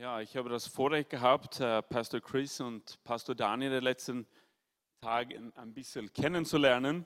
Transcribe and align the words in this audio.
Ja, 0.00 0.18
ich 0.22 0.34
habe 0.34 0.48
das 0.48 0.66
Vorrecht 0.66 1.10
gehabt, 1.10 1.60
äh, 1.60 1.82
Pastor 1.82 2.22
Chris 2.22 2.58
und 2.58 2.98
Pastor 3.04 3.34
Daniel 3.34 3.68
in 3.70 3.74
den 3.74 3.84
letzten 3.84 4.26
Tagen 5.02 5.52
ein 5.56 5.74
bisschen 5.74 6.10
kennenzulernen. 6.14 7.04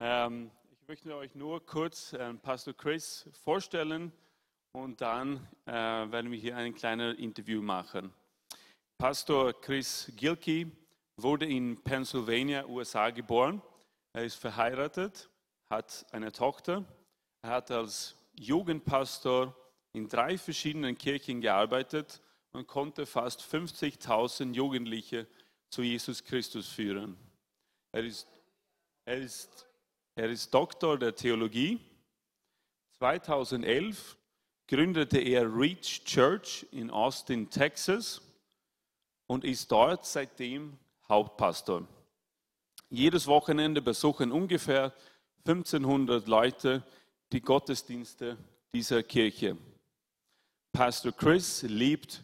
Ähm, 0.00 0.50
ich 0.72 0.88
möchte 0.88 1.14
euch 1.14 1.36
nur 1.36 1.64
kurz 1.64 2.14
äh, 2.14 2.34
Pastor 2.34 2.74
Chris 2.74 3.28
vorstellen 3.44 4.10
und 4.72 5.00
dann 5.00 5.46
äh, 5.66 5.70
werden 5.70 6.32
wir 6.32 6.38
hier 6.40 6.56
ein 6.56 6.74
kleines 6.74 7.16
Interview 7.18 7.62
machen. 7.62 8.12
Pastor 9.00 9.52
Chris 9.52 10.12
Gilkey 10.16 10.72
wurde 11.18 11.46
in 11.46 11.80
Pennsylvania, 11.84 12.66
USA 12.66 13.10
geboren. 13.10 13.62
Er 14.12 14.24
ist 14.24 14.34
verheiratet, 14.34 15.30
hat 15.70 16.04
eine 16.10 16.32
Tochter. 16.32 16.84
Er 17.42 17.50
hat 17.50 17.70
als 17.70 18.16
Jugendpastor 18.34 19.54
in 19.92 20.08
drei 20.08 20.38
verschiedenen 20.38 20.96
Kirchen 20.96 21.40
gearbeitet 21.40 22.20
und 22.52 22.66
konnte 22.66 23.06
fast 23.06 23.42
50.000 23.42 24.54
Jugendliche 24.54 25.26
zu 25.70 25.82
Jesus 25.82 26.24
Christus 26.24 26.68
führen. 26.68 27.16
Er 27.92 28.04
ist, 28.04 28.28
er, 29.04 29.18
ist, 29.18 29.66
er 30.14 30.30
ist 30.30 30.52
Doktor 30.52 30.98
der 30.98 31.14
Theologie. 31.14 31.80
2011 32.98 34.16
gründete 34.66 35.18
er 35.18 35.44
Reach 35.44 36.04
Church 36.04 36.66
in 36.72 36.90
Austin, 36.90 37.48
Texas 37.48 38.20
und 39.26 39.44
ist 39.44 39.70
dort 39.70 40.04
seitdem 40.04 40.78
Hauptpastor. 41.08 41.86
Jedes 42.90 43.26
Wochenende 43.26 43.82
besuchen 43.82 44.32
ungefähr 44.32 44.94
1500 45.46 46.26
Leute 46.26 46.82
die 47.32 47.40
Gottesdienste 47.40 48.36
dieser 48.72 49.02
Kirche. 49.02 49.56
Pastor 50.78 51.10
Chris 51.10 51.62
liebt 51.62 52.22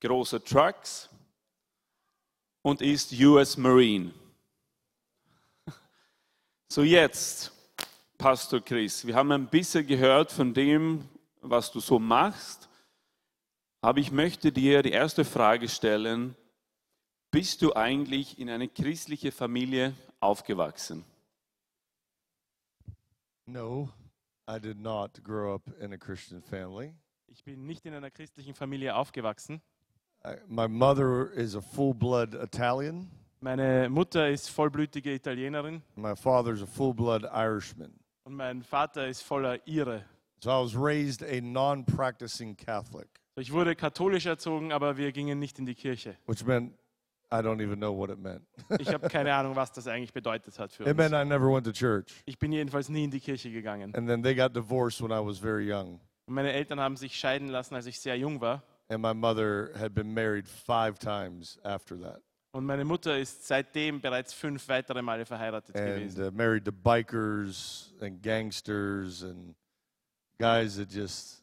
große 0.00 0.44
Trucks 0.44 1.08
und 2.60 2.82
ist 2.82 3.10
US 3.14 3.56
Marine. 3.56 4.12
So 6.68 6.82
jetzt, 6.82 7.50
Pastor 8.18 8.60
Chris, 8.60 9.06
wir 9.06 9.14
haben 9.14 9.32
ein 9.32 9.46
bisschen 9.46 9.86
gehört 9.86 10.30
von 10.30 10.52
dem, 10.52 11.08
was 11.40 11.72
du 11.72 11.80
so 11.80 11.98
machst, 11.98 12.68
aber 13.80 14.00
ich 14.00 14.12
möchte 14.12 14.52
dir 14.52 14.82
die 14.82 14.92
erste 14.92 15.24
Frage 15.24 15.70
stellen, 15.70 16.36
bist 17.30 17.62
du 17.62 17.74
eigentlich 17.74 18.38
in 18.38 18.50
eine 18.50 18.68
christliche 18.68 19.32
Familie 19.32 19.94
aufgewachsen? 20.20 21.06
No, 23.46 23.88
I 24.46 24.60
did 24.60 24.78
not 24.78 25.24
grow 25.24 25.54
up 25.54 25.62
in 25.80 25.94
a 25.94 25.96
Christian 25.96 26.42
family. 26.42 26.92
Ich 27.34 27.42
bin 27.42 27.66
nicht 27.66 27.84
in 27.84 27.94
einer 27.94 28.12
christlichen 28.12 28.54
Familie 28.54 28.94
aufgewachsen. 28.94 29.60
My 30.46 30.68
mother 30.68 31.32
is 31.32 31.56
a 31.56 31.60
full 31.60 31.92
blood 31.92 32.32
Italian. 32.32 33.10
Meine 33.40 33.88
Mutter 33.90 34.28
ist 34.30 34.48
vollblütige 34.50 35.12
Italienerin 35.12 35.82
My 35.96 36.14
father's 36.14 36.62
a 36.62 36.66
full 36.66 36.94
blood 36.94 37.24
Irishman. 37.24 37.92
und 38.24 38.34
mein 38.36 38.62
Vater 38.62 39.08
ist 39.08 39.22
voller 39.22 39.58
Ire. 39.66 40.04
So 40.44 40.50
I 40.50 40.62
was 40.62 40.76
raised 40.76 41.22
a 41.24 41.40
non 41.42 41.84
practicing 41.84 42.56
Catholic, 42.56 43.08
Ich 43.36 43.52
wurde 43.52 43.74
katholisch 43.74 44.26
erzogen, 44.26 44.70
aber 44.72 44.96
wir 44.96 45.10
gingen 45.10 45.40
nicht 45.40 45.58
in 45.58 45.66
die 45.66 45.74
Kirche. 45.74 46.16
which 46.26 46.44
meant 46.46 46.72
I 47.32 47.38
don't 47.42 47.60
even 47.60 47.78
know 47.80 47.92
what 47.92 48.10
it 48.10 48.18
meant. 48.18 48.42
Ich 48.78 48.88
habe 48.94 49.08
keine 49.08 49.34
Ahnung, 49.34 49.56
was 49.56 49.72
das 49.72 49.88
eigentlich 49.88 50.12
bedeutet 50.12 50.56
hat 50.58 50.70
für 50.72 50.84
it 50.88 50.96
meant 50.96 51.12
uns. 51.12 51.22
I 51.22 51.28
never 51.28 51.52
went 51.52 51.66
to 51.66 51.72
church. 51.72 52.22
Ich 52.26 52.38
bin 52.38 52.52
jedenfalls 52.52 52.88
nie 52.88 53.02
in 53.04 53.10
die 53.10 53.18
Kirche 53.20 53.50
gegangen. 53.50 53.92
And 53.96 54.06
then 54.08 54.22
they 54.22 54.36
got 54.36 54.54
divorced 54.54 55.02
when 55.02 55.10
I 55.10 55.20
was 55.20 55.38
very 55.40 55.68
young. 55.68 55.98
Und 56.26 56.34
meine 56.34 56.52
Eltern 56.52 56.80
haben 56.80 56.96
sich 56.96 57.18
scheiden 57.18 57.48
lassen, 57.48 57.74
als 57.74 57.86
ich 57.86 58.00
sehr 58.00 58.16
jung 58.16 58.40
war. 58.40 58.62
And 58.88 59.02
my 59.02 59.14
mother 59.14 59.70
had 59.78 59.94
been 59.94 60.12
married 60.12 60.46
five 60.46 60.98
times 60.98 61.58
after 61.64 61.98
that. 62.00 62.22
Und 62.52 62.66
meine 62.66 62.84
Mutter 62.84 63.18
ist 63.18 63.46
seitdem 63.46 64.00
bereits 64.00 64.32
fünf 64.32 64.68
weitere 64.68 65.02
Male 65.02 65.26
verheiratet 65.26 65.74
And 65.74 65.86
gewesen. 65.86 66.28
uh, 66.28 66.30
married 66.30 66.64
to 66.64 66.72
bikers 66.72 67.92
and 68.00 68.22
gangsters 68.22 69.22
and 69.24 69.54
guys 70.38 70.76
that 70.76 70.88
just 70.90 71.42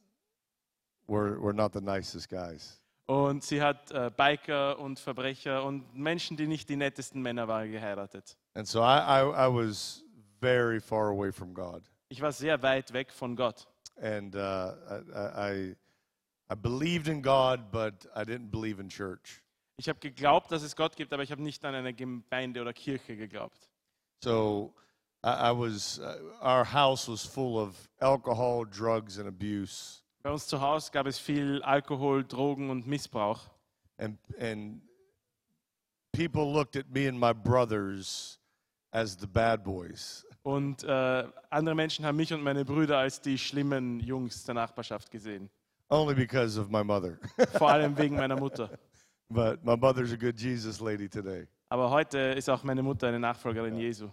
were, 1.08 1.38
were 1.42 1.54
not 1.54 1.74
the 1.74 1.82
nicest 1.82 2.30
guys. 2.30 2.80
Und 3.08 3.44
sie 3.44 3.62
hat 3.62 3.92
äh, 3.92 4.10
Biker 4.16 4.80
und 4.80 4.98
Verbrecher 5.00 5.66
und 5.66 5.94
Menschen, 5.96 6.38
die 6.38 6.48
nicht 6.48 6.70
die 6.70 6.78
nettesten 6.78 7.22
Männer 7.22 7.48
waren, 7.48 7.70
geheiratet. 7.72 8.38
And 8.54 8.66
so 8.66 8.80
I, 8.82 9.00
I, 9.00 9.48
I 9.48 9.54
was 9.54 10.06
very 10.40 10.80
far 10.80 11.10
away 11.10 11.32
from 11.34 11.54
God. 11.54 11.84
Ich 12.08 12.22
war 12.22 12.32
sehr 12.32 12.62
weit 12.64 12.94
weg 12.94 13.12
von 13.12 13.36
Gott. 13.36 13.68
And 14.02 14.36
uh, 14.36 14.74
I, 15.16 15.20
I, 15.20 15.76
I 16.50 16.56
believed 16.56 17.08
in 17.08 17.22
God, 17.22 17.72
but 17.72 18.06
I 18.16 18.24
didn't 18.24 18.52
believe 18.52 18.80
in 18.80 18.90
church. 18.90 19.42
Ich 19.78 19.88
habe 19.88 20.00
geglaubt, 20.00 20.52
dass 20.52 20.64
es 20.64 20.76
Gott 20.76 20.96
gibt, 20.96 21.14
aber 21.14 21.24
ich 21.24 21.32
habe 21.32 21.42
nicht 21.42 21.64
an 21.66 21.76
eine 21.76 21.94
Gemeinde 21.94 22.62
oder 22.62 22.74
Kirche 22.74 23.16
geglaubt. 23.16 23.70
So 24.24 24.74
I, 25.24 25.50
I 25.50 25.52
was, 25.52 26.00
uh, 26.00 26.18
our 26.42 26.64
house 26.64 27.08
was 27.08 27.26
full 27.26 27.60
of 27.60 27.90
alcohol, 28.00 28.66
drugs, 28.66 29.18
and 29.18 29.28
abuse. 29.28 30.02
Bei 30.24 30.32
uns 30.32 30.48
zu 30.48 30.60
Hause 30.60 30.92
gab 30.92 31.08
es 31.08 31.18
viel 31.20 31.62
Alkohol, 31.64 32.24
Drogen 32.24 32.70
und 32.70 32.86
Missbrauch. 32.88 33.40
And, 33.98 34.18
and 34.40 34.82
people 36.12 36.52
looked 36.52 36.76
at 36.76 36.92
me 36.92 37.08
and 37.08 37.20
my 37.20 37.34
brothers 37.34 38.40
as 38.94 39.16
the 39.16 39.28
bad 39.28 39.64
boys. 39.64 40.26
Und 40.44 40.84
äh, 40.84 41.28
andere 41.50 41.76
Menschen 41.76 42.06
haben 42.06 42.16
mich 42.16 42.34
und 42.34 42.42
meine 42.42 42.66
Brüder 42.66 42.98
als 42.98 43.22
die 43.22 43.38
schlimmen 43.38 44.00
Jungs 44.00 44.44
der 44.44 44.56
Nachbarschaft 44.56 45.12
gesehen. 45.12 45.50
only 45.90 46.16
because 46.16 46.58
of 46.60 46.70
my 46.70 46.84
mother. 46.84 47.18
Vor 47.58 47.70
allem 47.70 47.98
wegen 47.98 48.16
meiner 48.16 48.38
Mutter. 48.40 48.70
but 49.30 49.64
my 49.64 49.76
mother's 49.76 50.12
a 50.14 50.16
good 50.16 50.40
Jesus 50.40 50.80
lady 50.80 51.08
today. 51.10 51.48
Aber 51.70 51.90
heute 51.90 52.18
ist 52.18 52.50
auch 52.50 52.64
meine 52.64 52.82
Mutter 52.82 53.08
eine 53.08 53.20
Nachfolgerin 53.20 53.76
Jesu. 53.78 54.10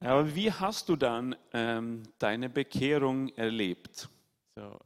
Aber 0.00 0.32
wie 0.34 0.50
hast 0.52 0.88
du 0.88 0.94
dann 0.96 1.34
ähm, 1.52 2.04
deine 2.18 2.48
Bekehrung 2.48 3.28
erlebt? 3.30 4.08
So, 4.56 4.78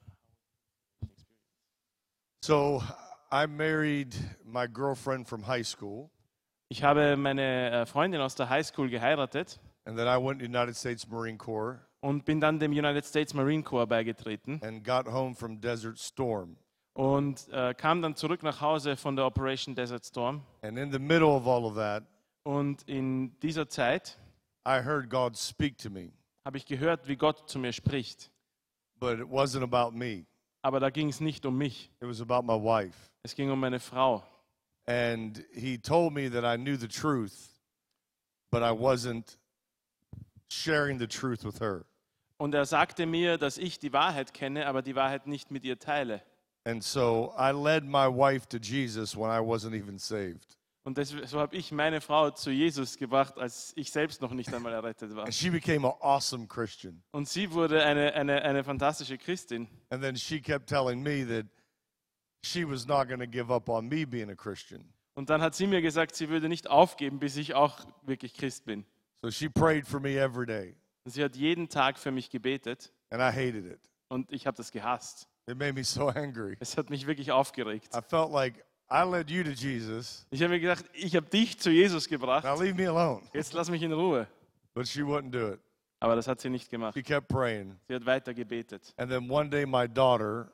So 2.44 2.82
I 3.30 3.46
married 3.46 4.14
my 4.44 4.66
girlfriend 4.66 5.28
from 5.28 5.46
high 5.46 5.66
school, 5.66 6.10
ich 6.72 6.82
habe 6.82 7.16
meine 7.18 7.70
äh, 7.70 7.86
Freundin 7.86 8.20
aus 8.22 8.34
der 8.34 8.48
Highschool 8.48 8.88
geheiratet 8.88 9.60
and 9.84 9.96
then 9.98 10.06
I 10.06 10.16
went 10.16 10.40
to 10.40 10.46
the 10.46 10.50
United 10.50 10.74
States 10.74 11.06
Marine 11.06 11.36
Corps 11.36 11.80
und 12.00 12.24
bin 12.24 12.40
dann 12.40 12.58
dem 12.58 12.72
United 12.72 13.04
States 13.04 13.34
Marine 13.34 13.62
Corps 13.62 13.86
beigetreten 13.86 14.58
and 14.64 14.82
got 14.82 15.06
home 15.06 15.34
from 15.34 15.60
Desert 15.60 15.98
Storm. 15.98 16.56
und 16.94 17.46
äh, 17.52 17.74
kam 17.74 18.00
dann 18.00 18.16
zurück 18.16 18.42
nach 18.42 18.62
Hause 18.62 18.96
von 18.96 19.16
der 19.16 19.26
Operation 19.26 19.74
Desert 19.74 20.04
Storm. 20.06 20.42
And 20.62 20.78
in 20.78 20.90
the 20.90 20.98
middle 20.98 21.28
of 21.28 21.46
all 21.46 21.64
of 21.66 21.74
that, 21.76 22.04
Und 22.44 22.82
in 22.88 23.38
dieser 23.40 23.68
Zeit 23.68 24.18
I 24.66 24.80
heard 24.82 25.10
God 25.10 25.36
speak 25.36 25.76
to 25.78 25.90
me, 25.90 26.10
habe 26.46 26.56
ich 26.56 26.64
gehört, 26.64 27.06
wie 27.06 27.16
Gott 27.16 27.50
zu 27.50 27.58
mir 27.58 27.72
spricht. 27.72 28.30
but 28.98 29.18
it 29.18 29.26
wasn't 29.30 29.62
about 29.62 29.94
me. 29.94 30.24
Aber 30.62 30.80
da 30.80 30.88
ging 30.90 31.08
es 31.08 31.20
nicht 31.20 31.44
um 31.44 31.58
mich. 31.58 31.90
It 32.00 32.08
was 32.08 32.20
about 32.22 32.42
my 32.46 32.58
wife. 32.58 32.96
Es 33.24 33.34
ging 33.34 33.50
um 33.50 33.60
meine 33.60 33.78
Frau. 33.80 34.22
And 34.86 35.44
he 35.52 35.78
told 35.78 36.12
me 36.12 36.28
that 36.28 36.44
I 36.44 36.56
knew 36.56 36.76
the 36.76 36.88
truth, 36.88 37.60
but 38.50 38.62
I 38.62 38.72
wasn't 38.72 39.36
sharing 40.48 40.98
the 40.98 41.06
truth 41.06 41.44
with 41.44 41.60
her. 41.60 41.84
Und 42.38 42.54
er 42.54 42.66
sagte 42.66 43.06
mir, 43.06 43.38
dass 43.38 43.56
ich 43.56 43.78
die 43.78 43.92
Wahrheit 43.92 44.34
kenne, 44.34 44.66
aber 44.66 44.82
die 44.82 44.96
Wahrheit 44.96 45.28
nicht 45.28 45.50
mit 45.52 45.64
ihr 45.64 45.78
teile. 45.78 46.22
And 46.64 46.82
so 46.82 47.32
I 47.38 47.52
led 47.52 47.84
my 47.84 48.08
wife 48.08 48.48
to 48.48 48.58
Jesus 48.58 49.16
when 49.16 49.30
I 49.30 49.40
wasn't 49.40 49.74
even 49.74 49.98
saved. 49.98 50.56
Und 50.84 50.98
das, 50.98 51.10
so 51.10 51.38
habe 51.38 51.54
ich 51.56 51.70
meine 51.70 52.00
Frau 52.00 52.30
zu 52.30 52.50
Jesus 52.50 52.96
gebracht, 52.96 53.38
als 53.38 53.72
ich 53.76 53.92
selbst 53.92 54.20
noch 54.20 54.32
nicht 54.32 54.52
einmal 54.52 54.72
errettet 54.72 55.14
war. 55.14 55.24
And 55.24 55.34
she 55.34 55.48
became 55.48 55.86
an 55.86 55.94
awesome 56.00 56.48
Christian. 56.48 57.00
Und 57.12 57.28
sie 57.28 57.52
wurde 57.52 57.84
eine, 57.84 58.12
eine, 58.14 58.42
eine 58.42 58.64
fantastische 58.64 59.16
Christin. 59.16 59.68
And 59.90 60.02
then 60.02 60.16
she 60.16 60.40
kept 60.40 60.68
telling 60.68 61.00
me 61.00 61.24
that 61.26 61.46
she 62.44 62.64
was 62.64 62.86
not 62.86 63.08
going 63.08 63.20
to 63.20 63.26
give 63.26 63.50
up 63.52 63.68
on 63.68 63.88
me 63.88 64.04
being 64.04 64.30
a 64.30 64.34
Christian. 64.36 64.84
Und 65.14 65.28
dann 65.30 65.42
hat 65.42 65.54
sie 65.54 65.66
mir 65.66 65.82
gesagt, 65.82 66.14
sie 66.16 66.28
würde 66.28 66.48
nicht 66.48 66.68
aufgeben, 66.68 67.18
bis 67.18 67.36
ich 67.36 67.54
auch 67.54 67.80
wirklich 68.02 68.34
Christ 68.34 68.64
bin. 68.64 68.84
So 69.22 69.30
she 69.30 69.48
prayed 69.48 69.86
for 69.86 70.00
me 70.00 70.16
every 70.18 70.46
day, 70.46 70.74
Und 71.04 71.12
sie 71.12 71.22
hat 71.22 71.36
jeden 71.36 71.68
Tag 71.68 71.98
für 71.98 72.10
mich 72.10 72.30
gebetet 72.30 72.92
and 73.10 73.20
I 73.20 73.26
hated 73.30 73.66
it. 73.66 73.80
und 74.08 74.30
ich 74.32 74.46
habe 74.46 74.56
das 74.56 74.70
gehasst. 74.72 75.28
It 75.48 75.58
made 75.58 75.72
me 75.74 75.84
so 75.84 76.08
angry. 76.08 76.56
Es 76.60 76.76
hat 76.76 76.88
mich 76.90 77.06
wirklich 77.06 77.30
aufgeregt. 77.30 77.94
I 77.94 78.00
felt 78.00 78.30
like 78.32 78.64
I 78.90 79.02
led 79.04 79.30
you 79.30 79.42
to 79.44 79.50
Jesus. 79.50 80.26
Ich 80.30 80.42
habe 80.42 80.54
mir 80.54 80.60
gedacht, 80.60 80.84
ich 80.92 81.14
habe 81.16 81.26
dich 81.26 81.58
zu 81.58 81.70
Jesus 81.70 82.08
gebracht. 82.08 82.44
Now 82.44 82.60
leave 82.60 82.74
me 82.74 82.88
alone. 82.88 83.22
Jetzt 83.32 83.52
lass 83.52 83.70
mich 83.70 83.82
in 83.82 83.92
Ruhe. 83.92 84.26
But 84.74 84.86
she 84.88 85.00
wouldn't 85.02 85.30
do 85.30 85.52
it. 85.52 85.60
Aber 86.00 86.16
das 86.16 86.26
hat 86.26 86.40
sie 86.40 86.50
nicht 86.50 86.68
gemacht. 86.70 86.94
She 86.94 87.02
kept 87.02 87.28
praying. 87.28 87.78
Sie 87.88 87.94
hat 87.94 88.04
weiter 88.06 88.34
gebetet. 88.34 88.92
And 88.96 89.10
then 89.10 89.30
one 89.30 89.48
day, 89.50 89.64
my 89.66 89.86
daughter, 89.88 90.52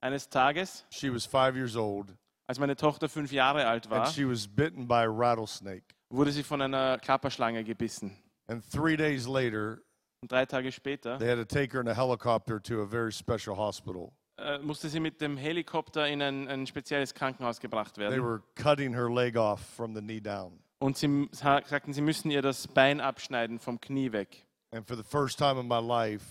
Eines 0.00 0.28
Tages, 0.28 0.84
she 0.90 1.10
was 1.12 1.26
five 1.26 1.56
years 1.56 1.76
old, 1.76 2.14
als 2.46 2.58
meine 2.58 2.76
Tochter 2.76 3.08
fünf 3.08 3.32
Jahre 3.32 3.66
alt 3.66 3.86
and 3.86 3.94
war, 3.94 4.06
she 4.06 4.24
was 4.28 4.46
bitten 4.46 4.86
by 4.86 5.02
a 5.04 5.08
rattlesnake. 5.10 5.94
wurde 6.10 6.30
sie 6.32 6.42
von 6.42 6.62
einer 6.62 6.98
Klapperschlange 6.98 7.64
gebissen. 7.64 8.16
And 8.46 8.62
three 8.70 8.96
days 8.96 9.26
later, 9.26 9.78
Und 10.22 10.30
drei 10.32 10.46
Tage 10.46 10.72
später 10.72 11.18
they 11.18 11.28
had 11.28 11.36
to 11.38 11.44
take 11.44 11.72
her 11.72 11.80
in 11.80 11.88
a 11.88 11.94
helicopter 11.94 12.60
to 12.62 12.82
a 12.82 12.86
very 12.86 13.12
special 13.12 13.56
hospital. 13.56 14.12
äh, 14.38 14.58
musste 14.58 14.88
sie 14.88 15.00
mit 15.00 15.20
dem 15.20 15.36
Helikopter 15.36 16.06
in 16.08 16.22
ein, 16.22 16.48
ein 16.48 16.66
spezielles 16.66 17.12
Krankenhaus 17.12 17.58
gebracht 17.60 17.94
They 17.96 18.04
werden. 18.04 18.22
were 18.24 18.42
cutting 18.54 18.94
her 18.94 19.10
leg 19.10 19.36
off 19.36 19.60
from 19.60 19.94
the 19.94 20.00
knee 20.00 20.20
down. 20.20 20.60
Und 20.80 20.96
sie 20.96 21.06
m- 21.06 21.28
sa- 21.32 21.60
sagten, 21.64 21.92
sie 21.92 22.00
müssen 22.02 22.30
ihr 22.30 22.40
das 22.40 22.68
Bein 22.68 23.00
abschneiden 23.00 23.58
vom 23.58 23.80
Knie 23.80 24.12
weg. 24.12 24.46
And 24.70 24.86
for 24.86 24.96
the 24.96 25.02
first 25.02 25.38
time 25.38 25.58
in 25.60 25.66
my 25.66 25.80
life, 25.80 26.24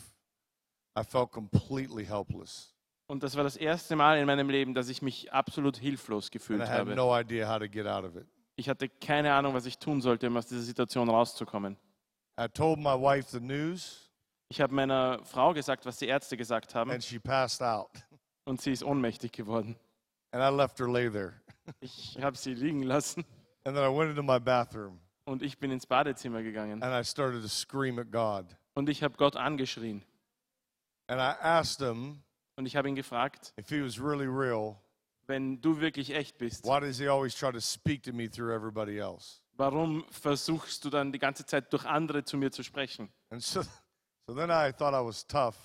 I 0.98 1.04
felt 1.04 1.32
completely 1.32 2.06
helpless. 2.06 2.74
Und 3.08 3.24
das 3.24 3.36
war 3.36 3.44
das 3.44 3.56
erste 3.56 3.96
Mal 3.96 4.18
in 4.20 4.26
meinem 4.26 4.50
Leben, 4.50 4.74
dass 4.74 4.90
ich 4.90 5.02
mich 5.02 5.32
absolut 5.32 5.78
hilflos 5.78 6.26
And 6.26 6.32
gefühlt 6.34 6.60
I 6.62 6.64
had 6.68 6.80
habe. 6.80 6.96
no 6.96 7.18
idea 7.18 7.48
how 7.50 7.58
to 7.60 7.68
get 7.70 7.88
out 7.88 8.04
of 8.04 8.16
it. 8.16 8.28
Ich 8.58 8.68
hatte 8.68 8.90
keine 8.90 9.34
Ahnung, 9.34 9.54
was 9.54 9.66
ich 9.66 9.78
tun 9.78 10.02
sollte, 10.02 10.28
um 10.28 10.36
aus 10.36 10.48
dieser 10.48 10.62
Situation 10.62 11.10
rauszukommen. 11.10 11.78
I 12.40 12.48
told 12.48 12.80
my 12.80 12.94
wife 13.00 13.30
the 13.32 13.40
news, 13.40 14.12
Ich 14.50 14.60
habe 14.62 14.74
meiner 14.74 15.24
Frau 15.24 15.54
gesagt, 15.54 15.86
was 15.86 15.98
die 15.98 16.08
Ärzte 16.08 16.36
gesagt 16.38 16.76
haben, 16.76 16.92
and 16.92 17.04
she 17.04 17.20
passed 17.20 17.62
out. 17.62 17.90
und 18.46 18.62
sie 18.62 18.72
ist 18.72 18.84
ohnmächtig 18.84 19.32
geworden. 19.32 19.78
And 20.32 20.44
I 20.44 20.56
left 20.56 20.78
her 20.80 20.88
lay 20.90 21.10
there. 21.10 21.34
Ich 21.80 22.18
habe 22.22 22.38
sie 22.38 22.54
liegen 22.54 22.84
lassen 22.84 23.26
And 23.64 23.76
then 23.76 23.84
I 23.84 23.94
went 23.96 24.10
into 24.12 24.24
my 24.24 24.40
bathroom 24.40 25.00
und 25.26 25.42
ich 25.44 25.58
bin 25.58 25.72
ins 25.72 25.86
Badezimmer 25.86 26.42
gegangen. 26.44 26.82
and 26.84 26.94
I 26.94 27.04
started 27.08 27.42
to 27.42 27.48
scream 27.48 28.00
at 28.00 28.12
God. 28.12 28.46
Und 28.74 28.90
ich 28.90 29.02
habe 29.04 29.16
Gott 29.18 29.36
angeschrien. 29.36 30.04
And 31.08 31.20
I 31.22 31.34
asked 31.42 31.80
him 31.86 32.22
Und 32.58 32.66
ich 32.66 32.76
habe 32.76 32.90
ihn 32.90 32.96
gefragt, 32.96 33.54
if 33.60 33.70
he 33.70 33.82
was 33.84 34.00
really 34.00 34.26
real, 34.28 34.76
wenn 35.28 35.62
du 35.62 35.80
wirklich 35.80 36.14
echt 36.14 36.38
bist, 36.40 36.66
why 36.66 36.80
does 36.80 36.98
he 36.98 37.08
always 37.08 37.36
try 37.36 37.52
to 37.52 37.60
speak 37.60 38.04
to 38.04 38.12
me 38.12 38.30
through 38.30 38.52
everybody 38.52 38.98
else? 38.98 39.42
warum 39.58 40.06
versuchst 40.10 40.86
du 40.86 40.90
dann 40.90 41.12
die 41.12 41.20
ganze 41.20 41.46
Zeit 41.46 41.72
durch 41.74 41.86
andere 41.86 42.24
zu 42.24 42.38
mir 42.38 42.52
zu 42.52 42.64
sprechen? 42.64 43.10
And 43.30 43.44
so, 43.44 43.62
so 44.28 44.34
then 44.36 44.50
I 44.50 44.72
thought 44.72 44.94
I 44.94 45.06
was 45.06 45.26
tough, 45.26 45.56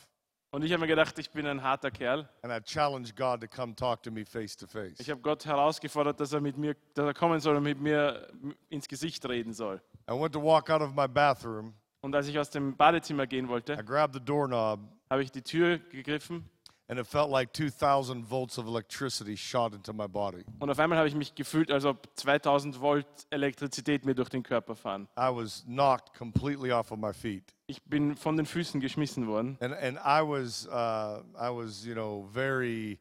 Und 0.50 0.64
ich 0.64 0.72
habe 0.72 0.82
mir 0.82 0.86
gedacht, 0.86 1.18
ich 1.18 1.30
bin 1.30 1.46
ein 1.46 1.62
harter 1.62 1.90
Kerl. 1.90 2.28
and 2.42 2.52
I 2.52 2.60
challenged 2.60 3.16
God 3.16 3.40
to 3.40 3.48
come 3.48 3.74
talk 3.74 4.02
to 4.02 4.10
me 4.10 4.26
face 4.26 4.54
to 4.56 4.66
face. 4.66 5.00
Ich 5.00 5.08
habe 5.08 5.20
Gott 5.22 5.46
herausgefordert, 5.46 6.20
dass 6.20 6.34
er 6.34 6.42
mit 6.42 6.58
mir, 6.58 6.76
dass 6.92 7.06
er 7.06 7.14
kommen 7.14 7.40
soll 7.40 7.56
und 7.56 7.62
mit 7.62 7.80
mir 7.80 8.28
ins 8.68 8.86
Gesicht 8.86 9.26
reden 9.26 9.54
soll. 9.54 9.80
I 10.10 10.12
went 10.12 10.34
to 10.34 10.42
walk 10.42 10.68
out 10.68 10.82
of 10.82 10.94
my 10.94 11.08
bathroom. 11.08 11.74
Und 12.02 12.14
als 12.14 12.26
ich 12.26 12.38
aus 12.38 12.50
dem 12.50 12.76
Badezimmer 12.76 13.26
gehen 13.26 13.46
I 13.46 13.48
wollte, 13.48 13.76
grabbed 13.84 14.14
the 14.14 14.20
doorknob, 14.20 14.80
habe 15.08 15.22
ich 15.22 15.30
die 15.30 15.42
Tür 15.42 15.78
gegriffen 15.78 16.50
and 16.92 17.00
it 17.00 17.06
felt 17.06 17.30
like 17.30 17.54
2,000 17.54 18.22
volts 18.22 18.58
of 18.58 18.66
electricity 18.66 19.34
shot 19.34 19.72
into 19.72 19.94
my 19.94 20.06
body. 20.06 20.44
und 20.60 20.68
auf 20.68 20.78
einmal 20.78 20.98
habe 20.98 21.08
ich 21.08 21.14
mich 21.14 21.34
gefühlt, 21.34 21.70
als 21.70 21.86
ob 21.86 22.06
2000 22.16 22.80
Volt 22.82 23.06
Elektrizität 23.30 24.04
mir 24.04 24.14
durch 24.14 24.28
den 24.28 24.42
Körper 24.42 24.76
fahren. 24.76 25.08
I 25.16 25.30
was 25.30 25.64
knocked 25.64 26.12
completely 26.12 26.70
off 26.70 26.92
of 26.92 26.98
my 26.98 27.14
feet. 27.14 27.54
Ich 27.66 27.82
bin 27.84 28.14
von 28.14 28.36
den 28.36 28.44
Füßen 28.44 28.78
geschmissen 28.78 29.26
worden 29.26 29.56
And, 29.60 29.72
and 29.72 29.96
I 30.04 30.20
was, 30.20 30.66
uh, 30.66 31.22
I 31.34 31.48
was, 31.48 31.86
you 31.86 31.94
know, 31.94 32.28
very 32.30 33.00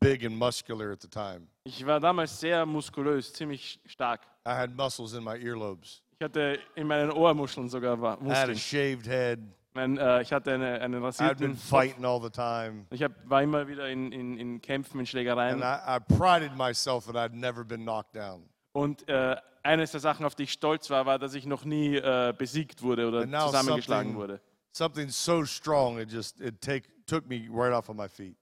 big 0.00 0.22
and 0.22 0.36
muscular 0.36 0.92
at 0.92 1.00
the 1.00 1.08
time. 1.08 1.46
Ich 1.64 1.86
war 1.86 1.98
damals 1.98 2.38
sehr 2.38 2.66
muskulös, 2.66 3.32
ziemlich 3.32 3.80
stark. 3.86 4.20
I 4.46 4.50
had 4.50 4.76
muscles 4.76 5.14
in 5.14 5.24
my 5.24 5.38
earlobes. 5.38 6.02
Ich 6.18 6.24
hatte 6.24 6.58
in 6.74 6.86
meinen 6.86 7.10
Ohrmuscheln 7.10 7.70
sogar 7.70 7.96
I 7.96 8.02
had 8.02 8.20
a 8.20 8.22
Muskeln. 8.22 8.58
shaved 8.58 9.06
head. 9.06 9.40
Mein, 9.72 9.98
äh, 9.98 10.22
ich 10.22 10.32
hatte 10.32 10.52
eine, 10.54 10.80
einen 10.80 10.94
been 10.94 11.04
rasierten 11.04 11.50
Kopf. 11.52 11.62
fighting 11.68 12.04
all 12.04 12.20
the 12.20 12.30
time. 12.30 12.86
Ich 12.90 13.02
hab, 13.02 13.12
war 13.28 13.42
immer 13.42 13.68
wieder 13.68 13.88
in, 13.88 14.10
in, 14.10 14.36
in 14.36 14.60
Kämpfen, 14.60 14.94
in 14.94 15.00
And 15.00 15.08
Schlägereien. 15.08 15.60
I, 15.60 15.62
I 15.96 16.00
prided 16.00 16.56
myself 16.56 17.06
that 17.06 17.14
I'd 17.14 17.32
never 17.34 17.64
been 17.64 17.82
knocked 17.82 18.14
down. 18.16 18.48
Und 18.72 19.08
äh, 19.08 19.36
eines 19.62 19.92
der 19.92 20.00
Sachen, 20.00 20.24
auf 20.26 20.34
die 20.34 20.44
ich 20.44 20.52
stolz 20.52 20.90
war, 20.90 21.06
war, 21.06 21.18
dass 21.18 21.34
ich 21.34 21.46
noch 21.46 21.64
nie 21.64 21.96
äh, 21.96 22.34
besiegt 22.36 22.82
wurde 22.82 23.06
oder 23.06 23.20
And 23.22 23.30
now 23.30 23.46
zusammengeschlagen 23.46 24.12
something- 24.12 24.16
wurde. 24.20 24.40
Something 24.72 25.08
so 25.08 25.44
strong, 25.44 25.98
it 25.98 26.10
just, 26.12 26.40
it 26.40 26.60
take, 26.60 26.88
took 27.06 27.26
me 27.28 27.48
right 27.50 27.72
off 27.72 27.88
of 27.88 27.96
my 27.96 28.08
feet. 28.08 28.36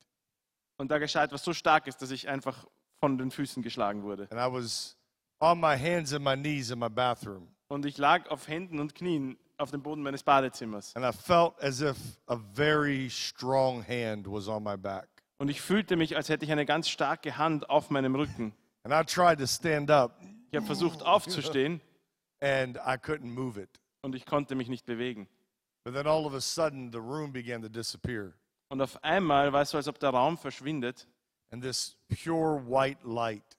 Und 0.76 0.90
da 0.90 0.98
geschah 0.98 1.24
etwas 1.24 1.42
so 1.42 1.52
Starkes, 1.54 1.96
dass 1.96 2.10
ich 2.10 2.28
einfach 2.28 2.66
von 3.00 3.16
den 3.18 3.30
Füßen 3.30 3.62
geschlagen 3.62 4.02
wurde. 4.02 4.28
And 4.30 4.38
I 4.40 4.52
was 4.52 4.96
on 5.40 5.58
my 5.60 5.76
hands 5.78 6.12
and 6.12 6.22
my 6.24 6.36
knees 6.36 6.70
in 6.70 6.78
my 6.78 6.88
bathroom. 6.90 7.48
Und 7.68 7.84
ich 7.86 7.96
lag 7.98 8.28
auf 8.30 8.46
Händen 8.48 8.78
und 8.78 8.94
Knien 8.94 9.38
auf 9.58 9.70
dem 9.70 9.82
Boden 9.82 10.02
meines 10.02 10.22
Badezimmers. 10.22 10.94
And 10.96 11.04
I 11.04 11.12
felt 11.12 11.54
as 11.62 11.80
if 11.80 11.96
a 12.28 12.36
very 12.54 13.08
strong 13.10 13.82
hand 13.86 14.26
was 14.26 14.48
on 14.48 14.62
my 14.62 14.76
back. 14.76 15.08
Und 15.38 15.48
ich 15.50 15.60
fühlte 15.60 15.96
mich, 15.96 16.16
als 16.16 16.28
hätte 16.28 16.44
ich 16.44 16.52
eine 16.52 16.66
ganz 16.66 16.88
starke 16.88 17.36
Hand 17.38 17.68
auf 17.70 17.90
meinem 17.90 18.14
Rücken. 18.14 18.52
And 18.84 18.92
I 18.92 19.04
tried 19.04 19.38
to 19.38 19.46
stand 19.46 19.90
up, 19.90 20.20
Ich 20.50 20.56
habe 20.56 20.66
versucht 20.66 21.02
aufzustehen 21.02 21.80
and 22.40 22.76
I 22.78 22.94
couldn't 22.96 23.32
move 23.32 23.60
it. 23.60 23.68
und 24.02 24.14
ich 24.14 24.24
konnte 24.26 24.54
mich 24.54 24.68
nicht 24.68 24.86
bewegen. 24.86 25.28
But 25.84 25.94
then 25.94 26.06
all 26.06 26.26
of 26.26 26.34
a 26.34 26.40
sudden, 26.40 26.90
the 26.92 26.98
room 26.98 27.32
began 27.32 27.62
to 27.62 27.68
disappear. 27.68 28.34
Und 28.68 28.82
auf 28.82 29.02
einmal 29.02 29.52
war 29.52 29.62
es 29.62 29.70
so, 29.70 29.76
als 29.78 29.88
ob 29.88 29.98
der 29.98 30.10
Raum 30.10 30.36
verschwindet 30.36 31.06
And 31.50 31.62
this 31.62 31.96
pure 32.08 32.58
white 32.58 32.98
light 33.04 33.56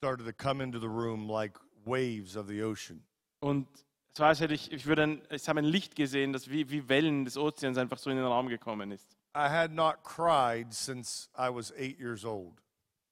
started 0.00 0.26
to 0.26 0.32
come 0.32 0.62
into 0.62 0.78
the 0.78 0.86
room 0.88 1.28
like 1.28 1.58
waves 1.84 2.36
of 2.36 2.46
the 2.46 2.62
ocean. 2.62 3.02
Und 3.40 3.66
es 4.14 4.20
war, 4.20 4.28
als 4.28 4.40
hätte 4.40 4.54
ich, 4.54 4.70
ich, 4.70 4.86
würde 4.86 5.02
ein, 5.02 5.22
ich 5.30 5.48
habe 5.48 5.58
ein 5.58 5.64
Licht 5.64 5.96
gesehen, 5.96 6.32
das 6.32 6.48
wie, 6.48 6.70
wie 6.70 6.88
Wellen 6.88 7.24
des 7.24 7.36
Ozeans 7.36 7.76
einfach 7.78 7.98
so 7.98 8.10
in 8.10 8.16
den 8.16 8.24
Raum 8.24 8.48
gekommen 8.48 8.92
ist. 8.92 9.10
I 9.36 9.48
had 9.48 9.72
not 9.72 10.04
cried 10.04 10.72
since 10.72 11.28
I 11.36 11.48
was 11.52 11.72
eight 11.72 11.98
years 11.98 12.24
old. 12.24 12.54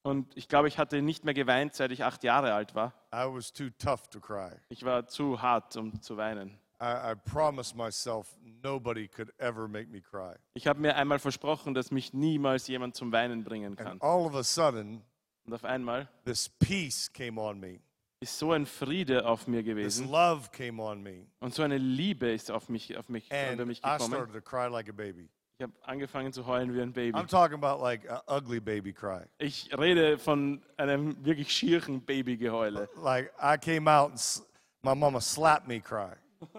Und 0.03 0.35
ich 0.37 0.47
glaube, 0.47 0.69
ich 0.69 0.77
hatte 0.77 1.01
nicht 1.01 1.25
mehr 1.25 1.33
geweint, 1.33 1.73
seit 1.75 1.91
ich 1.91 2.03
acht 2.05 2.23
Jahre 2.23 2.53
alt 2.53 2.73
war. 2.73 2.93
I 3.13 3.25
was 3.27 3.51
too 3.51 3.69
tough 3.77 4.07
to 4.09 4.19
cry. 4.21 4.51
Ich 4.69 4.83
war 4.85 5.05
zu 5.07 5.41
hart, 5.41 5.75
um 5.75 6.01
zu 6.01 6.15
weinen. 6.15 6.57
I, 6.81 7.11
I 7.11 7.15
promised 7.15 7.75
myself 7.75 8.35
nobody 8.63 9.07
could 9.09 9.33
ever 9.39 9.67
make 9.67 9.89
me 9.89 10.01
cry. 10.01 10.35
Ich 10.53 10.67
habe 10.67 10.79
mir 10.79 10.95
einmal 10.95 11.19
versprochen, 11.19 11.73
dass 11.73 11.91
mich 11.91 12.13
niemals 12.13 12.67
jemand 12.67 12.95
zum 12.95 13.11
Weinen 13.11 13.43
bringen 13.43 13.77
And 13.77 13.77
kann. 13.77 14.01
all 14.01 14.25
of 14.25 14.35
a 14.35 14.43
sudden, 14.43 15.01
Und 15.45 15.53
auf 15.53 15.65
einmal 15.65 16.07
this 16.25 16.47
peace 16.47 17.11
came 17.11 17.39
on 17.39 17.59
me. 17.59 17.79
Ist 18.23 18.39
so 18.39 18.51
ein 18.51 18.65
Friede 18.65 19.25
auf 19.27 19.47
mir 19.47 19.57
This 19.63 19.65
gewesen 19.65 20.09
love 20.11 20.49
came 20.51 20.81
on 20.81 21.01
me. 21.03 21.25
und 21.39 21.53
so 21.53 21.61
eine 21.63 21.77
Liebe 21.77 22.31
ist 22.31 22.49
auf 22.51 22.69
mich, 22.69 22.97
auf 22.97 23.09
mich, 23.09 23.31
And 23.31 23.65
mich 23.65 23.79
I 23.79 23.81
gekommen. 23.81 24.13
started 24.13 24.33
to 24.33 24.41
cry 24.41 24.67
like 24.67 24.89
a 24.89 24.93
baby. 24.93 25.29
Ich 25.57 25.63
habe 25.63 25.73
angefangen 25.83 26.33
zu 26.33 26.45
heulen 26.47 26.73
wie 26.73 26.81
ein 26.81 26.91
Baby. 26.91 27.15
I'm 27.17 27.27
talking 27.27 27.53
about 27.63 27.81
like 27.81 28.09
an 28.09 28.19
ugly 28.27 28.59
baby 28.59 28.91
cry. 28.91 29.21
Ich 29.37 29.69
rede 29.77 30.17
von 30.17 30.61
einem 30.77 31.15
wirklich 31.23 31.51
schieren 31.51 32.01
Babygeheule. 32.01 32.89
Like 33.01 33.31
I 33.41 33.55
came 33.57 33.89
out 33.89 34.09
and 34.09 34.15
s- 34.19 34.43
my 34.81 34.95
mama 34.95 35.21
slapped 35.21 35.67
me 35.67 35.79
cry. 35.79 36.13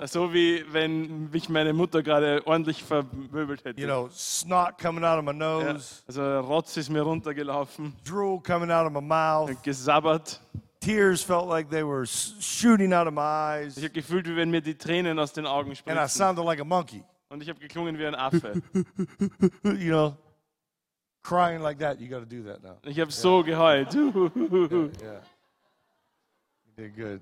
So 0.06 0.32
wie 0.32 0.64
wenn 0.72 1.28
mich 1.30 1.48
meine 1.50 1.72
Mutter 1.74 2.02
gerade 2.02 2.40
ordentlich 2.46 2.82
vermöbelt 2.84 3.64
hätte. 3.64 3.78
You 3.80 3.86
know, 3.86 4.08
snot 4.10 4.78
coming 4.80 5.04
out 5.04 5.18
of 5.18 5.24
my 5.24 5.32
ja, 5.32 5.72
nose, 5.72 6.02
also 6.06 6.40
Rotz 6.40 6.76
ist 6.78 6.88
mir 6.88 7.02
runtergelaufen, 7.02 7.92
drool 8.04 8.40
coming 8.42 8.70
out 8.70 8.86
of 8.86 8.92
my 8.92 9.02
mouth, 9.02 9.50
gesabbert. 9.62 10.40
Tears 10.84 11.22
felt 11.22 11.48
like 11.48 11.70
they 11.70 11.82
were 11.84 12.04
shooting 12.06 12.92
out 12.92 13.06
of 13.06 13.14
my 13.14 13.20
eyes, 13.22 13.76
Ich 13.76 13.84
habe 13.84 13.92
gefühlt, 13.94 14.26
wie 14.28 14.36
wenn 14.36 14.50
mir 14.50 14.60
die 14.60 14.74
Tränen 14.76 15.18
aus 15.18 15.32
den 15.32 15.46
Augen 15.46 15.74
spritzen. 15.74 15.98
and 15.98 16.06
I 16.06 16.08
sounded 16.10 16.44
like 16.44 16.60
a 16.60 16.64
monkey. 16.64 17.02
Und 17.28 17.42
ich 17.42 17.48
habe 17.48 17.58
geklungen 17.58 17.98
wie 17.98 18.06
ein 18.06 18.14
Affe. 18.14 18.62
you 19.64 19.90
know, 19.90 20.16
crying 21.22 21.60
like 21.62 21.78
that. 21.78 21.98
You 22.00 22.08
got 22.08 22.20
to 22.20 22.26
do 22.26 22.42
that 22.44 22.62
now. 22.62 22.76
Ich 22.84 22.98
habe 23.00 23.10
so 23.10 23.42
geheult. 23.42 23.92
Yeah. 23.94 25.20
You 26.66 26.72
did 26.76 26.96
good. 26.96 27.20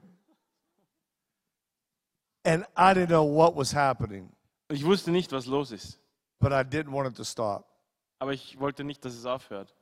And 2.45 2.65
I 2.77 2.93
didn't 2.93 3.09
know 3.11 3.25
what 3.25 3.55
was 3.57 3.73
happening, 3.73 4.31
Ich 4.69 4.85
wusste 4.85 5.11
nicht, 5.13 5.31
was 5.33 5.47
los 5.47 5.71
ist. 5.71 5.99
but 6.41 6.53
I 6.53 6.63
didn't 6.65 6.91
want 6.93 7.09
it 7.09 7.15
to 7.17 7.25
stop. 7.25 7.67
Aber 8.19 8.33
ich 8.33 8.59
wollte 8.59 8.83
nicht, 8.85 9.05
dass 9.05 9.15
es 9.15 9.25
aufhört. 9.27 9.75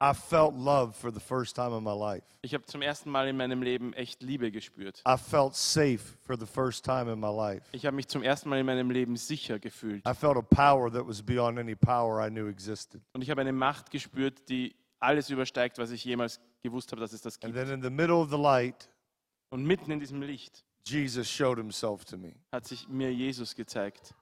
I 0.00 0.12
felt 0.14 0.54
love 0.54 0.94
for 0.94 1.10
the 1.12 1.18
first 1.18 1.56
time 1.56 1.76
in 1.76 1.82
my 1.82 1.92
life. 1.92 2.24
Ich 2.42 2.54
habe 2.54 2.64
zum 2.66 2.82
ersten 2.82 3.10
Mal 3.10 3.26
in 3.26 3.36
meinem 3.36 3.62
Leben 3.62 3.92
echt 3.94 4.22
Liebe 4.22 4.52
gespürt. 4.52 5.02
I 5.04 5.16
felt 5.16 5.56
safe 5.56 5.98
for 6.24 6.38
the 6.38 6.46
first 6.46 6.84
time 6.84 7.10
in 7.12 7.18
my 7.18 7.26
life. 7.34 7.66
Ich 7.72 7.84
habe 7.84 7.96
mich 7.96 8.06
zum 8.06 8.22
ersten 8.22 8.48
Mal 8.48 8.60
in 8.60 8.66
meinem 8.66 8.92
Leben 8.92 9.16
sicher 9.16 9.58
gefühlt. 9.58 10.06
I 10.06 10.14
felt 10.14 10.36
a 10.36 10.42
power 10.42 10.88
that 10.92 11.04
was 11.06 11.20
beyond 11.20 11.58
any 11.58 11.74
power 11.74 12.24
I 12.24 12.30
knew 12.30 12.46
existed. 12.48 13.00
Und 13.12 13.22
ich 13.22 13.30
habe 13.30 13.40
eine 13.40 13.52
Macht 13.52 13.90
gespürt, 13.90 14.48
die 14.48 14.76
alles 15.00 15.30
übersteigt, 15.30 15.78
was 15.78 15.90
ich 15.90 16.04
jemals 16.04 16.38
gewusst 16.62 16.92
habe, 16.92 17.00
dass 17.00 17.12
es 17.12 17.22
das 17.22 17.34
And 17.42 17.52
gibt. 17.52 17.66
then 17.66 17.74
in 17.74 17.82
the 17.82 17.90
middle 17.90 18.16
of 18.16 18.30
the 18.30 18.38
light, 18.38 18.88
Und 19.50 19.64
mitten 19.64 19.90
in 19.90 19.98
diesem 19.98 20.22
Licht 20.22 20.64
Jesus 20.86 21.28
showed 21.28 21.58
himself 21.58 22.04
to 22.04 22.16
me. 22.16 22.34
hat 22.52 22.66
sich 22.68 22.86
mir 22.88 23.12
Jesus 23.12 23.54
gezeigt. 23.56 24.14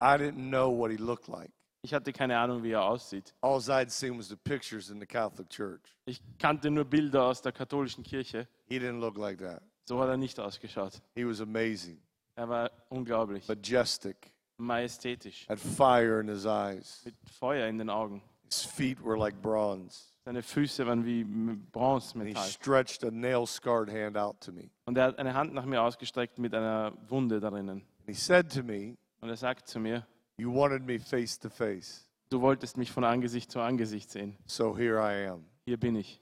I 0.00 0.16
didn't 0.16 0.48
know 0.50 0.70
what 0.70 0.92
he 0.92 0.96
looked 0.96 1.26
like. 1.26 1.50
Ich 1.86 1.94
hatte 1.94 2.12
keine 2.12 2.36
Ahnung, 2.36 2.64
wie 2.64 2.72
er 2.72 2.82
aussieht. 2.82 3.32
All 3.42 3.58
I'd 3.60 3.90
seen 3.90 4.18
was 4.18 4.26
the 4.28 4.34
pictures 4.34 4.90
in 4.90 4.98
the 4.98 5.06
Catholic 5.06 5.48
Church. 5.50 5.96
Ich 6.04 6.20
kannte 6.36 6.68
nur 6.68 6.84
Bilder 6.84 7.22
aus 7.26 7.40
der 7.42 7.52
katholischen 7.52 8.02
Kirche. 8.02 8.48
He 8.68 8.78
didn't 8.80 8.98
look 8.98 9.16
like 9.16 9.38
that. 9.38 9.62
So 9.84 10.00
hat 10.00 10.08
er 10.08 10.16
nicht 10.16 10.40
ausgeschaut. 10.40 11.00
He 11.14 11.24
was 11.24 11.40
amazing, 11.40 12.00
Er 12.34 12.48
war 12.48 12.72
unglaublich, 12.88 13.46
majestic, 13.46 14.32
majestätisch, 14.58 15.46
had 15.48 15.60
fire 15.60 16.18
in 16.20 16.26
his 16.28 16.44
eyes. 16.44 17.02
mit 17.04 17.14
Feuer 17.38 17.68
in 17.68 17.78
den 17.78 17.88
Augen. 17.88 18.20
His 18.50 18.64
feet 18.64 18.98
were 19.00 19.16
like 19.16 19.40
bronze. 19.40 20.06
Seine 20.24 20.42
Füße 20.42 20.84
waren 20.88 21.04
wie 21.04 21.20
M- 21.20 21.48
And 21.50 21.58
he 21.60 21.66
Bronzemetall. 21.70 22.42
stretched 22.48 23.04
a 23.04 23.12
nail 23.12 23.46
scarred 23.46 23.88
hand 23.88 24.16
out 24.16 24.40
to 24.40 24.50
me. 24.50 24.70
Und 24.86 24.98
er 24.98 25.04
hat 25.04 25.20
eine 25.20 25.34
Hand 25.34 25.54
nach 25.54 25.64
mir 25.64 25.80
ausgestreckt 25.82 26.38
mit 26.40 26.52
einer 26.52 26.94
Wunde 27.08 27.38
darin. 27.38 27.68
And 27.70 27.84
he 28.06 28.12
said 28.12 28.52
to 28.52 28.64
me, 28.64 28.96
Und 29.20 29.28
er 29.28 29.36
sagt 29.36 29.68
zu 29.68 29.78
mir, 29.78 30.04
You 30.38 30.50
wanted 30.50 30.84
me 30.86 30.98
face 30.98 31.38
to 31.40 31.48
face. 31.48 32.04
Du 32.30 32.40
wolltest 32.40 32.76
mich 32.76 32.90
von 32.90 33.04
Angesicht 33.04 33.50
zu 33.50 33.60
Angesicht 33.60 34.10
sehen. 34.10 34.36
So 34.46 34.76
here 34.76 34.98
I 34.98 35.28
am. 35.28 35.44
Hier 35.64 35.78
bin 35.78 35.96
ich. 35.96 36.20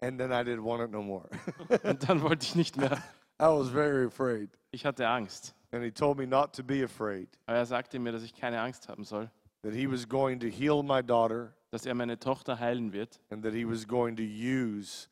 And 0.00 0.18
then 0.18 0.32
I 0.32 0.42
didn't 0.42 0.64
want 0.64 0.82
it 0.82 0.90
no 0.90 1.02
more. 1.02 1.28
Und 1.84 2.08
dann 2.08 2.22
wollte 2.22 2.44
ich 2.44 2.54
nicht 2.54 2.76
mehr. 2.76 3.02
I 3.40 3.46
was 3.46 3.68
very 3.68 4.06
afraid. 4.06 4.50
Ich 4.72 4.84
hatte 4.84 5.06
Angst. 5.06 5.54
And 5.72 5.82
he 5.82 5.90
told 5.90 6.18
me 6.18 6.26
not 6.26 6.52
to 6.54 6.62
be 6.62 6.84
afraid, 6.84 7.28
Aber 7.46 7.56
er 7.56 7.66
sagte 7.66 7.98
mir, 7.98 8.12
dass 8.12 8.22
ich 8.22 8.34
keine 8.34 8.60
Angst 8.60 8.88
haben 8.88 9.04
soll, 9.04 9.30
that 9.62 9.72
he 9.72 9.90
was 9.90 10.06
going 10.06 10.38
to 10.40 10.48
heal 10.48 10.82
my 10.82 11.02
daughter, 11.02 11.54
dass 11.70 11.86
er 11.86 11.94
meine 11.94 12.18
Tochter 12.18 12.58
heilen 12.58 12.92
wird 12.92 13.20
and 13.30 13.42
that 13.42 13.54
he 13.54 13.64
was 13.64 13.86
going 13.86 14.14
to 14.14 14.22
use 14.22 15.08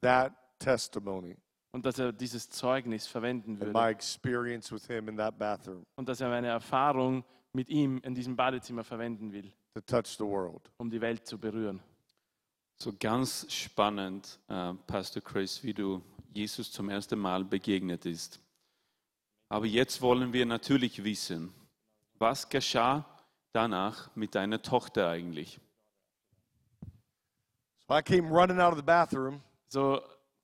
that 0.00 0.32
testimony 0.58 1.36
und 1.72 1.84
dass 1.84 1.98
er 1.98 2.12
dieses 2.12 2.48
Zeugnis 2.50 3.06
verwenden 3.06 3.52
and 3.60 3.72
my 3.72 3.80
würde 3.80 3.90
experience 3.90 4.70
with 4.72 4.86
him 4.86 5.08
in 5.08 5.16
that 5.16 5.38
bathroom 5.38 5.84
und 5.96 6.08
dass 6.08 6.20
er 6.20 6.28
meine 6.28 6.48
Erfahrung 6.48 7.24
mit 7.52 7.68
ihm 7.68 7.98
in 8.04 8.14
diesem 8.14 8.36
Badezimmer 8.36 8.84
verwenden 8.84 9.32
will, 9.32 9.52
to 9.74 9.80
touch 9.80 10.16
the 10.18 10.24
world. 10.24 10.70
um 10.78 10.90
die 10.90 11.00
Welt 11.00 11.26
zu 11.26 11.38
berühren. 11.38 11.80
So 12.78 12.92
ganz 12.98 13.46
spannend, 13.52 14.38
äh, 14.48 14.74
Pastor 14.86 15.22
Chris, 15.22 15.62
wie 15.62 15.74
du 15.74 16.02
Jesus 16.32 16.72
zum 16.72 16.88
ersten 16.88 17.18
Mal 17.18 17.44
begegnet 17.44 18.06
ist. 18.06 18.40
Aber 19.48 19.66
jetzt 19.66 20.00
wollen 20.00 20.32
wir 20.32 20.46
natürlich 20.46 21.04
wissen, 21.04 21.52
was 22.18 22.48
geschah 22.48 23.04
danach 23.52 24.10
mit 24.16 24.34
deiner 24.34 24.60
Tochter 24.62 25.10
eigentlich? 25.10 25.60
So 27.86 27.94
I 27.94 28.02
came 28.02 28.30
running 28.30 28.58
out 28.58 28.72
of 28.72 28.78
the 28.78 28.84
bathroom. 28.84 29.42
So, 29.68 30.00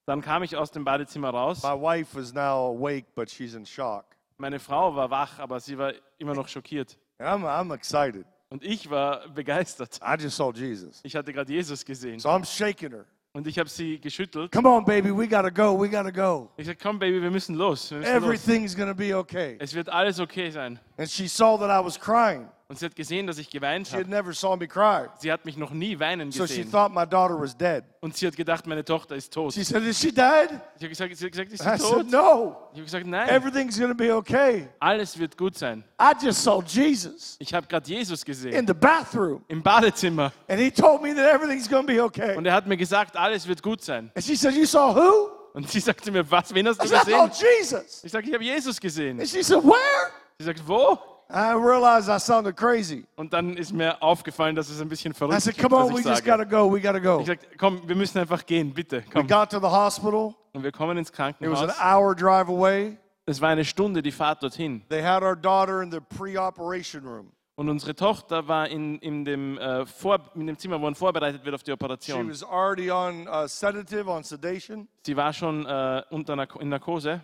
dann 0.08 0.22
kam 0.22 0.42
ich 0.42 0.56
aus 0.56 0.70
dem 0.70 0.84
Badezimmer 0.84 1.28
raus. 1.28 1.62
My 1.62 1.78
wife 1.78 2.18
was 2.18 2.32
now 2.32 2.74
awake, 2.74 3.04
but 3.14 3.30
she's 3.30 3.54
in 3.54 3.66
shock. 3.66 4.16
Meine 4.38 4.58
Frau 4.58 4.94
war 4.96 5.10
wach, 5.10 5.38
aber 5.38 5.60
sie 5.60 5.76
war 5.76 5.92
immer 6.16 6.34
noch 6.34 6.48
schockiert. 6.48 6.96
And 7.18 7.28
I'm, 7.28 7.44
I'm 7.44 7.74
excited. 7.74 8.24
Und 8.48 8.64
ich 8.64 8.88
war 8.88 9.28
begeistert. 9.28 10.00
I 10.02 10.14
just 10.18 10.36
saw 10.36 10.50
Jesus. 10.50 11.00
Ich 11.02 11.14
hatte 11.14 11.30
gerade 11.30 11.52
Jesus 11.52 11.84
gesehen. 11.84 12.18
So 12.18 12.30
I'm 12.30 12.44
shaking 12.44 12.92
her. 12.92 13.04
Und 13.34 13.46
ich 13.46 13.58
habe 13.58 13.68
sie 13.68 14.00
geschüttelt. 14.00 14.50
Come 14.50 14.66
on, 14.70 14.82
baby, 14.82 15.10
we 15.14 15.28
gotta 15.28 15.50
go. 15.50 15.78
We 15.78 15.90
gotta 15.90 16.10
go. 16.10 16.50
Ich 16.56 16.64
sagte, 16.64 16.82
komm 16.82 16.98
Baby, 16.98 17.20
wir 17.20 17.30
müssen 17.30 17.56
los. 17.56 17.90
Wir 17.90 17.98
müssen 17.98 18.14
los. 18.14 18.22
Everything's 18.22 18.74
gonna 18.74 18.94
be 18.94 19.14
okay. 19.14 19.56
Es 19.60 19.74
wird 19.74 19.90
alles 19.90 20.18
okay 20.18 20.48
sein. 20.50 20.80
And 20.98 21.08
she 21.08 21.28
saw 21.28 21.56
that 21.58 21.70
I 21.70 21.84
was 21.84 21.98
crying. 21.98 22.48
Und 22.70 22.78
sie 22.78 22.84
hat 22.84 22.94
gesehen, 22.94 23.26
dass 23.26 23.38
ich 23.38 23.48
geweint 23.48 23.86
She 23.88 23.94
had 23.94 24.00
habe. 24.02 24.10
never 24.10 24.34
saw 24.34 24.54
me 24.54 24.68
cry. 24.68 25.06
Sie 25.20 25.32
hat 25.32 25.46
mich 25.46 25.56
noch 25.56 25.70
nie 25.70 25.98
weinen 25.98 26.30
So 26.30 26.46
she 26.46 26.56
gesehen. 26.56 26.70
thought 26.70 26.92
my 26.92 27.06
daughter 27.06 27.40
was 27.40 27.56
dead. 27.56 27.82
Und 28.00 28.14
sie 28.14 28.26
hat 28.26 28.36
gedacht, 28.36 28.66
meine 28.66 28.84
Tochter 28.84 29.16
ist 29.16 29.32
tot. 29.32 29.54
She 29.54 29.64
said, 29.64 29.82
Is 29.84 29.98
she 29.98 30.12
dead? 30.12 30.50
habe 30.50 30.88
gesagt, 30.90 31.16
sie 31.16 31.24
hat 31.24 31.32
gesagt, 31.32 31.50
ist 31.52 31.64
I 31.64 31.78
sie 31.78 31.86
said. 31.86 32.10
No. 32.10 32.56
Ich 32.72 32.78
habe 32.78 32.84
gesagt, 32.84 33.06
nein, 33.06 33.26
Everything's 33.30 33.78
gonna 33.80 33.94
be 33.94 34.14
okay. 34.14 34.68
alles 34.80 35.18
wird 35.18 35.38
gut 35.38 35.56
sein. 35.56 35.82
I 35.98 36.12
just 36.22 36.42
saw 36.42 36.62
Jesus 36.62 37.36
Ich 37.38 37.54
habe 37.54 37.66
gerade 37.66 37.88
Jesus 37.88 38.20
in 38.22 38.26
gesehen. 38.26 38.66
the 38.66 38.74
bathroom. 38.74 39.42
Im 39.48 39.62
Badezimmer. 39.62 40.30
And 40.46 40.60
he 40.60 40.70
told 40.70 41.00
me 41.00 41.14
that 41.14 41.32
everything's 41.32 41.70
gonna 41.70 41.86
be 41.86 42.02
okay. 42.02 42.36
Und 42.36 42.44
er 42.44 42.52
hat 42.52 42.66
mir 42.66 42.76
gesagt, 42.76 43.16
alles 43.16 43.48
wird 43.48 43.62
gut 43.62 43.82
sein. 43.82 44.10
And 44.14 44.22
she 44.22 44.36
said, 44.36 44.52
You 44.54 44.66
saw 44.66 44.94
who? 44.94 45.30
Und 45.54 45.70
sie 45.70 45.80
sagte 45.80 46.10
mir, 46.12 46.30
was, 46.30 46.52
wen 46.52 46.68
hast 46.68 46.80
I 46.80 46.82
du 46.82 46.88
said, 46.90 47.08
Oh, 47.14 47.28
gesehen? 47.28 47.46
Jesus. 47.60 48.04
Ich 48.04 48.12
sage, 48.12 48.28
ich 48.28 48.34
habe 48.34 48.44
Jesus 48.44 48.78
gesehen. 48.78 49.18
And 49.20 49.26
she 49.26 49.42
said, 49.42 49.64
Where? 49.64 50.12
Sie 50.40 50.44
sagt, 50.44 50.62
wo? 50.68 50.96
I 51.30 51.52
realized 51.52 52.08
I 52.08 52.16
sounded 52.20 52.56
crazy. 52.56 53.04
Und 53.16 53.32
dann 53.32 53.56
ist 53.56 53.72
mir 53.72 54.00
aufgefallen, 54.00 54.54
dass 54.54 54.70
es 54.70 54.80
ein 54.80 54.88
bisschen 54.88 55.10
I 55.10 55.14
verrückt 55.16 55.40
said, 55.42 55.56
ist, 55.56 55.60
Come 55.62 55.74
on, 55.76 55.86
was 55.88 55.94
we 55.96 55.98
ich 56.00 56.06
just 56.06 56.24
sage. 56.24 56.30
gotta 56.30 56.44
go. 56.44 56.72
We 56.72 56.80
gotta 56.80 57.00
go. 57.00 57.18
Ich 57.20 57.26
sagte, 57.26 57.48
komm, 57.58 57.80
wir 57.88 57.96
müssen 57.96 58.18
einfach 58.18 58.46
gehen, 58.46 58.72
bitte, 58.72 58.98
We 58.98 59.10
komm. 59.12 59.26
got 59.26 59.50
to 59.50 59.58
the 59.58 59.66
hospital. 59.66 60.36
Und 60.52 60.62
wir 60.62 60.70
kommen 60.70 60.96
ins 60.96 61.08
It 61.10 61.18
was 61.18 61.20
an 61.20 61.34
Krankenhaus. 61.40 61.80
hour 61.80 62.14
drive 62.14 62.48
away. 62.48 62.96
Es 63.26 63.40
war 63.40 63.48
eine 63.48 63.64
Stunde 63.64 64.00
die 64.00 64.12
Fahrt 64.12 64.40
dorthin. 64.44 64.82
They 64.88 65.02
had 65.02 65.24
our 65.24 65.34
daughter 65.34 65.82
in 65.82 65.90
the 65.90 65.98
pre-operation 66.16 67.02
room. 67.04 67.32
Und 67.56 67.68
unsere 67.68 67.96
Tochter 67.96 68.46
war 68.46 68.68
in, 68.68 69.00
in, 69.00 69.24
dem, 69.24 69.58
äh, 69.58 69.84
Vor, 69.86 70.20
in 70.36 70.46
dem 70.46 70.56
Zimmer, 70.56 70.76
wo 70.78 70.84
man 70.84 70.94
vorbereitet 70.94 71.44
wird 71.44 71.56
auf 71.56 71.64
die 71.64 71.72
She 71.72 71.74
Operation. 71.74 72.30
was 72.30 72.44
already 72.44 72.92
on 72.92 73.26
uh, 73.26 73.48
sedative, 73.48 74.08
on 74.08 74.22
sedation, 74.22 74.86
Sie 75.04 75.16
war 75.16 75.32
schon 75.32 75.66
äh, 75.66 76.02
unter 76.10 76.36
Narko 76.36 76.60
in 76.60 76.68
Narkose 76.68 77.20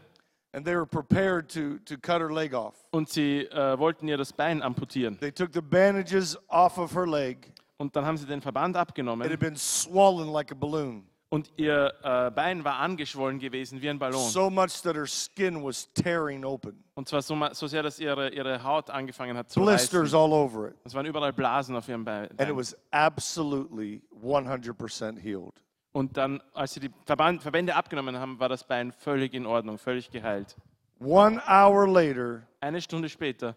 and 0.54 0.64
they 0.64 0.74
were 0.74 0.86
prepared 0.86 1.48
to, 1.50 1.78
to 1.84 1.96
cut 1.98 2.20
her 2.20 2.32
leg 2.32 2.54
off. 2.54 2.74
und 2.92 3.08
sie 3.08 3.40
äh, 3.46 3.78
wollten 3.78 4.08
ihr 4.08 4.16
das 4.16 4.32
Bein 4.32 4.62
amputieren. 4.62 5.18
They 5.18 5.32
took 5.32 5.52
the 5.52 5.60
bandages 5.60 6.38
off 6.48 6.78
of 6.78 6.94
her 6.94 7.06
leg. 7.06 7.52
Und 7.76 7.94
dann 7.96 8.06
haben 8.06 8.16
sie 8.16 8.26
den 8.26 8.40
Verband 8.40 8.76
abgenommen. 8.76 9.26
It 9.26 9.32
had 9.32 9.40
been 9.40 9.56
swollen 9.56 10.32
like 10.32 10.52
a 10.52 10.54
balloon, 10.54 11.04
und 11.34 11.50
ihr 11.56 11.92
äh, 12.04 12.30
Bein 12.30 12.62
war 12.62 12.78
angeschwollen 12.78 13.40
gewesen 13.40 13.82
wie 13.82 13.90
ein 13.90 13.98
Ballon. 13.98 14.30
so 14.30 14.48
much 14.48 14.80
that 14.82 14.94
her 14.94 15.06
skin 15.06 15.64
was 15.64 15.92
tearing 15.92 16.44
open. 16.44 16.84
Und 16.94 17.08
zwar 17.08 17.22
so, 17.22 17.36
so 17.50 17.66
sehr, 17.66 17.82
dass 17.82 17.98
ihre, 17.98 18.28
ihre 18.28 18.62
Haut 18.62 18.88
angefangen 18.88 19.36
hat 19.36 19.50
zu 19.50 19.60
Blisters 19.60 20.04
reißen. 20.04 20.16
all 20.16 20.32
over 20.32 20.68
it. 20.68 20.76
Es 20.84 20.94
waren 20.94 21.06
überall 21.06 21.32
Blasen 21.32 21.74
auf 21.74 21.88
ihrem 21.88 22.04
Bein. 22.04 22.28
And 22.38 22.48
it 22.48 22.54
was 22.54 22.76
absolutely 22.92 24.00
100% 24.22 25.18
healed. 25.18 25.54
Und 25.96 26.16
dann, 26.16 26.42
als 26.54 26.74
sie 26.74 26.80
die 26.80 26.90
Verband, 27.04 27.40
Verbände 27.40 27.76
abgenommen 27.76 28.18
haben, 28.18 28.40
war 28.40 28.48
das 28.48 28.64
Bein 28.66 28.90
völlig 28.90 29.32
in 29.32 29.46
Ordnung, 29.46 29.78
völlig 29.78 30.10
geheilt. 30.10 30.56
One 30.98 31.40
hour 31.48 31.86
later, 31.86 32.42
Eine 32.60 32.80
Stunde 32.80 33.08
später 33.08 33.54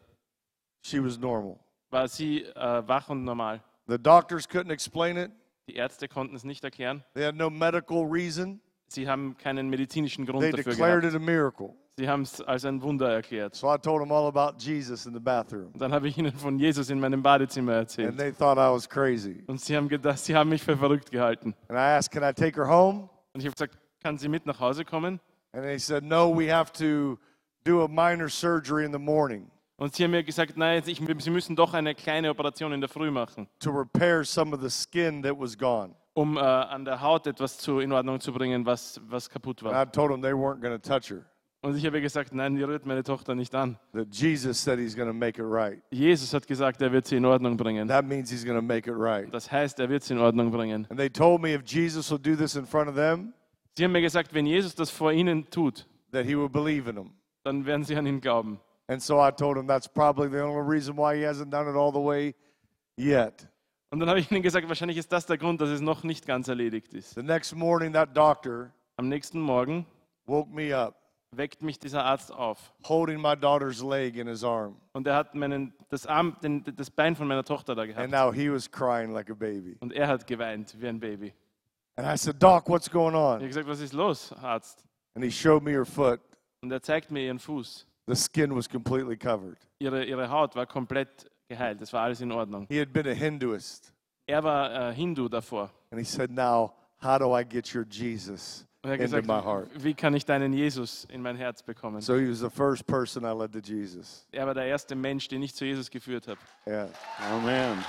she 0.84 1.04
was 1.04 1.18
normal. 1.18 1.58
war 1.90 2.08
sie 2.08 2.44
äh, 2.44 2.88
wach 2.88 3.10
und 3.10 3.24
normal. 3.24 3.64
The 3.88 3.98
doctors 3.98 4.48
couldn't 4.48 4.72
explain 4.72 5.18
it. 5.18 5.32
Die 5.68 5.76
Ärzte 5.76 6.08
konnten 6.08 6.36
es 6.36 6.44
nicht 6.44 6.64
erklären. 6.64 7.04
They 7.16 7.26
had 7.26 7.36
no 7.36 7.50
medical 7.50 8.06
reason. 8.06 8.62
Sie 8.88 9.10
haben 9.10 9.36
keinen 9.38 9.70
medizinischen 9.70 10.26
Grund 10.26 10.42
They 10.42 10.52
dafür 10.52 10.74
declared 10.74 11.02
gehabt. 11.02 11.16
it 11.16 11.22
a 11.22 11.26
miracle. 11.26 11.74
Sie 12.00 12.08
haben 12.08 12.22
es 12.22 12.40
als 12.42 12.64
ein 12.64 12.80
Wunder 12.84 13.12
erklärt. 13.12 13.56
So 13.56 13.74
I 13.74 13.78
told 13.78 14.02
them 14.02 14.12
all 14.12 14.28
about 14.28 14.58
Jesus 14.60 15.08
in 15.08 15.14
the 15.14 15.20
bathroom. 15.20 15.72
Und 15.74 15.82
dann 15.82 15.92
habe 15.92 16.08
ich 16.08 16.16
ihnen 16.18 16.32
von 16.32 16.60
Jesus 16.60 16.92
in 16.92 17.00
meinem 17.00 17.24
Badezimmer 17.24 17.72
And 17.74 17.82
erzählt. 17.82 18.18
they 18.18 18.32
thought 18.32 18.58
I 18.58 18.72
was 18.72 18.88
crazy. 18.88 19.44
Und 19.48 19.60
sie 19.62 19.76
haben 19.76 19.90
gedacht, 19.90 20.20
sie 20.20 20.36
haben 20.36 20.50
mich 20.50 20.62
für 20.62 20.78
verrückt 20.78 21.10
gehalten. 21.10 21.56
And 21.70 21.78
I 21.78 21.98
asked, 21.98 22.12
Can 22.12 22.22
I 22.24 22.34
take 22.34 22.56
her 22.56 22.68
home? 22.70 23.10
Und 23.34 23.40
ich 23.42 23.46
habe 23.46 23.54
gesagt, 23.54 23.78
kann 24.04 24.18
sie 24.20 24.30
mit 24.30 24.46
nach 24.46 24.60
Hause 24.60 24.86
kommen? 24.86 25.20
And 25.54 25.64
they 25.64 25.80
said, 25.80 26.04
No, 26.04 26.30
we 26.30 26.54
have 26.54 26.72
to 26.74 27.18
do 27.64 27.84
a 27.84 27.88
minor 27.88 28.30
surgery 28.30 28.86
in 28.86 28.92
the 28.94 29.00
morning 29.00 29.50
Und 29.78 29.96
sie 29.96 30.04
haben 30.04 30.12
mir 30.12 30.24
gesagt, 30.24 30.56
nein, 30.56 30.84
ich, 30.86 31.02
sie 31.20 31.30
müssen 31.32 31.56
doch 31.56 31.74
eine 31.74 31.96
kleine 31.96 32.30
Operation 32.30 32.74
in 32.74 32.80
der 32.82 32.90
Früh 32.90 33.10
machen, 33.12 33.48
to 33.60 33.72
repair 33.72 34.24
some 34.24 34.56
of 34.56 34.62
the 34.62 34.70
skin 34.70 35.22
that 35.24 35.34
was 35.40 35.58
gone. 35.58 35.96
um 36.14 36.38
äh, 36.38 36.40
an 36.42 36.86
der 36.86 37.02
Haut 37.02 37.26
etwas 37.28 37.58
zu, 37.58 37.80
in 37.80 37.92
Ordnung 37.92 38.20
zu 38.20 38.32
bringen, 38.34 38.66
was, 38.68 39.00
was 39.08 39.28
kaputt 39.30 39.62
And 39.64 39.72
war. 39.72 39.82
I 39.82 39.86
told 39.86 40.12
them 40.12 40.22
they 40.22 40.34
weren't 40.34 40.62
going 40.62 40.74
to 40.74 40.80
touch 40.80 41.10
her, 41.12 41.26
Und 41.62 41.76
ich 41.76 41.86
habe 41.86 42.00
gesagt, 42.02 42.34
nein, 42.34 42.56
die 42.56 42.64
rührt 42.64 42.86
meine 42.86 43.04
Tochter 43.04 43.34
nicht 43.34 43.54
an. 43.56 43.78
that 43.94 44.08
Jesus 44.12 44.62
said 44.62 44.78
he's 44.80 44.96
going 44.96 45.08
to 45.08 45.14
make 45.14 45.42
it 45.42 45.46
right. 45.46 45.82
Jesus 45.92 46.34
hat 46.34 46.46
gesagt, 46.48 46.82
er 46.82 46.92
wird 46.92 47.08
sie 47.08 47.18
in 47.18 47.26
Ordnung 47.26 47.58
bringen. 47.58 47.88
That 47.88 48.06
means 48.06 48.30
he's 48.30 48.46
going 48.46 48.58
to 48.58 48.62
make 48.62 48.90
it 48.90 48.96
right. 48.96 49.34
Das 49.34 49.52
heißt, 49.52 49.80
er 49.80 49.90
wird 49.90 50.04
sie 50.04 50.14
in 50.14 50.20
Ordnung 50.20 50.52
bringen. 50.52 50.86
And 50.90 51.00
they 51.00 51.10
told 51.10 51.42
me 51.42 51.54
if 51.54 51.64
Jesus 51.66 52.12
will 52.12 52.20
do 52.20 52.36
this 52.36 52.56
in 52.56 52.66
front 52.66 52.90
of 52.90 52.96
them, 52.96 53.34
Sie 53.78 53.84
haben 53.84 53.92
mir 53.92 54.02
gesagt, 54.02 54.34
wenn 54.34 54.48
Jesus 54.48 54.74
das 54.74 54.90
vor 54.90 55.12
ihnen 55.12 55.48
tut, 55.52 55.86
that 56.12 56.26
he 56.26 56.36
will 56.36 56.50
believe 56.50 56.90
in 56.90 56.96
them. 56.96 57.12
dann 57.44 57.66
werden 57.66 57.84
sie 57.84 57.96
an 57.96 58.06
ihn 58.08 58.20
glauben. 58.22 58.60
And 58.88 59.02
so 59.02 59.20
I 59.20 59.32
told 59.32 59.58
him 59.58 59.68
that's 59.68 59.88
probably 59.88 60.30
the 60.30 60.42
only 60.44 60.68
reason 60.68 60.96
why 60.96 61.16
he 61.16 61.24
hasn't 61.26 61.52
done 61.52 61.70
it 61.70 61.76
all 61.76 61.92
the 61.92 62.00
way 62.00 62.34
yet. 62.98 63.48
Und 63.90 64.00
dann 64.00 64.10
habe 64.10 64.20
ich 64.20 64.32
ihnen 64.32 64.42
gesagt, 64.42 64.68
wahrscheinlich 64.68 64.98
ist 64.98 65.12
das 65.12 65.26
der 65.26 65.38
Grund, 65.38 65.62
dass 65.62 65.70
es 65.70 65.82
noch 65.82 66.04
nicht 66.04 66.26
ganz 66.26 66.48
erledigt 66.48 66.94
ist. 66.94 67.16
The 67.16 67.24
next 67.24 67.56
morning, 67.56 67.94
that 67.94 68.16
doctor 68.16 68.72
Am 68.98 69.10
nächsten 69.10 69.40
Morgen 69.40 69.86
woke 70.26 70.52
me 70.52 70.76
up 70.76 70.96
weckt 71.32 71.62
mich 71.62 71.78
dieser 71.80 72.04
Arzt 72.06 72.32
auf. 72.32 72.74
holding 72.88 73.20
my 73.22 73.36
daughter's 73.36 73.82
leg 73.84 74.16
in 74.16 74.28
his 74.28 74.44
arm. 74.44 74.76
Und 74.94 75.08
er 75.08 75.16
hat 75.16 75.36
meinen, 75.36 75.74
das, 75.90 76.06
Arm, 76.06 76.36
den, 76.42 76.64
das 76.76 76.90
Bein 76.90 77.16
von 77.16 77.28
meiner 77.28 77.44
Tochter 77.44 77.76
da 77.76 77.82
And 77.84 77.94
gehabt. 77.96 78.10
now 78.12 78.32
he 78.32 78.50
was 78.52 78.70
crying 78.70 79.12
like 79.12 79.30
a 79.30 79.34
baby. 79.36 79.78
Und 79.80 79.94
er 79.94 80.08
hat 80.08 80.26
geweint 80.28 80.76
wie 80.80 80.88
ein 80.88 81.00
Baby. 81.00 81.34
And 81.96 82.08
I 82.08 82.16
said, 82.18 82.42
Doc, 82.42 82.70
what's 82.70 82.90
going 82.90 83.14
Ich 83.14 83.20
on? 83.20 83.34
habe 83.36 83.48
gesagt, 83.48 83.68
was 83.68 83.80
ist 83.80 83.94
los, 83.94 84.32
Arzt? 84.34 84.84
And 85.16 85.24
he 85.26 85.32
showed 85.32 85.64
me 85.64 85.72
her 85.72 85.86
foot. 85.86 86.20
Und 86.62 86.72
er 86.72 86.82
zeigt 86.82 87.12
mir 87.12 87.22
ihren 87.22 87.40
Fuß. 87.40 87.86
The 88.08 88.16
skin 88.16 88.56
was 88.56 88.70
completely 88.70 89.18
covered. 89.18 89.58
Ihre, 89.80 90.06
ihre 90.06 90.30
Haut 90.30 90.56
war 90.56 90.66
komplett 90.66 91.30
geheilt. 91.50 91.82
Das 91.82 91.92
war 91.92 92.04
alles 92.04 92.22
in 92.22 92.32
Ordnung. 92.32 92.66
He 92.70 92.80
had 92.80 92.94
been 92.94 93.08
a 93.08 93.14
Hinduist. 93.14 93.92
Er 94.28 94.44
war 94.44 94.90
äh, 94.92 94.94
Hindu 94.94 95.28
davor. 95.28 95.72
And 95.92 96.00
he 96.00 96.06
said, 96.06 96.30
Now, 96.32 96.74
how 97.02 97.18
do 97.18 97.34
I 97.36 97.44
get 97.44 97.74
your 97.74 97.84
Jesus 97.90 98.66
Und 98.88 99.00
er 99.00 99.00
into 99.00 99.22
my 99.22 99.42
heart? 99.42 99.70
wie 99.84 99.94
kann 99.94 100.14
ich 100.14 100.26
deinen 100.26 100.54
Jesus 100.54 101.06
in 101.06 101.22
mein 101.22 101.36
Herz 101.36 101.62
bekommen? 101.62 102.02
So 102.02 102.16
he 102.16 102.30
was 102.30 102.40
the 102.40 102.50
first 102.50 102.88
person 102.88 103.24
I 103.24 103.34
led 103.38 103.52
to 103.52 103.60
Jesus. 103.60 104.26
Er 104.32 104.48
war 104.48 104.54
der 104.54 104.66
erste 104.66 104.96
Mensch, 104.96 105.28
den 105.28 105.44
ich 105.44 105.54
zu 105.54 105.66
Jesus 105.66 105.90
geführt 105.90 106.28
habe. 106.28 106.40
Yeah. 106.66 106.90
Amen. 107.32 107.84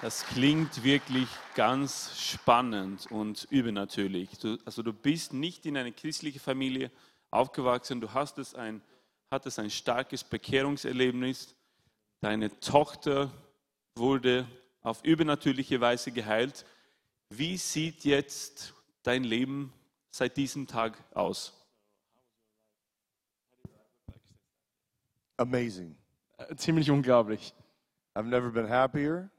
Das 0.00 0.24
klingt 0.26 0.82
wirklich 0.82 1.28
ganz 1.54 2.18
spannend 2.18 3.06
und 3.10 3.46
übernatürlich. 3.50 4.38
Du, 4.38 4.58
also 4.64 4.82
du 4.82 4.92
bist 4.92 5.32
nicht 5.32 5.66
in 5.66 5.76
eine 5.76 5.92
christliche 5.92 6.40
Familie 6.40 6.90
aufgewachsen, 7.30 8.00
du 8.00 8.12
hast 8.12 8.38
es 8.38 8.54
ein, 8.54 8.82
hattest 9.30 9.58
ein 9.58 9.70
starkes 9.70 10.24
Bekehrungserlebnis. 10.24 11.54
Deine 12.20 12.58
Tochter 12.60 13.30
wurde 13.94 14.46
auf 14.82 15.04
übernatürliche 15.04 15.80
Weise 15.80 16.12
geheilt. 16.12 16.64
Wie 17.30 17.56
sieht 17.56 18.04
jetzt 18.04 18.74
dein 19.02 19.24
Leben 19.24 19.72
seit 20.10 20.36
diesem 20.36 20.66
Tag 20.66 20.98
aus? 21.14 21.58
amazing. 25.38 25.96
Äh, 26.38 26.54
Ziemlich 26.56 26.90
unglaublich. 26.90 27.52
I've 28.14 28.26
never 28.28 28.50
been 28.50 28.68
happier. 28.68 29.30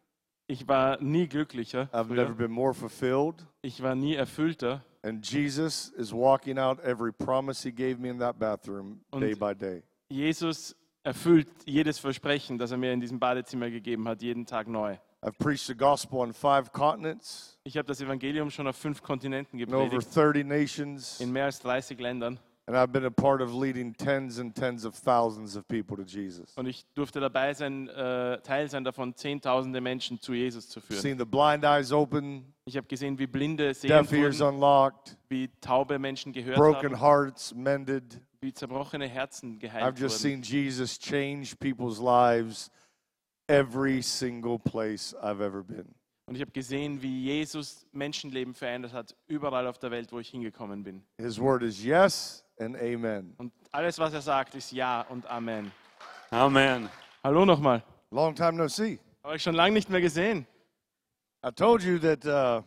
Ich 0.48 0.68
war 0.68 1.02
nie 1.02 1.28
glücklicher. 1.28 1.90
I've 1.94 2.08
früher. 2.08 2.16
never 2.24 2.34
been 2.34 2.52
more 2.52 2.74
fulfilled. 2.74 3.46
Ich 3.62 3.82
war 3.82 3.96
nie 3.96 4.16
erfüllter. 4.16 4.84
And 5.04 5.26
Jesus 5.26 5.90
is 5.98 6.12
walking 6.14 6.58
out 6.58 6.80
every 6.82 7.12
promise 7.12 7.62
he 7.64 7.72
gave 7.72 8.00
me 8.00 8.10
in 8.10 8.20
that 8.20 8.38
bathroom 8.40 9.02
Und- 9.12 9.22
day 9.22 9.36
by 9.36 9.54
day. 9.54 9.84
Jesus 10.10 10.76
erfüllt 11.04 11.48
jedes 11.66 12.00
Versprechen, 12.00 12.58
das 12.58 12.72
er 12.72 12.78
mir 12.78 12.94
in 12.94 13.00
diesem 13.02 13.20
Badezimmer 13.20 13.70
gegeben 13.70 14.08
hat, 14.08 14.22
jeden 14.22 14.46
Tag 14.46 14.68
neu. 14.68 14.98
I've 15.24 15.38
preached 15.38 15.68
the 15.68 15.76
gospel 15.76 16.20
on 16.20 16.34
five 16.34 16.72
continents, 16.74 17.58
Ich 17.64 17.78
habe 17.78 17.88
das 17.88 18.02
Evangelium 18.02 18.50
schon 18.50 18.68
auf 18.68 18.76
fünf 18.76 19.02
Kontinenten 19.02 19.58
in 19.60 19.74
over 19.74 20.00
30 20.00 20.44
nations, 20.46 21.20
in 21.22 21.32
mehr 21.32 21.46
als 21.46 21.60
30 21.60 21.98
Ländern. 22.00 22.38
and 22.66 22.76
I've 22.78 22.92
been 22.94 23.06
a 23.06 23.10
part 23.10 23.42
of 23.42 23.54
leading 23.54 23.94
tens 23.94 24.40
and 24.40 24.54
tens 24.56 24.86
of 24.86 24.96
thousands 24.96 25.56
of 25.58 25.68
people 25.68 25.98
to 25.98 26.04
Jesus. 26.04 26.54
Und 26.58 26.66
ich 26.68 26.86
durfte 26.94 27.20
dabei 27.20 27.54
sein, 27.54 27.88
äh, 27.90 28.40
Teil 28.42 28.70
sein 28.70 28.84
davon, 28.86 29.16
Zehntausende 29.16 29.82
Menschen 29.82 30.20
zu 30.20 30.34
Jesus 30.34 30.70
zu 30.70 30.80
führen. 30.82 31.02
Seen 31.02 31.18
the 31.18 31.26
blind 31.26 31.64
eyes 31.66 31.92
open, 31.92 32.54
Ich 32.66 32.78
habe 32.78 32.88
gesehen, 32.88 33.18
wie 33.20 33.28
Blinde 33.28 33.74
sehen 33.74 33.90
deaf 33.90 34.12
ears 34.14 34.40
unlocked, 34.42 35.18
wie 35.30 35.50
taube 35.62 36.00
Menschen 36.00 36.32
gehört 36.32 36.58
broken 36.58 36.92
haben, 36.94 37.02
hearts 37.02 37.54
mended. 37.54 38.22
wie 38.42 38.54
zerbrochene 38.54 39.08
Herzen 39.08 39.60
geheilt 39.60 39.84
I've 39.84 40.00
just 40.02 40.24
wurden. 40.24 40.44
seen 40.44 40.64
Jesus 40.64 40.98
change 41.00 41.56
people's 41.58 42.00
lives 42.00 42.70
every 43.48 44.02
single 44.02 44.60
place 44.60 45.16
I've 45.22 45.42
ever 45.42 45.64
been. 45.64 45.94
Und 46.26 46.36
ich 46.36 46.42
habe 46.42 46.52
gesehen, 46.52 47.02
wie 47.02 47.26
Jesus 47.26 47.86
Menschenleben 47.92 48.54
verändert 48.54 48.94
hat, 48.94 49.16
überall 49.28 49.68
auf 49.68 49.78
der 49.78 49.92
Welt, 49.92 50.12
wo 50.12 50.20
ich 50.20 50.30
hingekommen 50.30 50.84
bin. 50.84 51.04
His 51.18 51.40
word 51.40 51.64
is 51.64 51.84
yes 51.84 52.46
and 52.60 52.78
amen. 52.78 53.34
Und 53.38 53.52
alles, 53.72 54.00
was 54.00 54.14
er 54.14 54.22
sagt, 54.22 54.56
ist 54.56 54.72
Ja 54.72 55.02
und 55.02 55.26
Amen. 55.26 55.72
Amen. 56.32 56.90
Hallo 57.24 57.46
nochmal. 57.46 57.84
Long 58.10 58.34
time 58.34 58.54
no 58.54 58.68
see. 58.68 59.00
Habe 59.24 59.36
ich 59.36 59.44
schon 59.44 59.56
lange 59.56 59.74
nicht 59.74 59.90
mehr 59.90 60.02
gesehen. 60.02 60.48
I 61.46 61.52
told 61.52 61.84
you 61.84 62.00
that 62.00 62.26
uh, 62.26 62.64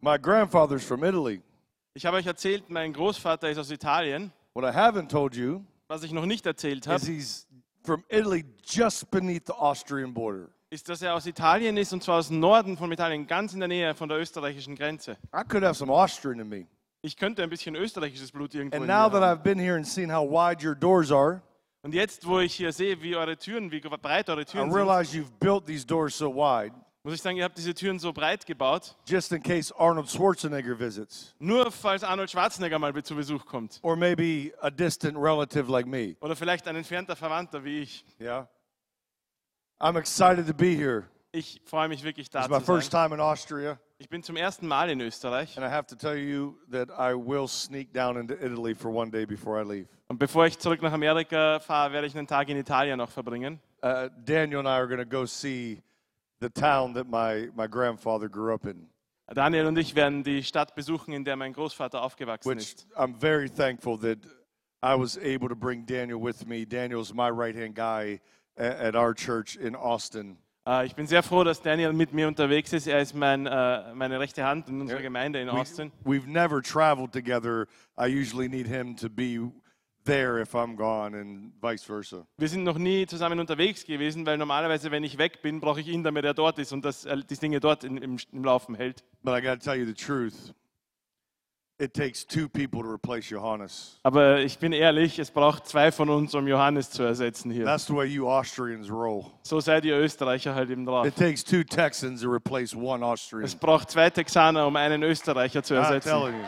my 0.00 0.18
grandfather's 0.18 0.84
from 0.84 1.04
Italy. 1.04 1.40
Ich 1.94 2.04
habe 2.04 2.18
euch 2.18 2.26
erzählt, 2.26 2.68
mein 2.68 2.92
Großvater 2.92 3.48
ist 3.48 3.58
aus 3.58 3.70
Italien. 3.70 4.30
What 4.52 4.64
I 4.64 4.76
haven't 4.76 5.08
told 5.08 5.34
you 5.34 5.64
Was 5.88 6.02
ich 6.02 6.12
noch 6.12 6.26
nicht 6.26 6.44
erzählt 6.44 6.84
is 6.86 6.92
habe, 6.92 7.06
he's 7.06 7.46
from 7.84 8.04
Italy 8.08 8.44
just 8.62 9.10
beneath 9.10 9.46
the 9.46 9.54
Austrian 9.54 10.12
border. 10.12 10.50
ist, 10.70 10.88
dass 10.88 11.02
er 11.02 11.14
aus 11.14 11.26
Italien 11.26 11.76
ist 11.76 11.92
und 11.92 12.02
zwar 12.02 12.18
aus 12.18 12.28
dem 12.28 12.40
Norden 12.40 12.76
von 12.76 12.90
Italien, 12.90 13.26
ganz 13.26 13.54
in 13.54 13.60
der 13.60 13.68
Nähe 13.68 13.94
von 13.94 14.08
der 14.08 14.18
österreichischen 14.18 14.74
Grenze. 14.74 15.16
I 15.32 15.44
could 15.46 15.62
have 15.62 15.74
some 15.74 15.92
Austrian 15.92 16.40
in 16.40 16.48
me. 16.48 16.66
Ich 17.02 17.16
könnte 17.16 17.42
ein 17.42 17.50
bisschen 17.50 17.76
österreichisches 17.76 18.32
Blut 18.32 18.54
irgendwo 18.54 18.76
And 18.76 18.84
in 18.84 18.88
now 18.88 19.08
that 19.08 19.22
haben. 19.22 19.38
I've 19.38 19.42
been 19.42 19.58
here 19.58 19.76
and 19.76 19.86
seen 19.86 20.10
how 20.10 20.28
wide 20.28 20.66
your 20.66 20.74
doors 20.74 21.12
are, 21.12 21.42
Und 21.82 21.94
jetzt, 21.94 22.26
wo 22.26 22.40
ich 22.40 22.54
hier 22.54 22.72
sehe, 22.72 23.02
wie 23.02 23.14
eure 23.14 23.36
Türen, 23.36 23.70
wie 23.70 23.80
breit 23.80 24.30
eure 24.30 24.40
I 24.40 24.44
Türen 24.46 24.70
sind, 24.70 24.74
realize 24.74 25.14
you've 25.14 25.30
built 25.38 25.66
these 25.66 25.86
doors 25.86 26.16
so 26.16 26.34
wide 26.34 26.74
muss 27.04 27.14
ich 27.14 27.22
sagen, 27.22 27.36
ihr 27.36 27.44
habt 27.44 27.58
diese 27.58 27.74
Türen 27.74 27.98
so 27.98 28.12
breit 28.14 28.46
gebaut, 28.46 28.96
just 29.06 29.30
in 29.30 29.42
case 29.42 29.72
Arnold 29.78 30.08
Schwarzenegger 30.08 30.78
visits, 30.78 31.34
nur 31.38 31.70
falls 31.70 32.02
Arnold 32.02 32.30
Schwarzenegger 32.30 32.78
mal 32.78 32.94
zu 33.02 33.14
Besuch 33.14 33.44
kommt. 33.44 33.78
or 33.82 33.94
maybe 33.94 34.52
a 34.62 34.70
distant 34.70 35.16
relative 35.18 35.70
like 35.70 35.86
me. 35.86 36.16
Oder 36.20 36.34
vielleicht 36.34 36.66
ein 36.66 36.76
entfernter 36.76 37.14
Verwandter 37.14 37.62
wie 37.62 37.80
ich. 37.80 38.04
Yeah. 38.18 38.48
I'm 39.78 39.98
excited 39.98 40.46
to 40.46 40.54
be 40.54 40.74
here. 40.74 41.04
Ich 41.30 41.60
freue 41.66 41.88
mich 41.88 42.02
wirklich 42.04 42.30
da 42.30 42.40
It's 42.40 42.48
my 42.48 42.60
first 42.60 42.90
time 42.90 43.12
in 43.14 43.20
Austria, 43.20 43.78
Ich 43.98 44.08
bin 44.08 44.22
zum 44.22 44.36
ersten 44.36 44.66
Mal 44.66 44.88
in 44.88 45.00
Österreich. 45.02 45.58
and 45.58 45.66
I 45.66 45.68
have 45.68 45.86
to 45.88 45.96
tell 45.96 46.16
you 46.16 46.56
that 46.70 46.88
I 46.90 47.12
will 47.14 47.48
sneak 47.48 47.92
down 47.92 48.16
into 48.16 48.34
Italy 48.34 48.74
for 48.74 48.90
one 48.90 49.10
day 49.10 49.26
before 49.26 49.60
I 49.60 49.64
leave. 49.64 49.88
Und 50.08 50.18
bevor 50.18 50.46
ich 50.46 50.58
zurück 50.58 50.80
nach 50.80 50.92
Amerika 50.92 51.60
fahre, 51.60 51.92
werde 51.92 52.06
ich 52.06 52.16
einen 52.16 52.26
Tag 52.26 52.48
in 52.48 52.56
Italien 52.56 52.96
noch 52.96 53.10
verbringen. 53.10 53.60
Uh, 53.82 54.08
Daniel 54.24 54.60
and 54.60 54.68
I 54.68 54.72
are 54.72 54.86
going 54.86 54.98
to 55.00 55.04
go 55.04 55.26
see 55.26 55.82
the 56.44 56.60
town 56.60 56.92
that 56.94 57.08
my, 57.08 57.48
my 57.56 57.66
grandfather 57.66 58.28
grew 58.28 58.52
up 58.52 58.66
in, 58.66 58.88
Daniel 59.34 59.66
und 59.66 59.78
ich 59.78 59.94
werden 59.94 60.22
die 60.22 60.42
Stadt 60.42 60.74
besuchen, 60.74 61.14
in 61.14 61.24
der 61.24 61.36
mein 61.36 61.54
Großvater 61.54 62.02
aufgewachsen 62.02 62.50
which 62.50 62.58
ist. 62.58 62.86
I'm 62.94 63.14
very 63.18 63.48
thankful 63.48 63.96
that 64.00 64.18
I 64.82 64.94
was 64.94 65.16
able 65.16 65.48
to 65.48 65.56
bring 65.56 65.86
Daniel 65.86 66.20
with 66.20 66.46
me. 66.46 66.66
Daniel's 66.66 67.14
my 67.14 67.30
right 67.30 67.56
hand 67.56 67.74
guy 67.74 68.20
at, 68.58 68.76
at 68.78 68.94
our 68.94 69.14
church 69.14 69.56
in 69.56 69.74
Austin. 69.74 70.36
Äh, 70.68 70.84
Ich 70.84 70.94
bin 70.94 71.06
sehr 71.06 71.22
froh, 71.22 71.42
dass 71.42 71.62
Daniel 71.62 71.94
mit 71.94 72.12
mir 72.12 72.28
unterwegs 72.28 72.74
ist. 72.74 72.86
Er 72.86 73.00
ist 73.00 73.14
mein, 73.14 73.46
äh, 73.46 73.94
meine 73.94 74.20
rechte 74.20 74.44
Hand 74.44 74.68
in 74.68 74.82
unserer. 74.82 75.00
Gemeinde 75.00 75.40
in 75.40 75.48
Austin. 75.48 75.90
we've 76.04 76.28
never 76.28 76.60
traveled 76.60 77.12
together. 77.12 77.66
I 77.98 78.06
usually 78.06 78.48
need 78.48 78.66
him 78.66 78.94
to 78.96 79.08
be 79.08 79.38
there 80.04 80.40
if 80.40 80.54
I'm 80.54 80.76
gone, 80.76 81.14
and 81.18 81.52
vice 81.60 81.84
versa. 81.84 82.26
Wir 82.38 82.48
sind 82.48 82.64
noch 82.64 82.78
nie 82.78 83.06
zusammen 83.06 83.40
unterwegs 83.40 83.84
gewesen, 83.84 84.26
weil 84.26 84.38
normalerweise, 84.38 84.90
wenn 84.90 85.04
ich 85.04 85.18
weg 85.18 85.42
bin, 85.42 85.60
brauche 85.60 85.80
ich 85.80 85.88
ihn, 85.88 86.02
damit 86.02 86.24
er 86.24 86.34
dort 86.34 86.58
ist 86.58 86.72
und 86.72 86.84
das, 86.84 87.04
äh, 87.04 87.16
die 87.28 87.36
Dinge 87.36 87.60
dort 87.60 87.84
in, 87.84 87.96
im, 87.98 88.16
im 88.32 88.44
Laufen 88.44 88.74
hält. 88.74 89.04
But 89.22 89.34
I 89.34 89.40
got 89.40 89.60
to 89.60 89.64
tell 89.64 89.76
you 89.78 89.86
the 89.86 89.94
truth. 89.94 90.54
It 91.76 91.92
takes 91.92 92.24
two 92.24 92.48
people 92.48 92.82
to 92.82 92.88
replace 92.88 93.28
Johannes. 93.28 93.98
Aber 94.04 94.38
ich 94.38 94.58
bin 94.60 94.72
ehrlich, 94.72 95.18
es 95.18 95.32
braucht 95.32 95.66
zwei 95.66 95.90
von 95.90 96.08
uns, 96.08 96.32
um 96.36 96.46
Johannes 96.46 96.88
zu 96.90 97.02
ersetzen 97.02 97.50
hier. 97.50 97.64
That's 97.64 97.86
the 97.88 97.94
way 97.96 98.06
you 98.06 98.28
Austrians 98.28 98.88
roll. 98.88 99.24
So 99.42 99.58
seid 99.58 99.84
ihr 99.84 99.96
Österreicher 99.98 100.54
halt 100.54 100.70
eben 100.70 100.86
drauf. 100.86 101.04
It 101.04 101.16
takes 101.16 101.42
two 101.42 101.64
Texans 101.64 102.20
to 102.22 102.30
replace 102.30 102.76
one 102.76 103.04
Austrian. 103.04 103.44
Es 103.44 103.56
braucht 103.56 103.90
zwei 103.90 104.08
Texaner, 104.08 104.68
um 104.68 104.76
einen 104.76 105.02
Österreicher 105.02 105.64
zu 105.64 105.74
I'm 105.74 105.78
ersetzen. 105.78 106.10
telling 106.10 106.34
you. 106.34 106.46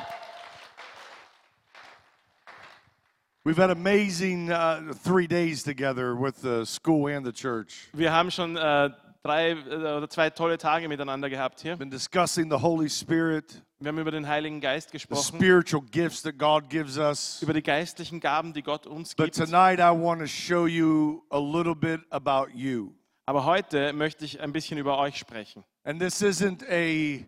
We've 3.47 3.57
had 3.57 3.71
amazing 3.71 4.51
uh, 4.51 4.93
three 5.05 5.29
days 5.29 5.63
together 5.63 6.17
with 6.17 6.43
the 6.43 6.65
school 6.67 7.07
and 7.07 7.25
the 7.25 7.31
church. 7.31 7.89
Wir 7.93 8.13
haben 8.13 8.29
schon 8.33 8.57
äh, 8.57 8.91
drei 9.23 9.51
äh, 9.53 9.77
oder 9.77 10.11
zwei 10.11 10.31
tolle 10.31 10.59
Tage 10.59 10.89
miteinander 10.89 11.31
gehabt 11.31 11.61
hier. 11.61 11.77
Been 11.77 11.89
discussing 11.89 12.51
the 12.51 12.61
Holy 12.61 12.91
Spirit, 12.91 13.63
Wir 13.79 13.91
haben 13.91 14.01
über 14.01 14.11
den 14.11 14.27
Heiligen 14.27 14.61
Geist 14.61 14.89
the 14.89 14.95
gesprochen, 14.95 15.37
spiritual 15.37 15.81
gifts 15.93 16.23
that 16.23 16.37
God 16.37 16.69
gives 16.69 16.99
us. 16.99 17.41
über 17.41 17.53
die 17.53 17.63
geistlichen 17.63 18.19
Gaben, 18.19 18.53
die 18.53 18.63
Gott 18.63 18.85
uns 18.85 19.15
But 19.15 19.27
gibt. 19.27 19.37
tonight 19.37 19.79
I 19.79 19.93
want 19.93 20.21
to 20.23 20.27
show 20.27 20.67
you 20.67 21.23
a 21.31 21.39
little 21.39 21.77
bit 21.77 22.01
about 22.11 22.49
you. 22.53 22.95
Aber 23.27 23.45
heute 23.45 23.93
möchte 23.93 24.25
ich 24.25 24.41
ein 24.41 24.53
bisschen 24.53 24.77
über 24.77 24.99
euch 24.99 25.17
sprechen. 25.19 25.63
And 25.85 26.01
this 26.01 26.21
isn't 26.21 26.65
a 26.69 27.25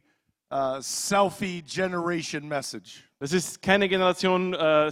uh, 0.50 0.80
selfie 0.80 1.62
generation 1.62 2.48
message. 2.48 3.04
Das 3.20 3.32
ist 3.32 3.62
keine 3.62 3.88
Generation 3.88 4.52
äh, 4.54 4.90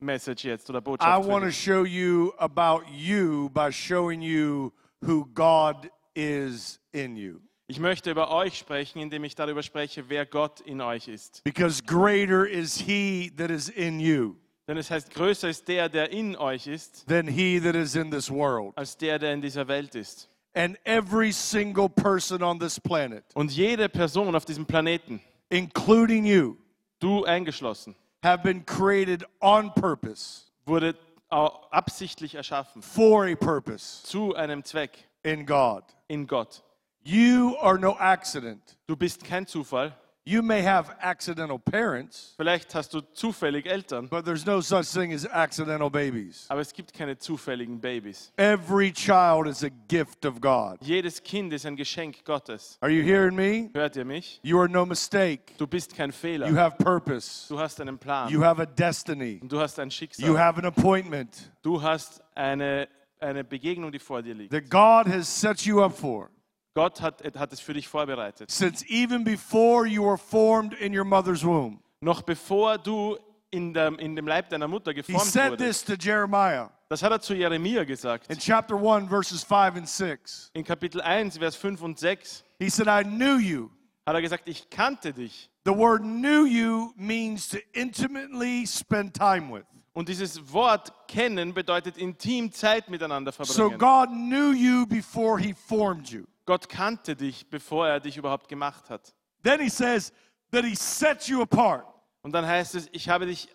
Selfie-Message 0.00 0.44
jetzt 0.44 0.68
oder 0.70 0.78
I 0.78 0.82
Botschaft. 0.82 1.24
für 1.24 1.30
want 1.30 1.44
to 1.44 1.50
show 1.50 1.84
you 1.84 2.32
about 2.38 2.84
you 2.90 3.48
by 3.50 3.70
showing 3.70 4.20
you 4.22 4.72
who 5.00 5.26
God 5.34 5.90
is 6.14 6.78
in 6.92 7.16
you. 7.16 7.40
Ich 7.68 7.80
möchte 7.80 8.10
über 8.10 8.30
euch 8.30 8.58
sprechen, 8.58 9.00
indem 9.00 9.24
ich 9.24 9.34
darüber 9.34 9.62
spreche, 9.62 10.08
wer 10.08 10.24
Gott 10.24 10.60
in 10.60 10.80
euch 10.80 11.08
ist. 11.08 11.42
Because 11.42 11.82
greater 11.82 12.46
is 12.46 12.76
he 12.78 13.32
that 13.36 13.50
is 13.50 13.68
in 13.68 13.98
you 13.98 14.36
Denn 14.68 14.76
es 14.78 14.90
heißt, 14.90 15.10
größer 15.10 15.48
ist 15.48 15.68
der, 15.68 15.88
der 15.88 16.10
in 16.10 16.36
euch 16.36 16.66
ist, 16.66 17.06
than 17.06 17.26
he 17.28 17.60
that 17.60 17.74
is 17.74 17.94
in 17.94 18.10
this 18.10 18.30
world. 18.30 18.76
als 18.76 18.96
der, 18.96 19.18
der 19.18 19.32
in 19.32 19.40
dieser 19.40 19.66
Welt 19.68 19.94
ist. 19.94 20.28
And 20.54 20.76
every 20.84 21.32
single 21.32 21.88
person 21.88 22.42
on 22.42 22.58
this 22.58 22.80
planet, 22.80 23.24
Und 23.34 23.52
jede 23.52 23.88
Person 23.88 24.34
auf 24.34 24.44
diesem 24.44 24.64
Planeten, 24.64 25.20
including 25.50 26.24
you, 26.24 26.56
du 26.98 27.24
eingeschlossen, 27.24 27.94
have 28.26 28.42
been 28.42 28.62
created 28.64 29.24
on 29.40 29.70
purpose, 29.70 30.46
wurde 30.66 30.96
absichtlich 31.30 32.34
erschaffen 32.34 32.82
for 32.82 33.26
a 33.26 33.36
purpose 33.36 34.02
zu 34.02 34.34
einem 34.34 34.64
Zweck 34.64 35.08
in 35.22 35.46
God. 35.46 35.84
in 36.08 36.26
Gott. 36.26 36.62
You 37.04 37.56
are 37.60 37.78
no 37.78 37.96
accident. 38.00 38.76
Du 38.88 38.96
bist 38.96 39.22
kein 39.24 39.46
Zufall. 39.46 39.92
You 40.28 40.42
may 40.42 40.60
have 40.60 40.90
accidental 41.00 41.56
parents, 41.56 42.34
Vielleicht 42.36 42.74
hast 42.74 42.92
du 42.92 43.00
zufällig 43.12 43.64
Eltern, 43.64 44.08
but 44.08 44.24
there's 44.24 44.44
no 44.44 44.60
such 44.60 44.86
thing 44.92 45.12
as 45.14 45.24
accidental 45.24 45.88
babies. 45.88 46.46
aber 46.48 46.60
es 46.60 46.72
gibt 46.72 46.92
keine 46.92 47.16
zufälligen 47.16 47.80
Babys. 47.80 48.32
Every 48.36 48.90
child 48.92 49.46
is 49.46 49.62
a 49.62 49.68
gift 49.86 50.26
of 50.26 50.40
God. 50.40 50.78
Jedes 50.80 51.22
Kind 51.22 51.52
ist 51.52 51.64
ein 51.64 51.76
Geschenk 51.76 52.24
Gottes. 52.24 52.76
Are 52.80 52.90
you 52.90 53.04
hearing 53.04 53.36
me? 53.36 53.70
Hört 53.72 53.94
ihr 53.94 54.04
mich? 54.04 54.40
You 54.42 54.58
are 54.58 54.68
no 54.68 54.84
mistake. 54.84 55.54
Du 55.58 55.66
bist 55.68 55.94
kein 55.94 56.10
Fehler. 56.10 56.48
You 56.48 56.56
have 56.56 56.76
purpose. 56.82 57.46
Du 57.48 57.60
hast 57.60 57.80
einen 57.80 57.96
Plan. 57.96 58.28
You 58.28 58.42
have 58.42 58.60
a 58.60 58.66
destiny. 58.66 59.38
Und 59.40 59.52
du 59.52 59.60
hast 59.60 59.78
ein 59.78 59.92
Schicksal. 59.92 60.26
You 60.28 60.36
have 60.36 60.58
an 60.58 60.64
appointment 60.66 61.52
Du 61.62 61.80
hast 61.80 62.20
eine, 62.34 62.88
eine 63.20 63.44
Begegnung, 63.44 63.92
die 63.92 64.00
vor 64.00 64.22
dir 64.22 64.34
liegt. 64.34 64.50
that 64.50 64.68
God 64.70 65.06
has 65.06 65.28
set 65.28 65.60
you 65.64 65.80
up 65.80 65.96
for. 65.96 66.30
Gott 66.76 67.00
hat, 67.00 67.22
hat 67.38 67.52
es 67.54 67.60
für 67.60 67.72
dich 67.72 67.88
vorbereitet. 67.88 68.50
Since 68.50 68.84
even 68.86 69.24
before 69.24 69.86
you 69.86 70.04
were 70.04 70.18
formed 70.18 70.74
in 70.74 70.94
your 70.96 71.04
mother's 71.06 71.42
womb. 71.42 71.80
Noch 72.00 72.20
bevor 72.20 72.76
du 72.76 73.16
in 73.50 73.72
dem, 73.72 73.98
in 73.98 74.14
dem 74.14 74.28
Leib 74.28 74.50
deiner 74.50 74.68
Mutter 74.68 74.90
He 74.90 74.96
geformt 74.96 75.24
said 75.24 75.52
wurdest. 75.52 75.86
this 75.86 75.98
to 75.98 76.04
Jeremiah 76.06 76.68
Das 76.90 77.02
hat 77.02 77.10
er 77.10 77.20
zu 77.20 77.34
Jeremia 77.34 77.84
gesagt. 77.84 78.30
in 78.30 78.38
chapter 78.38 78.76
1, 78.76 79.08
verses 79.08 79.42
5 79.42 79.76
and 79.76 79.88
6. 79.88 80.50
In 80.52 80.62
Kapitel 80.64 81.00
1, 81.00 81.38
Vers 81.38 81.56
5 81.56 81.80
und 81.82 81.98
6 81.98 82.44
He 82.58 82.68
said, 82.68 82.86
I 82.86 83.02
knew 83.02 83.38
you. 83.38 83.70
hat 84.06 84.14
er 84.14 84.20
gesagt, 84.20 84.46
ich 84.46 84.68
kannte 84.68 85.14
dich. 85.14 85.50
The 85.64 85.72
word 85.74 86.02
knew 86.02 86.44
you 86.44 86.92
means 86.96 87.48
to 87.48 87.58
intimately 87.72 88.66
spend 88.66 89.14
time 89.14 89.50
with. 89.50 89.64
Und 89.94 90.10
dieses 90.10 90.52
Wort 90.52 90.92
kennen 91.08 91.54
bedeutet 91.54 91.96
intim 91.96 92.52
Zeit 92.52 92.90
miteinander 92.90 93.32
So 93.32 93.44
verbringen. 93.44 93.78
God 93.78 94.10
knew 94.10 94.52
you 94.52 94.86
before 94.86 95.40
he 95.40 95.54
formed 95.54 96.08
you. 96.10 96.24
Gott 96.46 96.68
kannte 96.68 97.14
dich, 97.16 97.50
bevor 97.50 97.86
er 97.88 98.00
dich 98.00 98.16
überhaupt 98.16 98.48
gemacht 98.48 98.88
hat. 98.88 99.14
Then 99.42 99.60
he 99.60 99.68
says 99.68 100.12
that 100.52 100.64
he 100.64 100.74
set 100.74 101.28
you 101.28 101.42
apart. 101.42 101.84
Und 102.22 102.32
dann 102.32 102.46
heißt 102.46 102.74
es, 102.76 102.88
ich 102.92 103.08
habe 103.08 103.26
dich 103.26 103.48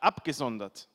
abgesondert. 0.00 0.88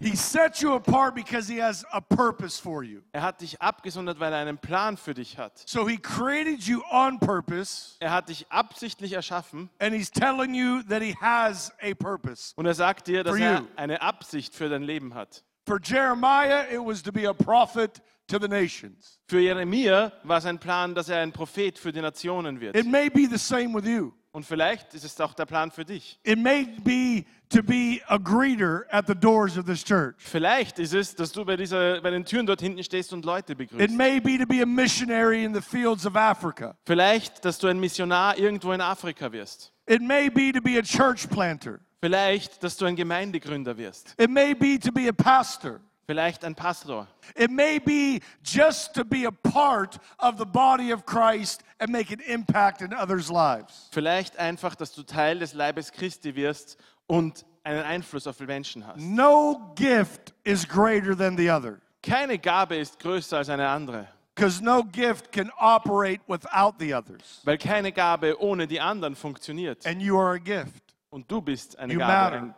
He 0.00 0.14
set 0.14 0.60
you 0.60 0.74
apart 0.74 1.16
because 1.16 1.48
he 1.48 1.60
has 1.60 1.84
a 1.90 2.00
purpose 2.00 2.56
for 2.62 2.84
you. 2.84 3.00
Er 3.10 3.22
hat 3.22 3.40
dich 3.40 3.60
abgesondert, 3.60 4.20
weil 4.20 4.32
er 4.32 4.38
einen 4.38 4.56
Plan 4.58 4.96
für 4.96 5.12
dich 5.12 5.36
hat. 5.36 5.60
So 5.66 5.88
he 5.88 5.96
created 5.98 6.62
you 6.62 6.82
on 6.92 7.18
purpose, 7.18 7.96
Er 7.98 8.12
hat 8.12 8.28
dich 8.28 8.46
absichtlich 8.48 9.12
erschaffen 9.14 9.68
and 9.80 9.92
he's 9.92 10.08
telling 10.08 10.54
you 10.54 10.82
that 10.84 11.02
he 11.02 11.16
has 11.20 11.72
a 11.82 11.94
purpose. 11.94 12.52
und 12.54 12.66
er 12.66 12.74
sagt 12.74 13.08
dir, 13.08 13.24
dass 13.24 13.36
er 13.40 13.64
eine 13.74 14.00
Absicht 14.00 14.54
für 14.54 14.68
dein 14.68 14.84
Leben 14.84 15.14
hat. 15.14 15.42
For 15.66 15.80
Jeremiah, 15.82 16.62
it 16.70 16.78
was 16.78 17.02
to 17.02 17.10
be 17.10 17.28
a 17.28 17.32
prophet 17.32 18.00
to 18.28 18.38
the 18.40 18.48
nations. 18.48 19.18
Für 19.26 19.40
Jeremia 19.40 20.12
war 20.22 20.40
sein 20.40 20.58
Plan, 20.58 20.94
dass 20.94 21.08
er 21.08 21.20
ein 21.20 21.32
Prophet 21.32 21.78
für 21.78 21.92
die 21.92 22.00
Nationen 22.00 22.60
wird. 22.60 22.76
It 22.76 22.86
may 22.86 23.10
be 23.10 23.26
the 23.28 23.38
same 23.38 23.74
with 23.74 23.86
you. 23.88 24.12
Und 24.30 24.44
vielleicht 24.44 24.94
ist 24.94 25.04
es 25.04 25.20
auch 25.20 25.34
der 25.34 25.46
Plan 25.46 25.70
für 25.70 25.84
dich. 25.84 26.20
It 26.22 26.38
may 26.38 26.64
be 26.84 27.24
to 27.48 27.62
be 27.62 28.00
a 28.08 28.18
greeter 28.18 28.84
at 28.90 29.06
the 29.08 29.14
doors 29.14 29.56
of 29.58 29.64
this 29.64 29.82
church. 29.82 30.14
Vielleicht 30.18 30.78
ist 30.78 30.92
es, 30.92 31.14
dass 31.16 31.32
du 31.32 31.44
bei, 31.44 31.56
dieser, 31.56 32.00
bei 32.02 32.10
den 32.10 32.24
Türen 32.24 32.46
dort 32.46 32.60
hinten 32.60 32.84
stehst 32.84 33.12
und 33.12 33.24
Leute 33.24 33.52
It 33.52 33.58
begrüßt. 33.58 33.90
may 33.96 34.20
be 34.20 34.38
to 34.38 34.46
be 34.46 34.62
a 34.62 34.66
missionary 34.66 35.44
in 35.44 35.54
the 35.54 35.62
fields 35.62 36.06
of 36.06 36.14
Africa. 36.14 36.76
Vielleicht, 36.84 37.44
dass 37.44 37.58
du 37.58 37.66
ein 37.68 37.80
Missionar 37.80 38.38
irgendwo 38.38 38.72
in 38.72 38.80
Afrika 38.82 39.32
wirst. 39.32 39.72
It 39.86 40.02
may 40.02 40.28
be 40.28 40.52
to 40.52 40.60
be 40.60 40.78
a 40.78 40.82
church 40.82 41.28
planter. 41.28 41.80
Vielleicht, 42.00 42.62
dass 42.62 42.76
du 42.76 42.84
ein 42.84 42.94
Gemeindegründer 42.94 43.76
wirst. 43.76 44.14
It 44.20 44.30
may 44.30 44.54
be 44.54 44.78
to 44.78 44.92
be 44.92 45.08
a 45.08 45.12
pastor. 45.12 45.80
Vielleicht 46.08 46.42
ein 46.42 46.54
Pastor. 46.54 47.06
It 47.36 47.50
may 47.50 47.78
be 47.78 48.20
just 48.42 48.94
to 48.94 49.04
be 49.04 49.26
a 49.26 49.30
part 49.30 49.98
of 50.18 50.38
the 50.38 50.46
body 50.46 50.90
of 50.90 51.04
Christ 51.04 51.62
and 51.78 51.90
make 51.92 52.10
an 52.10 52.20
impact 52.20 52.80
in 52.80 52.94
others' 52.94 53.28
lives. 53.30 53.88
Vielleicht 53.92 54.38
einfach, 54.38 54.74
dass 54.74 54.92
du 54.94 55.02
Teil 55.02 55.38
des 55.40 55.52
Leibes 55.52 55.92
Christi 55.92 56.34
wirst 56.34 56.78
und 57.06 57.44
einen 57.62 57.82
Einfluss 57.82 58.26
auf 58.26 58.38
die 58.38 58.46
Menschen 58.46 58.86
hast. 58.86 58.98
No 58.98 59.72
gift 59.74 60.32
is 60.44 60.66
greater 60.66 61.14
than 61.14 61.36
the 61.36 61.50
other 61.50 61.78
Keine 62.02 62.38
Gabe 62.38 62.76
ist 62.76 62.98
größer 63.00 63.36
als 63.36 63.50
eine 63.50 63.68
andere, 63.68 64.08
because 64.34 64.64
no 64.64 64.82
gift 64.82 65.30
can 65.30 65.50
operate 65.60 66.20
without 66.26 66.76
the 66.78 66.94
others. 66.94 67.42
weil 67.44 67.58
keine 67.58 67.92
Gabe 67.92 68.40
ohne 68.40 68.66
die 68.66 68.80
anderen 68.80 69.14
funktioniert. 69.14 69.84
And 69.86 70.00
you 70.00 70.18
are 70.18 70.36
a 70.36 70.38
gift. 70.38 70.94
Und 71.10 71.30
du 71.30 71.42
bist 71.42 71.78
eine 71.78 71.92
You 71.92 71.98
Gabe. 71.98 72.12
matter. 72.40 72.54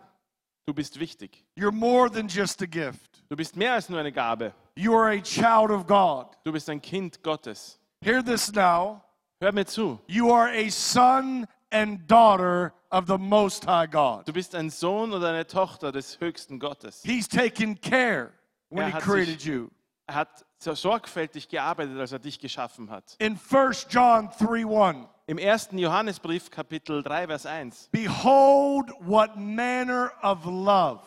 Du 0.67 0.75
bist 0.75 1.01
wichtig. 1.01 1.45
You're 1.57 1.73
more 1.73 2.09
than 2.09 2.29
just 2.29 2.63
a 2.63 2.67
gift. 2.67 3.10
Du 3.31 3.37
bist 3.37 3.55
mehr 3.55 3.75
als 3.75 3.88
nur 3.88 4.01
eine 4.01 4.11
Gabe. 4.11 4.53
You 4.75 4.93
are 4.93 5.12
a 5.12 5.21
child 5.21 5.71
of 5.71 5.87
God. 5.87 6.37
Du 6.43 6.51
bist 6.51 6.69
ein 6.69 6.83
Kind 6.83 7.23
Gottes. 7.23 7.79
Hear 8.03 8.25
this 8.25 8.53
now. 8.53 9.03
Hör 9.40 9.53
mir 9.53 9.64
zu. 9.66 10.01
You 10.09 10.33
are 10.33 10.49
a 10.51 10.69
son 10.69 11.47
and 11.71 12.11
daughter 12.11 12.73
of 12.90 13.07
the 13.07 13.16
Most 13.16 13.69
High 13.69 13.88
God. 13.88 14.27
Du 14.27 14.33
bist 14.33 14.53
ein 14.57 14.69
Sohn 14.69 15.12
oder 15.12 15.29
eine 15.29 15.47
Tochter 15.47 15.93
des 15.93 16.19
höchsten 16.19 16.59
Gottes. 16.59 17.03
He's 17.05 17.29
taken 17.29 17.81
care 17.81 18.33
when 18.69 18.87
Er 18.90 18.95
He 18.97 18.99
created 18.99 19.40
sich- 19.40 19.45
you. 19.49 19.69
Er 20.09 20.16
hat 20.16 20.45
so 20.59 20.75
sorgfältig 20.75 21.49
gearbeitet, 21.49 21.97
als 22.01 22.11
er 22.11 22.19
dich 22.19 22.40
geschaffen 22.40 22.90
hat. 22.90 23.14
In 23.21 23.38
1 23.38 23.87
John 23.90 24.29
3 24.40 24.66
1, 24.66 25.07
Im 25.29 25.38
ersten 25.38 25.79
Johannesbrief, 25.79 26.51
Kapitel 26.51 27.05
3, 27.05 27.29
Vers 27.29 27.47
1, 27.47 27.88
behold 27.93 28.90
what 28.99 29.37
manner 29.37 30.11
of 30.21 30.45
love 30.47 31.03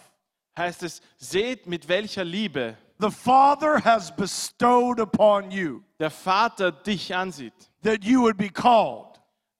heißt 0.58 0.84
es, 0.84 1.02
seht 1.18 1.68
mit 1.68 1.88
welcher 1.88 2.24
Liebe 2.24 2.78
the 3.00 3.10
Father 3.10 3.84
has 3.84 4.16
bestowed 4.16 5.00
upon 5.00 5.52
you, 5.52 5.82
der 6.00 6.10
Vater 6.10 6.72
dich 6.72 7.14
ansieht, 7.14 7.54
that 7.82 8.04
you 8.04 8.22
would 8.22 8.38
be 8.38 8.50
called 8.50 9.14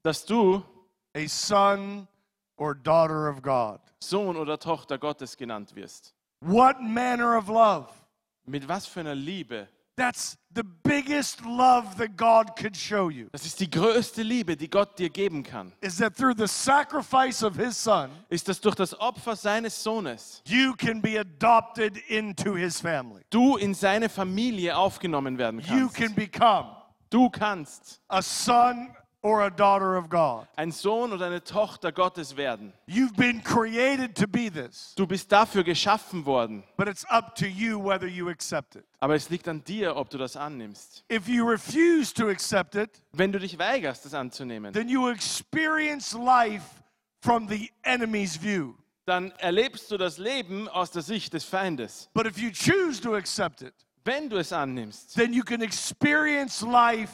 dass 0.04 0.26
du 0.26 0.64
a 1.16 1.28
son 1.28 2.08
or 2.58 2.76
daughter 2.76 3.28
of 3.30 3.42
God. 3.42 3.80
Sohn 4.00 4.36
oder 4.36 4.60
Tochter 4.60 4.98
Gottes 4.98 5.36
genannt 5.38 5.76
wirst. 5.76 6.14
What 6.42 6.82
manner 6.82 7.38
of 7.38 7.48
love? 7.48 7.88
Mit 8.46 8.68
was 8.68 8.86
für 8.86 9.00
einer 9.00 9.16
Liebe. 9.16 9.70
That's 9.96 10.38
the 10.56 10.64
biggest 10.84 11.44
love 11.46 11.96
that 11.98 12.16
God 12.18 12.56
could 12.58 12.76
show 12.76 13.10
you. 13.10 13.28
Das 13.32 13.46
ist 13.46 13.60
die 13.60 13.70
größte 13.70 14.22
Liebe, 14.24 14.56
die 14.56 14.70
Gott 14.70 14.98
dir 15.00 15.10
geben 15.10 15.44
kann. 15.44 15.72
Is 15.82 15.98
that 15.98 16.16
through 16.16 16.34
the 16.38 16.48
sacrifice 16.48 17.44
of 17.44 17.56
His 17.56 17.82
Son, 17.82 18.10
Ist, 18.30 18.48
dass 18.48 18.62
durch 18.62 18.76
das 18.76 18.98
Opfer 19.00 19.36
seines 19.36 19.82
Sohnes 19.84 20.42
you 20.46 20.74
can 20.76 21.02
be 21.02 21.20
adopted 21.20 21.98
into 22.10 22.56
His 22.56 22.80
family. 22.82 23.22
du 23.30 23.58
in 23.58 23.74
seine 23.74 24.10
Familie 24.10 24.76
aufgenommen 24.78 25.38
werden 25.38 25.60
You 25.62 25.88
kannst. 25.90 25.96
can 25.96 26.14
become 26.16 26.68
Du 27.10 27.30
kannst 27.30 28.02
a 28.08 28.22
son 28.24 28.90
or 29.24 29.42
a 29.44 29.50
daughter 29.50 29.98
of 29.98 30.10
God. 30.10 30.46
ein 30.58 30.72
Sohn 30.72 31.14
oder 31.14 31.26
eine 31.28 31.44
Tochter 31.44 31.92
Gottes 31.92 32.36
werden. 32.38 32.74
You've 32.88 33.16
been 33.16 33.42
created 33.42 34.16
to 34.16 34.28
be 34.28 34.50
this, 34.52 34.94
Du 34.96 35.08
bist 35.08 35.32
dafür 35.32 35.64
geschaffen 35.64 36.26
worden. 36.26 36.64
but 36.78 36.88
it's 36.88 37.06
up 37.10 37.34
to 37.36 37.46
you 37.48 37.80
whether 37.80 38.06
you 38.08 38.30
accept 38.30 38.76
it. 38.76 38.84
Aber 39.00 39.16
es 39.16 39.30
liegt 39.30 39.48
an 39.48 39.64
dir, 39.64 39.96
ob 39.96 40.10
du 40.10 40.18
das 40.18 40.36
annimmst. 40.38 41.04
If 41.12 41.28
you 41.28 41.46
refuse 41.50 42.14
to 42.14 42.28
accept 42.30 42.76
it, 42.76 42.90
Wenn 43.14 43.32
du 43.32 43.40
dich 43.40 43.58
weigerst, 43.58 44.06
das 44.06 44.14
anzunehmen, 44.14 44.74
then 44.74 44.90
you 44.90 45.10
experience 45.10 46.14
life 46.14 46.66
from 47.22 47.48
the 47.48 47.72
enemy's 47.84 48.36
view. 48.42 48.74
dann 49.06 49.32
erlebst 49.40 49.92
du 49.92 49.98
das 49.98 50.18
Leben 50.18 50.68
aus 50.70 50.92
der 50.92 51.02
Sicht 51.02 51.34
des 51.34 51.44
Feindes. 51.44 52.10
But 52.14 52.26
if 52.26 52.38
you 52.38 52.52
choose 52.52 53.02
to 53.02 53.16
accept 53.16 53.62
it, 53.62 53.74
Wenn 54.06 54.30
du 54.30 54.36
es 54.38 54.52
annimmst, 54.52 55.16
then 55.16 55.32
you 55.32 55.44
can 55.44 55.62
experience 55.62 56.62
life 56.62 57.12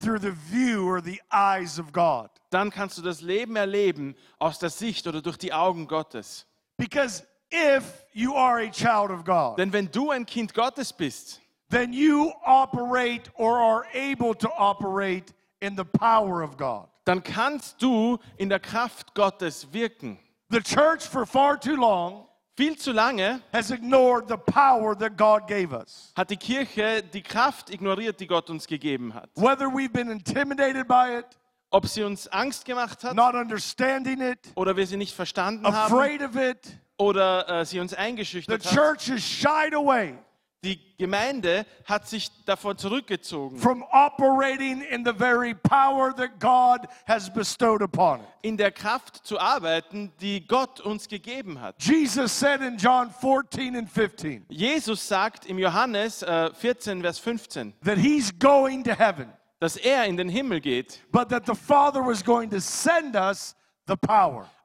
through 0.00 0.18
the 0.20 0.32
view 0.32 0.86
or 0.86 1.00
the 1.00 1.20
eyes 1.30 1.78
of 1.78 1.92
God. 1.92 2.30
dann 2.50 2.70
kannst 2.70 2.98
du 2.98 3.02
das 3.02 3.20
Leben 3.20 3.56
erleben 3.56 4.14
aus 4.38 4.58
der 4.58 4.70
Sicht 4.70 5.06
oder 5.06 5.20
durch 5.20 5.36
die 5.36 5.52
Augen 5.52 5.86
Gottes. 5.86 6.46
Because 6.76 7.24
if 7.50 8.04
you 8.12 8.34
are 8.34 8.60
a 8.60 8.70
child 8.70 9.10
of 9.10 9.24
God, 9.24 9.58
Denn 9.58 9.72
wenn 9.72 9.90
du 9.90 10.10
ein 10.10 10.24
Kind 10.24 10.54
Gottes 10.54 10.92
bist, 10.92 11.40
then 11.70 11.92
you 11.92 12.32
operate 12.46 13.30
or 13.34 13.58
are 13.58 13.84
able 13.92 14.34
to 14.34 14.48
operate 14.56 15.34
in 15.60 15.76
the 15.76 15.84
power 15.84 16.42
of 16.42 16.56
God. 16.56 16.88
dann 17.04 17.22
kannst 17.22 17.82
du 17.82 18.18
in 18.36 18.48
der 18.48 18.60
Kraft 18.60 19.14
Gottes 19.14 19.66
wirken. 19.72 20.18
The 20.50 20.60
church, 20.60 21.02
for 21.02 21.26
far 21.26 21.58
too 21.58 21.74
long, 21.76 22.27
Viel 22.58 22.76
zu 22.76 22.90
lange 22.90 23.40
has 23.52 23.70
ignored 23.70 24.26
the 24.28 24.36
power 24.36 24.92
that 24.98 25.16
God 25.16 25.46
gave 25.46 25.72
us. 25.72 26.12
hat 26.16 26.28
die 26.28 26.36
Kirche 26.36 27.04
die 27.04 27.22
Kraft 27.22 27.70
ignoriert, 27.70 28.18
die 28.18 28.26
Gott 28.26 28.50
uns 28.50 28.66
gegeben 28.66 29.14
hat. 29.14 29.30
Whether 29.36 29.66
we've 29.68 29.92
been 29.92 30.10
intimidated 30.10 30.88
by 30.88 31.18
it, 31.20 31.26
Ob 31.70 31.86
sie 31.86 32.02
uns 32.02 32.26
Angst 32.26 32.64
gemacht 32.64 33.04
hat 33.04 33.14
not 33.14 33.36
understanding 33.36 34.20
it, 34.20 34.40
oder 34.56 34.76
wir 34.76 34.88
sie 34.88 34.96
nicht 34.96 35.14
verstanden 35.14 35.64
haben 35.66 35.92
afraid 35.94 36.20
of 36.20 36.34
it, 36.34 36.58
oder 36.96 37.48
äh, 37.60 37.64
sie 37.64 37.78
uns 37.78 37.92
the 37.92 37.96
eingeschüchtert 37.98 38.64
hat. 38.64 38.74
church 38.74 39.08
has 39.08 39.20
shied 39.22 39.72
away 39.72 40.18
Die 40.64 40.80
Gemeinde 40.98 41.64
hat 41.84 42.08
sich 42.08 42.30
davon 42.44 42.76
zurückgezogen, 42.76 43.58
from 43.58 43.84
operating 43.92 44.82
in 44.82 45.04
the 45.04 45.12
very 45.12 45.54
power 45.54 46.12
that 46.16 46.40
God 46.40 46.88
has 47.06 47.32
bestowed 47.32 47.80
upon 47.80 48.18
it. 48.20 48.26
in 48.42 48.56
der 48.56 48.72
Kraft 48.72 49.24
zu 49.24 49.38
arbeiten, 49.38 50.12
die 50.20 50.44
Gott 50.44 50.80
uns 50.80 51.06
gegeben 51.06 51.60
hat. 51.60 51.76
Jesus 51.78 52.36
said 52.36 52.60
in 52.60 52.76
John 52.76 53.08
14 53.08 53.76
and 53.76 53.88
15 53.88 54.46
Jesus 54.48 55.06
sagt 55.06 55.46
im 55.46 55.60
Johannes 55.60 56.22
äh, 56.22 56.52
14, 56.52 57.02
Vers 57.02 57.20
15, 57.20 57.74
that 57.84 57.96
he's 57.96 58.36
going 58.36 58.82
to 58.82 58.92
heaven, 58.98 59.32
dass 59.60 59.76
er 59.76 60.06
in 60.06 60.16
den 60.16 60.28
Himmel 60.28 60.60
geht, 60.60 61.00
but 61.12 61.28
that 61.28 61.46
the 61.46 61.54
Father 61.54 62.04
was 62.04 62.24
going 62.24 62.50
to 62.50 62.60
send 62.60 63.14
us 63.14 63.54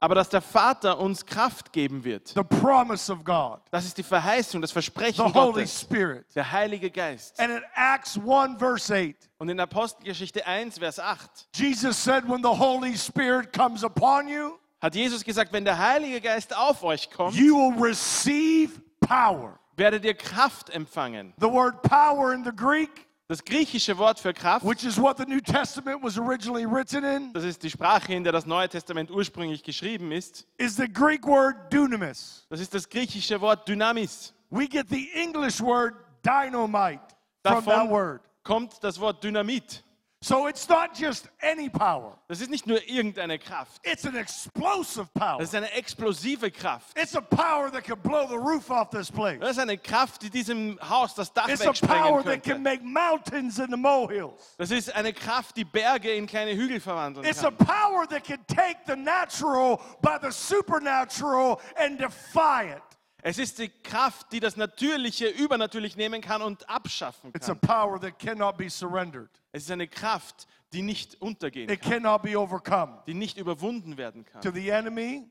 aber 0.00 0.14
dass 0.14 0.28
der 0.28 0.40
Vater 0.40 0.98
uns 0.98 1.24
Kraft 1.24 1.72
geben 1.72 2.04
wird. 2.04 2.28
the 2.28 2.42
promise 2.42 3.10
of 3.12 3.24
God, 3.24 3.60
Das 3.70 3.84
ist 3.84 3.96
die 3.98 4.02
Verheißung, 4.02 4.60
das 4.60 4.70
the 4.70 4.74
Versprechen 4.74 5.24
Holy 5.24 5.32
Gottes, 5.32 5.80
Spirit. 5.80 6.26
der 6.34 6.50
Heilige 6.50 6.90
Geist. 6.90 7.38
And 7.40 7.50
in 7.52 7.62
Acts 7.74 8.18
1, 8.18 8.58
verse 8.58 8.94
8, 8.94 9.14
Und 9.38 9.48
in 9.48 9.58
Apostelgeschichte 9.60 10.46
1, 10.46 10.78
Vers 10.78 10.98
8 10.98 11.48
Jesus 11.54 12.02
said, 12.02 12.28
When 12.28 12.42
the 12.42 12.48
Holy 12.58 12.96
Spirit 12.96 13.52
comes 13.52 13.82
upon 13.84 14.28
you, 14.28 14.58
hat 14.80 14.94
Jesus 14.94 15.24
gesagt, 15.24 15.52
wenn 15.52 15.64
der 15.64 15.78
Heilige 15.78 16.20
Geist 16.20 16.54
auf 16.56 16.82
euch 16.84 17.10
kommt, 17.10 17.34
you 17.34 17.56
will 17.56 17.82
receive 17.82 18.80
power. 19.00 19.58
werdet 19.76 20.04
ihr 20.04 20.14
Kraft 20.14 20.70
empfangen. 20.70 21.32
The 21.40 21.50
word 21.50 21.82
power 21.82 22.32
in 22.32 22.44
the 22.44 22.52
Greek, 22.54 23.03
Das 23.26 23.42
griechische 23.42 23.96
Wort 23.96 24.20
für 24.20 24.34
Kraft, 24.34 24.66
which 24.66 24.84
is 24.84 25.00
what 25.00 25.16
the 25.16 25.24
New 25.24 25.40
Testament 25.40 26.02
was 26.02 26.18
originally 26.18 26.66
written 26.66 27.04
in, 27.04 27.32
das 27.32 27.44
ist 27.44 27.62
die 27.62 27.70
Sprache, 27.70 28.12
in 28.12 28.22
der 28.22 28.32
das 28.32 28.44
Neue 28.44 28.68
Testament 28.68 29.10
ursprünglich 29.10 29.62
geschrieben 29.62 30.12
ist, 30.12 30.46
is 30.58 30.76
the 30.76 30.86
Greek 30.86 31.26
word 31.26 31.72
dunamis. 31.72 32.44
das 32.50 32.60
ist 32.60 32.74
das 32.74 32.86
griechische 32.88 33.40
Wort 33.40 33.66
Dynamis. 33.66 34.34
We 34.50 34.68
get 34.68 34.88
the 34.90 35.08
English 35.14 35.60
word 35.62 35.94
dynamite 36.22 37.00
from 37.42 37.64
that 37.64 37.66
Davon 37.66 37.90
word. 37.90 38.20
kommt 38.42 38.74
das 38.82 39.00
Wort 39.00 39.22
Dynamit. 39.24 39.83
So 40.24 40.46
it's 40.46 40.66
not 40.70 40.94
just 40.98 41.28
any 41.42 41.68
power, 41.68 42.16
Das 42.28 42.40
ist 42.40 42.48
nicht 42.48 42.66
nur 42.66 42.82
irgendeine 42.88 43.38
Kraft. 43.38 43.78
it's 43.82 44.06
an 44.06 44.16
explosive 44.16 45.06
power. 45.12 45.36
Das 45.38 45.48
ist 45.50 45.54
eine 45.54 45.70
explosive 45.72 46.50
Kraft. 46.50 46.96
It's 46.96 47.14
a 47.14 47.20
power 47.20 47.70
that 47.70 47.84
can 47.84 47.98
blow 47.98 48.26
the 48.26 48.38
roof 48.38 48.70
off 48.70 48.88
this 48.88 49.10
place. 49.10 49.38
Das 49.38 49.50
ist 49.50 49.58
eine 49.58 49.76
Kraft, 49.76 50.22
die 50.22 50.30
diesem 50.30 50.78
Haus 50.80 51.14
das 51.14 51.30
Dach 51.30 51.46
It's 51.48 51.66
a 51.66 51.72
power 51.86 52.22
that 52.24 52.42
can 52.42 52.62
make 52.62 52.82
mountains 52.82 53.58
into 53.58 53.76
molehills. 53.76 54.54
Das 54.56 54.70
ist 54.70 54.94
eine 54.94 55.12
Kraft, 55.12 55.58
die 55.58 55.64
Berge 55.64 56.14
in 56.14 56.26
kleine 56.26 56.52
Hügel 56.56 56.80
verwandeln 56.80 57.26
It's 57.26 57.44
a 57.44 57.50
kann. 57.50 57.58
power 57.58 58.06
that 58.08 58.24
can 58.24 58.38
take 58.46 58.78
the 58.86 58.96
natural 58.96 59.78
by 60.00 60.16
the 60.22 60.30
supernatural 60.30 61.60
and 61.76 61.98
defy 61.98 62.72
it. 62.74 62.82
Es 63.26 63.38
ist 63.38 63.58
die 63.58 63.70
Kraft, 63.70 64.32
die 64.32 64.40
das 64.40 64.56
Natürliche 64.58 65.26
übernatürlich 65.28 65.96
nehmen 65.96 66.20
kann 66.20 66.42
und 66.42 66.68
abschaffen 66.68 67.30
It's 67.34 67.48
a 67.48 67.54
kann. 67.54 67.60
power 67.60 67.98
that 68.00 68.18
cannot 68.18 68.58
be 68.58 68.68
surrendered. 68.68 69.30
Es 69.50 69.62
ist 69.62 69.70
eine 69.70 69.88
Kraft, 69.88 70.46
die 70.74 70.82
nicht 70.82 71.18
untergehen 71.22 71.70
It 71.70 71.80
kann, 71.80 72.02
cannot 72.02 72.20
be 72.22 72.38
overcome. 72.38 73.02
die 73.06 73.14
nicht 73.14 73.38
überwunden 73.38 73.96
werden 73.96 74.26
To 74.26 74.30
kann. 74.42 74.54
the 74.54 74.68
enemy, 74.68 75.30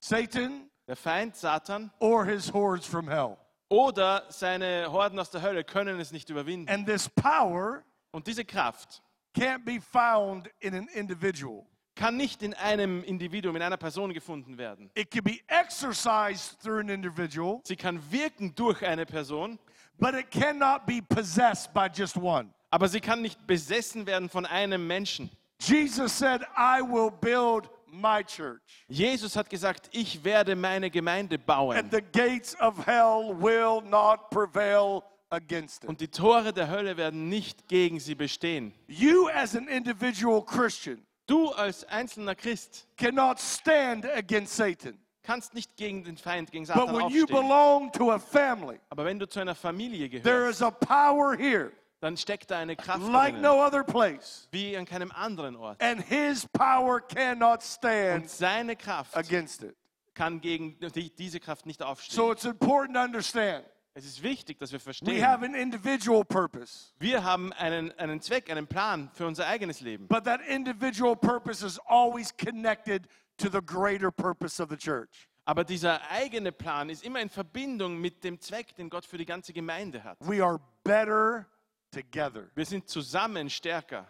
Satan, 0.00 0.70
Der 0.86 0.96
Feind, 0.96 1.34
Satan 1.36 1.90
or 1.98 2.24
his 2.24 2.52
hordes 2.52 2.86
from 2.86 3.08
hell. 3.08 3.36
oder 3.68 4.24
seine 4.28 4.90
Horden 4.92 5.18
aus 5.18 5.30
der 5.30 5.42
Hölle 5.42 5.64
können 5.64 5.98
es 6.00 6.12
nicht 6.12 6.30
überwinden. 6.30 6.68
And 6.68 6.86
this 6.86 7.08
power 7.08 7.82
Und 8.12 8.26
diese 8.26 8.44
Kraft 8.44 9.02
can't 9.34 9.64
be 9.64 9.80
found 9.80 10.48
in 10.60 10.74
an 10.74 10.86
individual. 10.94 11.66
Kann 12.02 12.16
nicht 12.16 12.42
in 12.42 12.52
einem 12.54 13.04
Individuum, 13.04 13.54
in 13.54 13.62
einer 13.62 13.76
Person 13.76 14.12
gefunden 14.12 14.58
werden. 14.58 14.90
It 14.96 15.12
can 15.12 15.22
be 15.22 15.38
exercised 15.46 16.58
through 16.60 16.80
an 16.80 16.88
individual, 16.88 17.60
Sie 17.64 17.76
kann 17.76 18.00
wirken 18.10 18.52
durch 18.56 18.84
eine 18.84 19.06
Person, 19.06 19.56
but 20.00 20.12
it 20.14 20.28
cannot 20.32 20.84
be 20.84 21.00
possessed 21.00 21.72
by 21.72 21.86
just 21.94 22.16
one. 22.16 22.48
aber 22.70 22.88
sie 22.88 23.00
kann 23.00 23.22
nicht 23.22 23.46
besessen 23.46 24.04
werden 24.06 24.28
von 24.28 24.46
einem 24.46 24.84
Menschen. 24.84 25.30
Jesus 25.60 26.18
said, 26.18 26.42
I 26.56 26.80
will 26.82 27.12
build 27.12 27.70
my 27.86 28.24
church, 28.24 28.84
Jesus 28.88 29.36
hat 29.36 29.48
gesagt, 29.48 29.88
ich 29.92 30.24
werde 30.24 30.56
meine 30.56 30.90
Gemeinde 30.90 31.38
bauen 31.38 31.76
and 31.76 31.92
the 31.92 32.02
gates 32.02 32.56
of 32.60 32.84
hell 32.84 33.32
will 33.38 33.80
not 33.80 34.28
prevail 34.30 35.04
against 35.30 35.84
it. 35.84 35.88
und 35.88 36.00
die 36.00 36.08
Tore 36.08 36.52
der 36.52 36.68
Hölle 36.68 36.96
werden 36.96 37.28
nicht 37.28 37.68
gegen 37.68 38.00
sie 38.00 38.16
bestehen. 38.16 38.72
You, 38.88 39.28
as 39.28 39.54
an 39.54 39.68
individual 39.68 40.44
Christian, 40.44 41.06
Du 41.26 41.50
als 41.52 41.84
einzelner 41.84 42.34
Christ 42.34 42.86
cannot 42.96 43.38
stand 43.40 44.04
against 44.06 44.56
Satan. 44.56 44.98
kannst 45.22 45.54
nicht 45.54 45.76
gegen 45.76 46.02
den 46.04 46.16
Feind, 46.16 46.50
gegen 46.50 46.66
But 46.66 46.74
Satan 46.74 46.88
when 46.96 47.08
you 47.10 47.22
aufstehen. 47.24 47.26
belong 47.26 47.92
to 47.92 48.10
a 48.12 48.18
family, 48.18 48.80
Aber 48.90 49.04
wenn 49.04 49.18
du 49.18 49.28
zu 49.28 49.38
einer 49.40 49.54
Familie 49.54 50.08
there 50.08 50.20
gehörst, 50.22 50.60
is 50.60 50.62
a 50.62 50.70
power 50.70 51.36
here 51.36 51.72
dann 52.00 52.16
steckt 52.16 52.50
da 52.50 52.58
eine 52.58 52.74
Kraft 52.74 53.00
like 53.12 53.34
drinnen, 53.34 53.42
no 53.42 53.64
other 53.64 53.84
place. 53.84 54.48
wie 54.50 54.76
an 54.76 54.84
keinem 54.84 55.12
anderen 55.12 55.54
Ort. 55.54 55.80
And 55.80 56.02
his 56.04 56.44
power 56.52 57.00
cannot 57.00 57.60
Und 57.60 57.62
stand 57.62 58.28
seine 58.30 58.74
Kraft 58.74 59.16
against 59.16 59.62
it. 59.62 59.76
kann 60.14 60.40
gegen 60.40 60.76
die, 60.80 61.14
diese 61.14 61.38
Kraft 61.38 61.64
nicht 61.66 61.80
aufstehen. 61.80 62.16
So 62.16 62.32
it's 62.32 62.44
important 62.44 62.96
to 62.96 63.02
understand 63.04 63.64
es 63.94 64.04
ist 64.06 64.22
wichtig, 64.22 64.58
dass 64.58 64.72
wir 64.72 64.78
we 64.78 64.82
verstehen, 64.82 65.22
have 65.26 65.44
an 65.44 65.54
individual 65.54 66.24
purpose, 66.24 66.92
wir 66.98 67.22
haben 67.24 67.52
einen, 67.52 67.92
einen 67.98 68.20
Zweck, 68.20 68.50
einen 68.50 68.66
Plan 68.66 69.10
für 69.12 69.26
unser 69.26 69.46
eigenes 69.46 69.80
Leben. 69.80 70.06
but 70.08 70.24
that 70.24 70.40
individual 70.48 71.14
purpose 71.16 71.64
is 71.64 71.78
always 71.86 72.34
connected 72.36 73.06
to 73.36 73.48
the 73.50 73.60
greater 73.60 74.10
purpose 74.10 74.62
of 74.62 74.70
the 74.70 74.76
church. 74.76 75.28
Aber 75.44 75.64
dieser 75.64 76.00
eigene 76.10 76.52
Plan 76.52 76.88
ist 76.88 77.02
immer 77.04 77.20
in 77.20 77.28
Verbindung 77.28 77.98
mit 78.00 78.22
dem 78.22 78.40
Zweck, 78.40 78.76
den 78.76 78.88
Gott 78.88 79.04
für 79.04 79.18
die 79.18 79.26
ganze 79.26 79.52
Gemeinde 79.52 80.02
hat. 80.04 80.16
We 80.20 80.42
are 80.44 80.60
better 80.84 81.46
together. 81.90 82.48
Wir 82.54 82.64
sind 82.64 82.88
zusammen 82.88 83.50
stärker. 83.50 84.06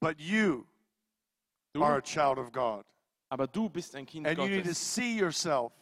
But 0.00 0.20
you 0.20 0.64
Du, 1.74 1.82
are 1.82 1.96
a 1.96 2.00
child 2.00 2.38
of 2.38 2.52
God. 2.52 2.84
aber 3.30 3.48
du 3.48 3.68
bist 3.68 3.96
ein 3.96 4.06
Kind 4.06 4.28
And 4.28 4.38
you 4.38 4.44
need 4.46 4.58
to 4.62 4.68
Gottes. 4.68 4.78
see 4.94 5.18
yourself 5.18 5.72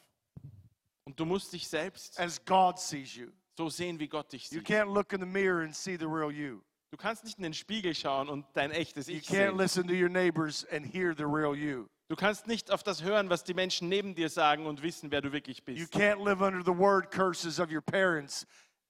Und 1.12 1.20
du 1.20 1.26
musst 1.26 1.52
dich 1.52 1.68
selbst 1.68 2.18
as 2.18 2.42
God 2.42 2.78
sees 2.78 3.14
you. 3.16 3.26
so 3.58 3.68
sehen, 3.68 4.00
wie 4.00 4.08
Gott 4.08 4.32
dich 4.32 4.50
You 4.50 4.60
sieht. 4.60 4.66
can't 4.66 4.90
look 4.94 5.12
in 5.12 5.20
the 5.20 5.26
mirror 5.26 5.62
and 5.62 5.76
see 5.76 5.94
the 5.98 6.06
real 6.06 6.30
you. 6.32 6.62
Du 6.90 6.96
kannst 6.96 7.22
nicht 7.24 7.36
in 7.36 7.42
den 7.42 7.52
Spiegel 7.52 7.94
schauen 7.94 8.30
und 8.30 8.46
dein 8.54 8.70
echtes 8.70 9.08
You 9.08 9.16
Ich 9.16 9.24
can't 9.26 9.48
sehen. 9.50 9.58
listen 9.58 9.86
to 9.86 9.92
your 9.92 10.08
neighbors 10.08 10.66
and 10.72 10.86
hear 10.86 11.14
the 11.14 11.24
real 11.24 11.54
you. 11.54 11.86
Du 12.08 12.16
kannst 12.16 12.46
nicht 12.46 12.70
auf 12.70 12.82
das 12.82 13.02
hören, 13.02 13.28
was 13.28 13.44
die 13.44 13.52
Menschen 13.52 13.90
neben 13.90 14.14
dir 14.14 14.30
sagen 14.30 14.64
und 14.64 14.82
wissen, 14.82 15.10
wer 15.10 15.20
du 15.20 15.32
wirklich 15.32 15.58
You 15.58 15.64
bist. 15.74 15.92
can't 15.94 16.24
live 16.24 16.40
under 16.40 16.62
the 16.64 16.74
word 16.78 17.10
curses 17.10 17.60
of 17.60 17.70
your 17.70 17.82
parents 17.82 18.46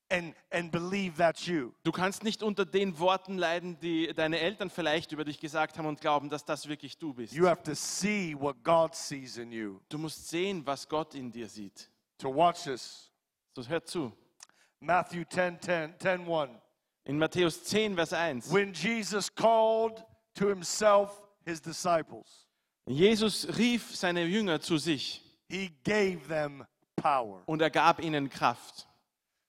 and, 0.08 0.32
and 0.52 0.70
believe 0.70 1.16
that's 1.16 1.44
you. 1.46 1.72
Du 1.82 1.90
kannst 1.90 2.22
nicht 2.22 2.44
unter 2.44 2.64
den 2.64 3.00
Worten 3.00 3.36
leiden, 3.36 3.80
die 3.80 4.12
deine 4.14 4.38
Eltern 4.38 4.70
vielleicht 4.70 5.10
über 5.10 5.24
dich 5.24 5.40
gesagt 5.40 5.76
haben 5.76 5.86
und 5.86 6.00
glauben, 6.00 6.28
dass 6.30 6.44
das 6.44 6.68
wirklich 6.68 6.98
du 6.98 7.14
bist. 7.14 7.32
You 7.34 7.48
have 7.48 7.64
to 7.64 7.74
see 7.74 8.36
what 8.38 8.62
God 8.62 8.94
sees 8.94 9.38
in 9.38 9.50
you. 9.50 9.80
Du 9.88 9.98
musst 9.98 10.28
sehen, 10.28 10.64
was 10.64 10.88
Gott 10.88 11.16
in 11.16 11.32
dir 11.32 11.48
sieht. 11.48 11.88
To 12.22 12.30
watch 12.30 12.64
this. 12.64 13.10
So 13.56 13.62
hört 13.68 13.88
zu. 13.88 14.12
Matthew 14.80 15.24
10 15.24 15.58
10, 15.60 15.94
10 15.98 16.26
1. 16.26 16.50
In 17.06 17.18
Matthäus 17.18 17.64
10, 17.64 17.96
Vers 17.96 18.12
1. 18.12 18.50
When 18.52 18.72
Jesus 18.72 19.28
called 19.28 20.04
to 20.36 20.46
himself 20.46 21.20
his 21.44 21.60
disciples, 21.60 22.46
Jesus 22.86 23.46
rief 23.58 23.94
seine 23.94 24.24
Jünger 24.24 24.60
zu 24.60 24.78
sich 24.78 25.20
he 25.48 25.70
gave 25.84 26.28
them 26.28 26.64
power. 26.96 27.42
und 27.46 27.60
er 27.60 27.70
gab 27.70 28.00
ihnen 28.00 28.30
Kraft. 28.30 28.86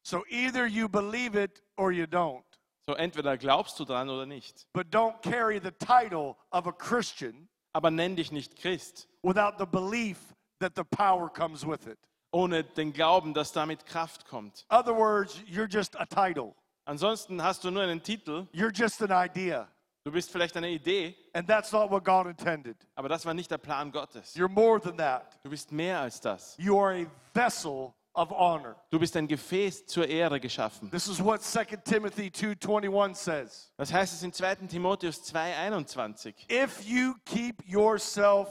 So 0.03 0.23
either 0.29 0.65
you 0.65 0.89
believe 0.89 1.35
it 1.35 1.61
or 1.77 1.91
you 1.91 2.05
don't. 2.05 2.43
So 2.87 2.95
entweder 2.95 3.37
glaubst 3.37 3.79
du 3.79 3.85
dran 3.85 4.09
oder 4.09 4.25
nicht. 4.25 4.65
But 4.73 4.89
don't 4.89 5.21
carry 5.21 5.59
the 5.59 5.71
title 5.71 6.37
of 6.51 6.67
a 6.67 6.71
Christian 6.71 7.47
Aber 7.73 7.89
nenn 7.91 8.15
dich 8.15 8.31
nicht 8.31 8.55
Christ, 8.55 9.07
without 9.23 9.57
the 9.57 9.65
belief 9.65 10.17
that 10.59 10.75
the 10.75 10.83
power 10.83 11.29
comes 11.29 11.65
with 11.65 11.87
it. 11.87 11.97
Ohne 12.33 12.63
den 12.63 12.91
Glauben, 12.91 13.33
dass 13.33 13.51
damit 13.53 13.85
Kraft 13.85 14.25
kommt. 14.27 14.65
Other 14.69 14.95
words, 14.97 15.37
you're 15.49 15.69
just 15.71 15.95
a 15.99 16.05
title. 16.05 16.53
Ansonsten 16.85 17.41
hast 17.41 17.63
du 17.63 17.71
nur 17.71 17.83
einen 17.83 18.03
Titel, 18.03 18.45
You're 18.53 18.73
just 18.75 19.01
an 19.01 19.11
idea. 19.11 19.69
du 20.03 20.11
bist 20.11 20.29
vielleicht 20.31 20.57
eine 20.57 20.69
Idee, 20.69 21.15
And 21.33 21.47
that's 21.47 21.71
not 21.71 21.89
what 21.89 22.03
God 22.03 22.25
intended. 22.27 22.75
aber 22.95 23.07
das 23.07 23.25
war 23.25 23.33
nicht 23.33 23.49
der 23.49 23.57
Plan 23.59 23.89
Gottes. 23.91 24.35
You're 24.35 24.49
more 24.49 24.81
than 24.81 24.97
that. 24.97 25.39
Du 25.43 25.49
bist 25.49 25.71
mehr 25.71 25.99
als 26.01 26.19
das. 26.19 26.55
You 26.57 26.77
are 26.77 26.93
a 26.93 27.05
vessel 27.33 27.93
of 28.15 28.29
honor. 28.31 28.75
Du 28.89 28.99
bist 28.99 29.15
ein 29.15 29.27
Gefäß 29.27 29.85
zur 29.85 30.07
Ehre 30.07 30.39
geschaffen. 30.41 30.91
This 30.91 31.07
is 31.07 31.23
what 31.23 31.41
2 31.41 31.77
Timothy 31.85 32.27
2:21 32.31 33.15
says. 33.15 33.71
Das 33.77 33.93
heißt 33.93 34.13
es 34.13 34.23
in 34.23 34.33
2. 34.33 34.67
Timotheus 34.67 35.21
2,21. 35.33 36.33
If 36.51 36.83
you 36.83 37.13
keep 37.25 37.63
yourself 37.65 38.49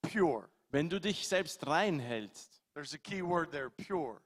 pure. 0.00 0.48
Wenn 0.70 0.88
du 0.88 0.98
dich 1.00 1.28
selbst 1.28 1.66
rein 1.66 2.00
hältst, 2.00 2.55
There's 2.76 2.92
a 2.92 2.98
key 2.98 3.22
word 3.22 3.50
there, 3.52 3.70
pure. 3.70 4.20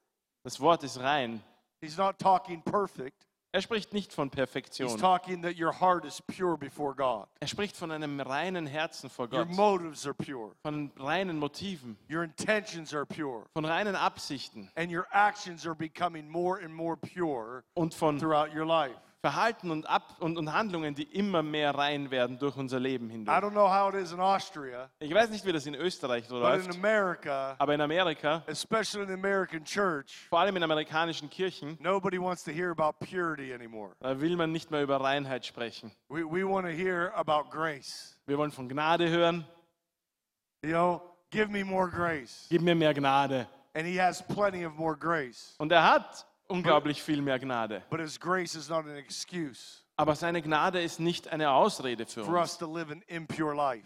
das 0.44 0.58
Wort 0.58 0.82
ist 0.82 0.98
rein. 0.98 1.40
He's 1.80 1.96
not 1.96 2.18
talking 2.18 2.60
perfect. 2.62 3.28
Er 3.52 3.62
spricht 3.62 3.92
nicht 3.92 4.12
von 4.12 4.28
Perfektion. 4.28 4.88
He's 4.88 5.00
talking 5.00 5.42
that 5.42 5.56
your 5.56 5.72
heart 5.72 6.04
is 6.04 6.20
pure 6.20 6.56
before 6.56 6.92
God. 6.94 7.28
Er 7.40 7.46
spricht 7.46 7.76
von 7.76 7.92
einem 7.92 8.20
reinen 8.20 8.66
Herzen 8.66 9.08
vor 9.08 9.28
Gott. 9.28 9.38
Your 9.48 9.54
motives 9.56 10.04
are 10.04 10.14
pure. 10.14 10.50
von 10.64 10.90
reinen 10.98 11.38
Motiven, 11.38 11.96
Your 12.08 12.24
intentions 12.24 12.92
are 12.92 13.06
pure. 13.06 13.46
von 13.54 13.64
reinen 13.64 13.94
Absichten 13.94 14.68
And 14.76 14.90
your 14.90 15.06
actions 15.12 15.64
are 15.64 15.76
becoming 15.76 16.28
more 16.28 16.58
and 16.58 16.74
more 16.74 16.96
pure 16.96 17.62
und 17.76 17.94
von 17.94 18.18
throughout 18.18 18.52
your 18.52 18.66
life. 18.66 18.98
Verhalten 19.22 19.70
und, 19.70 19.86
Ab 19.86 20.16
und, 20.20 20.38
und 20.38 20.50
Handlungen, 20.52 20.94
die 20.94 21.02
immer 21.02 21.42
mehr 21.42 21.74
rein 21.74 22.10
werden 22.10 22.38
durch 22.38 22.56
unser 22.56 22.80
Leben 22.80 23.08
I 23.08 23.12
hindurch. 23.12 23.36
don't 23.38 23.50
know 23.50 23.68
how 23.68 23.92
it 23.92 24.00
is 24.00 24.12
in 24.12 24.20
Austria, 24.20 24.88
Ich 24.98 25.12
weiß 25.12 25.28
nicht, 25.28 25.44
wie 25.44 25.52
das 25.52 25.66
in 25.66 25.74
Österreich 25.74 26.24
so 26.26 26.40
but 26.40 26.54
in 26.54 26.64
läuft, 26.66 26.74
America, 26.78 27.54
aber 27.58 27.74
in 27.74 27.82
Amerika, 27.82 28.42
especially 28.46 29.02
in 29.02 29.08
the 29.08 29.14
American 29.14 29.62
church, 29.62 30.26
vor 30.30 30.40
allem 30.40 30.56
in 30.56 30.62
amerikanischen 30.62 31.28
Kirchen, 31.28 31.76
nobody 31.80 32.18
wants 32.18 32.42
to 32.44 32.50
hear 32.50 32.70
about 32.70 32.94
purity 33.04 33.52
anymore. 33.52 33.92
da 34.00 34.18
will 34.18 34.36
man 34.36 34.52
nicht 34.52 34.70
mehr 34.70 34.82
über 34.82 34.98
Reinheit 34.98 35.44
sprechen. 35.44 35.92
We, 36.08 36.24
we 36.24 36.42
want 36.48 36.66
to 36.66 36.72
hear 36.72 37.12
about 37.14 37.50
grace. 37.50 38.16
Wir 38.26 38.38
wollen 38.38 38.52
von 38.52 38.68
Gnade 38.70 39.08
hören. 39.10 39.44
You 40.62 40.70
know, 40.70 41.02
give 41.30 41.50
me 41.50 41.62
more 41.62 41.90
grace. 41.90 42.46
Gib 42.48 42.62
mir 42.62 42.74
mehr 42.74 42.94
Gnade. 42.94 43.46
And 43.74 43.86
he 43.86 44.00
has 44.00 44.22
plenty 44.22 44.64
of 44.64 44.74
more 44.76 44.96
grace. 44.96 45.54
Und 45.58 45.70
er 45.72 45.82
hat 45.84 46.26
unglaublich 46.50 47.02
viel 47.02 47.22
mehr 47.22 47.38
Gnade. 47.38 47.82
But 47.90 48.00
his 48.00 48.18
grace 48.18 48.54
is 48.54 48.68
not 48.68 48.84
an 48.86 48.96
excuse 48.96 49.80
Aber 50.00 50.16
seine 50.16 50.40
Gnade 50.40 50.80
ist 50.80 50.98
nicht 50.98 51.28
eine 51.28 51.50
Ausrede 51.50 52.06
für 52.06 52.24
uns, 52.24 52.56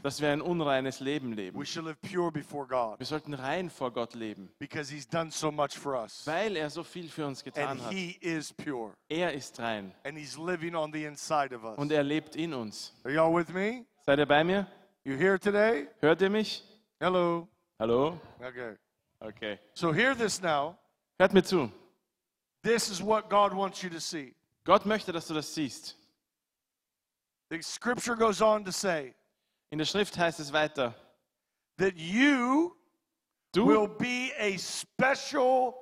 dass 0.03 0.21
wir 0.21 0.31
ein 0.31 0.41
unreines 0.41 1.01
Leben 1.01 1.33
leben. 1.33 1.59
Wir 1.59 3.07
sollten 3.07 3.35
rein 3.35 3.69
vor 3.69 3.91
Gott 3.91 4.15
leben, 4.15 4.49
because 4.61 4.95
he's 4.95 5.09
done 5.09 5.33
so 5.33 5.51
much 5.51 5.77
for 5.77 6.01
us. 6.01 6.25
weil 6.25 6.57
er 6.57 6.71
so 6.71 6.85
viel 6.85 7.09
für 7.09 7.27
uns 7.27 7.43
And 7.43 7.55
getan 7.55 7.85
hat. 7.85 7.93
he 7.93 8.17
is 8.21 8.53
pure. 8.53 8.93
Er 9.09 9.33
ist 9.33 9.59
rein 9.59 9.93
And 10.05 10.17
he's 10.17 10.39
living 10.39 10.77
on 10.77 10.93
the 10.93 11.05
inside 11.05 11.53
of 11.53 11.65
us. 11.65 11.77
und 11.79 11.91
er 11.91 12.05
lebt 12.05 12.37
in 12.37 12.55
uns. 12.55 12.95
Are 13.03 13.13
y'all 13.13 13.35
with 13.35 13.49
me? 13.53 13.85
Seid 14.07 14.21
ihr 14.21 14.27
bei 14.27 14.45
mir? 14.45 14.69
You 15.03 15.17
here 15.17 15.37
today? 15.41 15.89
Hört 16.01 16.23
ihr 16.23 16.31
mich? 16.31 16.63
Hello. 17.01 17.49
Hallo? 17.81 18.21
Okay. 18.39 18.77
Okay. 19.19 19.59
So 19.75 19.93
hear 19.93 20.15
this 20.15 20.41
now. 20.41 20.77
Hört 21.19 21.33
mir 21.35 21.43
zu. 21.43 21.73
This 22.65 22.89
is 22.89 23.03
what 23.03 23.29
God 23.29 23.53
wants 23.55 23.83
you 23.83 23.91
to 23.91 24.01
see. 24.01 24.35
Gott 24.65 24.87
möchte, 24.87 25.13
dass 25.13 25.27
du 25.29 25.35
das 25.35 25.55
siehst. 25.55 25.97
The 27.51 27.63
scripture 27.63 28.17
goes 28.17 28.41
on 28.41 28.65
to 28.65 28.73
say 28.73 29.15
In 29.71 29.79
der 29.79 29.85
Schrift 29.85 30.17
heißt 30.17 30.41
es 30.41 30.53
weiter, 30.53 30.95
that 31.79 31.95
you 31.97 32.75
du 33.53 33.67
will 33.67 33.87
be 33.87 34.33
a 34.39 34.57
special 34.59 35.75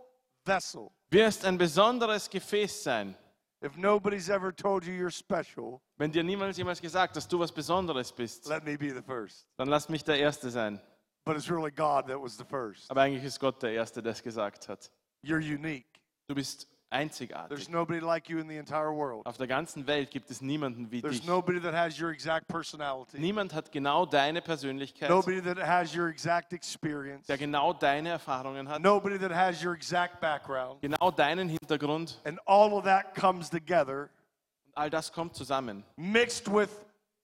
vessel. 0.45 0.91
wirst 1.11 1.45
ein 1.45 1.57
besonderes 1.57 2.29
Gefäß 2.29 2.83
sein. 2.83 3.17
If 3.65 3.77
nobody's 3.77 4.29
ever 4.29 4.51
told 4.53 4.85
you 4.85 4.93
you're 4.93 5.11
special, 5.11 5.81
Wenn 5.99 6.11
dir 6.11 6.25
niemals 6.25 6.57
jemals 6.57 6.81
gesagt, 6.81 7.15
dass 7.15 7.29
du 7.29 7.39
was 7.39 7.53
Besonderes 7.53 8.11
bist, 8.13 8.47
let 8.49 8.65
me 8.65 8.77
be 8.77 8.91
the 8.93 9.03
first. 9.03 9.47
dann 9.57 9.69
lass 9.69 9.89
mich 9.89 10.03
der 10.03 10.19
Erste 10.19 10.51
sein. 10.51 10.81
But 11.25 11.37
it's 11.37 11.49
really 11.49 11.71
God 11.71 12.09
that 12.09 12.21
was 12.21 12.37
the 12.37 12.45
first. 12.45 12.91
Aber 12.91 13.03
eigentlich 13.03 13.23
ist 13.23 13.39
Gott 13.39 13.63
der 13.63 13.71
Erste, 13.73 14.03
der 14.03 14.13
es 14.13 14.23
gesagt 14.23 14.69
hat. 14.69 14.91
You're 15.25 15.39
unique. 15.39 15.87
Du 16.27 16.35
bist 16.35 16.67
einzigartig. 16.93 17.49
There's 17.49 17.69
nobody 17.69 17.99
like 18.01 18.29
you 18.29 18.39
in 18.39 18.49
the 18.49 18.57
entire 18.57 18.95
world. 18.95 19.27
Auf 19.27 19.37
der 19.39 19.47
ganzen 19.47 19.87
Welt 19.87 20.11
gibt 20.11 20.31
es 20.31 20.41
niemanden 20.41 20.91
wie 20.91 21.01
There's 21.01 21.19
dich. 21.21 21.27
nobody 21.27 21.61
that 21.61 21.75
has 21.75 21.99
your 22.01 22.11
exact 22.11 22.47
personality. 22.49 23.19
Niemand 23.19 23.53
hat 23.55 23.73
genau 23.73 24.07
deine 24.07 24.41
Persönlichkeit, 24.43 25.09
Nobody 25.09 25.41
that 25.43 25.59
has 25.59 25.95
your 25.97 26.09
exact 26.09 26.53
experience. 26.53 27.27
der 27.27 27.39
genau 27.39 27.73
deine 27.73 28.11
Erfahrungen 28.11 28.69
hat, 28.69 28.81
Nobody 28.83 29.19
that 29.19 29.33
has 29.33 29.65
your 29.65 29.75
exact 29.75 30.21
background. 30.21 30.81
genau 30.83 31.11
deinen 31.11 31.49
Hintergrund. 31.49 32.19
And 32.25 32.39
all 32.47 32.73
of 32.75 32.85
that 32.85 33.15
comes 33.15 33.49
together, 33.51 34.11
All 34.75 34.89
das 34.89 35.13
kommt 35.13 35.35
zusammen 35.35 35.85
mixed 35.97 36.49
with 36.53 36.71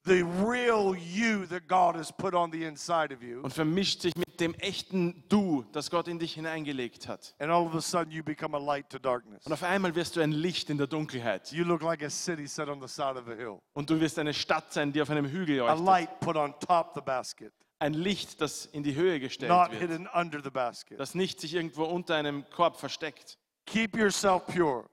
the 0.09 0.23
real 0.45 0.97
you 0.97 1.47
that 1.47 1.69
God 1.69 1.95
has 1.97 2.11
put 2.13 2.35
on 2.35 2.51
the 2.51 2.65
inside 2.65 3.15
of 3.15 3.23
you. 3.23 3.41
und 3.43 3.53
vermischt 3.53 4.01
sich 4.03 4.17
mit 4.17 4.41
dem 4.41 4.55
echten 4.55 5.25
Du, 5.29 5.65
das 5.73 5.91
Gott 5.91 6.09
in 6.09 6.19
dich 6.19 6.35
hineingelegt 6.35 7.07
hat. 7.09 7.35
And 7.39 7.51
all 7.51 7.67
of 7.67 7.75
a 7.75 7.81
sudden, 7.81 8.11
you 8.13 8.23
become 8.25 8.57
a 8.57 8.61
light 8.61 8.89
to 8.91 8.99
darkness. 8.99 9.45
Und 9.47 9.53
auf 9.53 9.63
einmal 9.63 9.95
wirst 9.95 10.17
du 10.17 10.21
ein 10.21 10.33
Licht 10.33 10.71
in 10.71 10.79
der 10.79 10.87
Dunkelheit. 10.87 11.53
You 11.53 11.65
look 11.65 11.83
like 11.83 12.03
a 12.03 12.11
city 12.11 12.47
set 12.49 12.69
on 12.69 12.81
the 12.81 12.89
side 12.89 13.17
of 13.19 13.29
a 13.29 13.35
hill, 13.35 13.59
Und 13.75 13.91
du 13.91 14.01
wirst 14.01 14.19
eine 14.19 14.33
Stadt 14.35 14.73
sein, 14.73 14.93
die 14.93 15.03
auf 15.03 15.11
einem 15.11 15.27
Hügel 15.27 15.59
leuchtet. 15.59 15.79
a 15.79 15.83
light 15.85 16.21
put 16.21 16.37
on 16.37 16.55
top 16.61 16.93
the 16.95 17.01
basket, 17.01 17.53
Ein 17.81 17.95
Licht, 17.95 18.41
das 18.41 18.67
in 18.67 18.83
die 18.83 18.95
Höhe 18.95 19.21
gestellt 19.21 19.51
not 19.51 19.71
wird. 19.71 19.81
hidden 19.83 20.09
under 20.15 20.41
the 20.43 20.51
basket. 20.51 20.99
Das 20.99 21.15
nicht 21.15 21.41
sich 21.41 21.55
irgendwo 21.55 21.85
unter 21.85 22.15
einem 22.17 22.45
Korb 22.51 22.77
versteckt. 22.77 23.39
Keep 23.67 23.97
yourself 23.97 24.47
pure, 24.47 24.85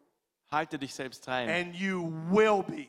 Halte 0.52 0.78
dich 0.78 0.94
selbst 0.94 1.28
rein. 1.28 1.50
and 1.50 1.76
you 1.76 2.12
will 2.30 2.62
be. 2.64 2.88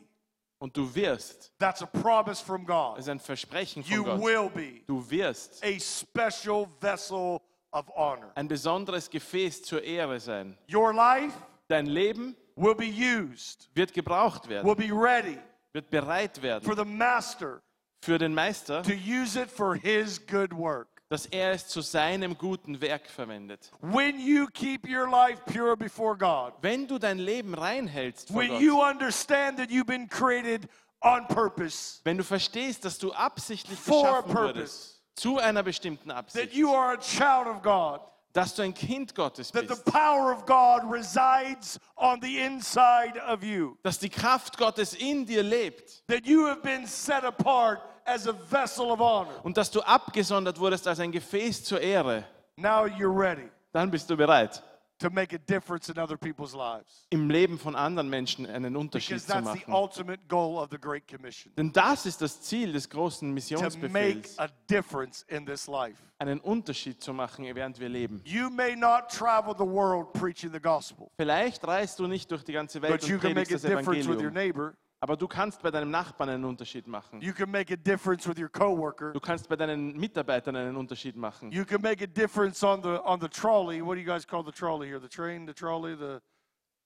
Und 0.59 0.75
du 0.75 0.93
wirst. 0.95 1.51
That's 1.59 1.81
a 1.81 1.85
promise 1.85 2.43
from 2.43 2.65
God. 2.65 2.97
ist 2.97 3.09
ein 3.09 3.19
Versprechen 3.19 3.83
You 3.83 4.03
von 4.03 4.19
Gott. 4.19 4.25
will 4.27 4.49
be 4.49 4.81
Du 4.87 5.07
wirst 5.09 5.63
a 5.63 5.77
special 5.79 6.67
vessel 6.81 7.39
of 7.71 7.87
honor. 7.95 8.31
ein 8.35 8.47
besonderes 8.47 9.09
Gefäß 9.09 9.63
zur 9.63 9.83
Ehre 9.83 10.19
sein. 10.19 10.57
Your 10.71 10.93
life 10.93 11.35
Dein 11.69 11.85
Leben 11.85 12.35
will 12.55 12.73
be 12.75 12.85
used, 12.87 13.69
wird 13.75 13.93
gebraucht 13.93 14.47
werden, 14.47 14.65
will 14.67 14.75
be 14.75 14.89
ready 14.91 15.37
wird 15.73 15.89
bereit 15.91 16.41
werden 16.41 16.63
for 16.63 16.75
the 16.75 16.85
master 16.85 17.61
für 18.01 18.17
den 18.17 18.33
Meister, 18.33 18.81
to 18.83 18.93
use 18.93 19.35
it 19.39 19.51
for 19.51 19.75
his 19.75 20.17
good 20.25 20.53
work. 20.53 20.96
Dass 21.09 21.25
er 21.25 21.51
es 21.51 21.67
zu 21.67 21.81
seinem 21.81 22.37
guten 22.37 22.81
Werk 22.81 23.09
verwendet. 23.09 23.71
When 23.81 24.19
you 24.19 24.47
keep 24.47 24.87
your 24.87 25.09
life 25.09 25.41
pure 25.45 25.77
before 25.77 26.17
God, 26.17 26.53
Wenn 26.61 26.87
du 26.87 26.99
dein 26.99 27.17
Leben 27.19 27.53
reinhältst 27.53 28.27
vor 28.29 28.41
when 28.41 28.49
Gott, 28.49 28.61
you 28.61 28.81
understand 28.81 29.57
that 29.57 29.69
you've 29.69 29.85
been 29.85 30.07
created 30.09 30.67
on 31.01 31.25
purpose, 31.27 32.01
wenn 32.03 32.17
du 32.17 32.23
verstehst, 32.23 32.83
dass 32.83 32.97
du 32.97 33.13
absichtlich 33.13 33.79
For 33.79 34.01
geschaffen 34.03 34.35
wurdest, 34.35 35.01
zu 35.15 35.37
einer 35.37 35.63
bestimmten 35.63 36.09
that 36.09 36.17
Absicht, 36.17 36.53
you 36.53 36.73
are 36.73 36.93
a 36.93 36.97
child 36.97 37.47
of 37.47 37.61
God, 37.61 38.01
dass 38.33 38.53
du 38.53 38.61
ein 38.61 38.73
Kind 38.73 39.15
Gottes 39.15 39.51
that 39.51 39.63
the 39.63 39.69
bist, 39.69 39.85
power 39.85 40.31
of 40.31 40.45
God 40.45 40.83
resides 40.91 41.79
on 41.95 42.19
the 42.21 42.39
inside 42.39 43.17
of 43.25 43.43
you, 43.43 43.77
dass 43.81 43.97
die 43.97 44.09
Kraft 44.09 44.57
Gottes 44.57 44.93
in 44.93 45.25
dir 45.25 45.41
lebt 45.41 46.03
that 46.07 46.25
you 46.25 46.45
have 46.45 46.61
been 46.61 46.85
set 46.85 47.23
apart 47.23 47.79
as 48.07 48.27
a 48.27 48.33
vessel 48.33 48.89
of 48.91 48.99
honor. 48.99 49.43
und 49.43 49.57
dass 49.57 49.69
du 49.69 49.81
abgesondert 49.81 50.59
wurdest 50.59 50.87
als 50.87 50.99
ein 50.99 51.11
Gefäß 51.11 51.63
zur 51.63 51.81
Ehre, 51.81 52.23
Now 52.55 52.85
you're 52.85 53.15
ready 53.15 53.49
dann 53.73 53.91
bist 53.91 54.09
du 54.09 54.17
bereit, 54.17 54.63
to 54.99 55.09
make 55.11 55.35
a 55.35 55.37
difference 55.37 55.89
in 55.89 55.99
other 55.99 56.17
people's 56.17 56.53
lives. 56.55 57.05
im 57.11 57.29
Leben 57.29 57.59
von 57.59 57.75
anderen 57.75 58.09
Menschen 58.09 58.47
einen 58.47 58.75
Unterschied 58.75 59.17
Because 59.17 59.27
zu 59.27 59.33
that's 59.33 59.53
the 59.65 59.69
machen. 59.69 59.73
ultimate 59.73 60.19
goal 60.27 60.57
of 60.57 60.69
the 60.71 60.77
Great 60.79 61.07
Commission. 61.07 61.53
Denn 61.55 61.71
das 61.71 62.05
ist 62.07 62.19
das 62.21 62.41
Ziel 62.41 62.71
des 62.73 62.89
großen 62.89 63.19
To 63.19 63.25
make 63.27 63.35
Missionsbefehls, 63.35 64.39
a 64.39 64.47
difference 64.69 65.23
in 65.27 65.45
this 65.45 65.67
life. 65.67 66.01
einen 66.17 66.39
Unterschied 66.39 66.99
zu 67.03 67.13
machen, 67.13 67.45
während 67.53 67.79
wir 67.79 67.89
leben. 67.89 68.21
You 68.25 68.49
may 68.49 68.75
not 68.75 69.09
travel 69.09 69.53
the 69.55 69.63
world 69.67 70.11
preaching 70.13 70.51
the 70.51 70.59
gospel, 70.59 71.11
Vielleicht 71.17 71.63
reist 71.67 71.99
du 71.99 72.07
nicht 72.07 72.31
durch 72.31 72.43
die 72.43 72.53
ganze 72.53 72.81
Welt 72.81 73.01
but 73.01 73.07
you 73.07 73.15
und 73.15 73.21
can 73.21 73.33
make 73.35 73.45
predigst 73.47 73.65
a 73.65 73.67
das 73.69 73.77
difference 73.77 74.07
with 74.07 74.15
your 74.15 74.31
Evangelium, 74.31 74.33
neighbor. 74.33 74.73
Aber 74.99 75.15
du 75.15 75.27
kannst 75.27 75.61
bei 75.61 75.69
deinem 75.69 75.91
Nachbarn 75.91 76.29
einen 76.29 76.45
Unterschied 76.45 76.87
machen. 76.87 77.21
You 77.21 77.33
can 77.33 77.51
make 77.51 77.71
a 77.71 77.77
difference 77.77 78.27
with 78.27 78.39
your 78.39 78.49
coworker. 78.49 79.13
Du 79.13 79.19
kannst 79.19 79.47
bei 79.47 79.55
deinen 79.55 79.95
Mitarbeitern 79.95 80.55
einen 80.55 80.75
Unterschied 80.75 81.15
machen. 81.15 81.51
You 81.51 81.65
can 81.65 81.81
make 81.81 82.03
a 82.03 82.07
difference 82.07 82.63
on 82.63 82.81
the 82.81 82.99
on 83.05 83.19
the 83.21 83.29
trolley. 83.29 83.81
What 83.81 83.95
do 83.95 84.01
you 84.01 84.07
guys 84.07 84.25
call 84.25 84.43
the 84.43 84.51
trolley 84.51 84.87
here? 84.87 84.99
The 84.99 85.09
train, 85.09 85.45
the 85.45 85.53
trolley, 85.53 85.95
the 85.95 86.21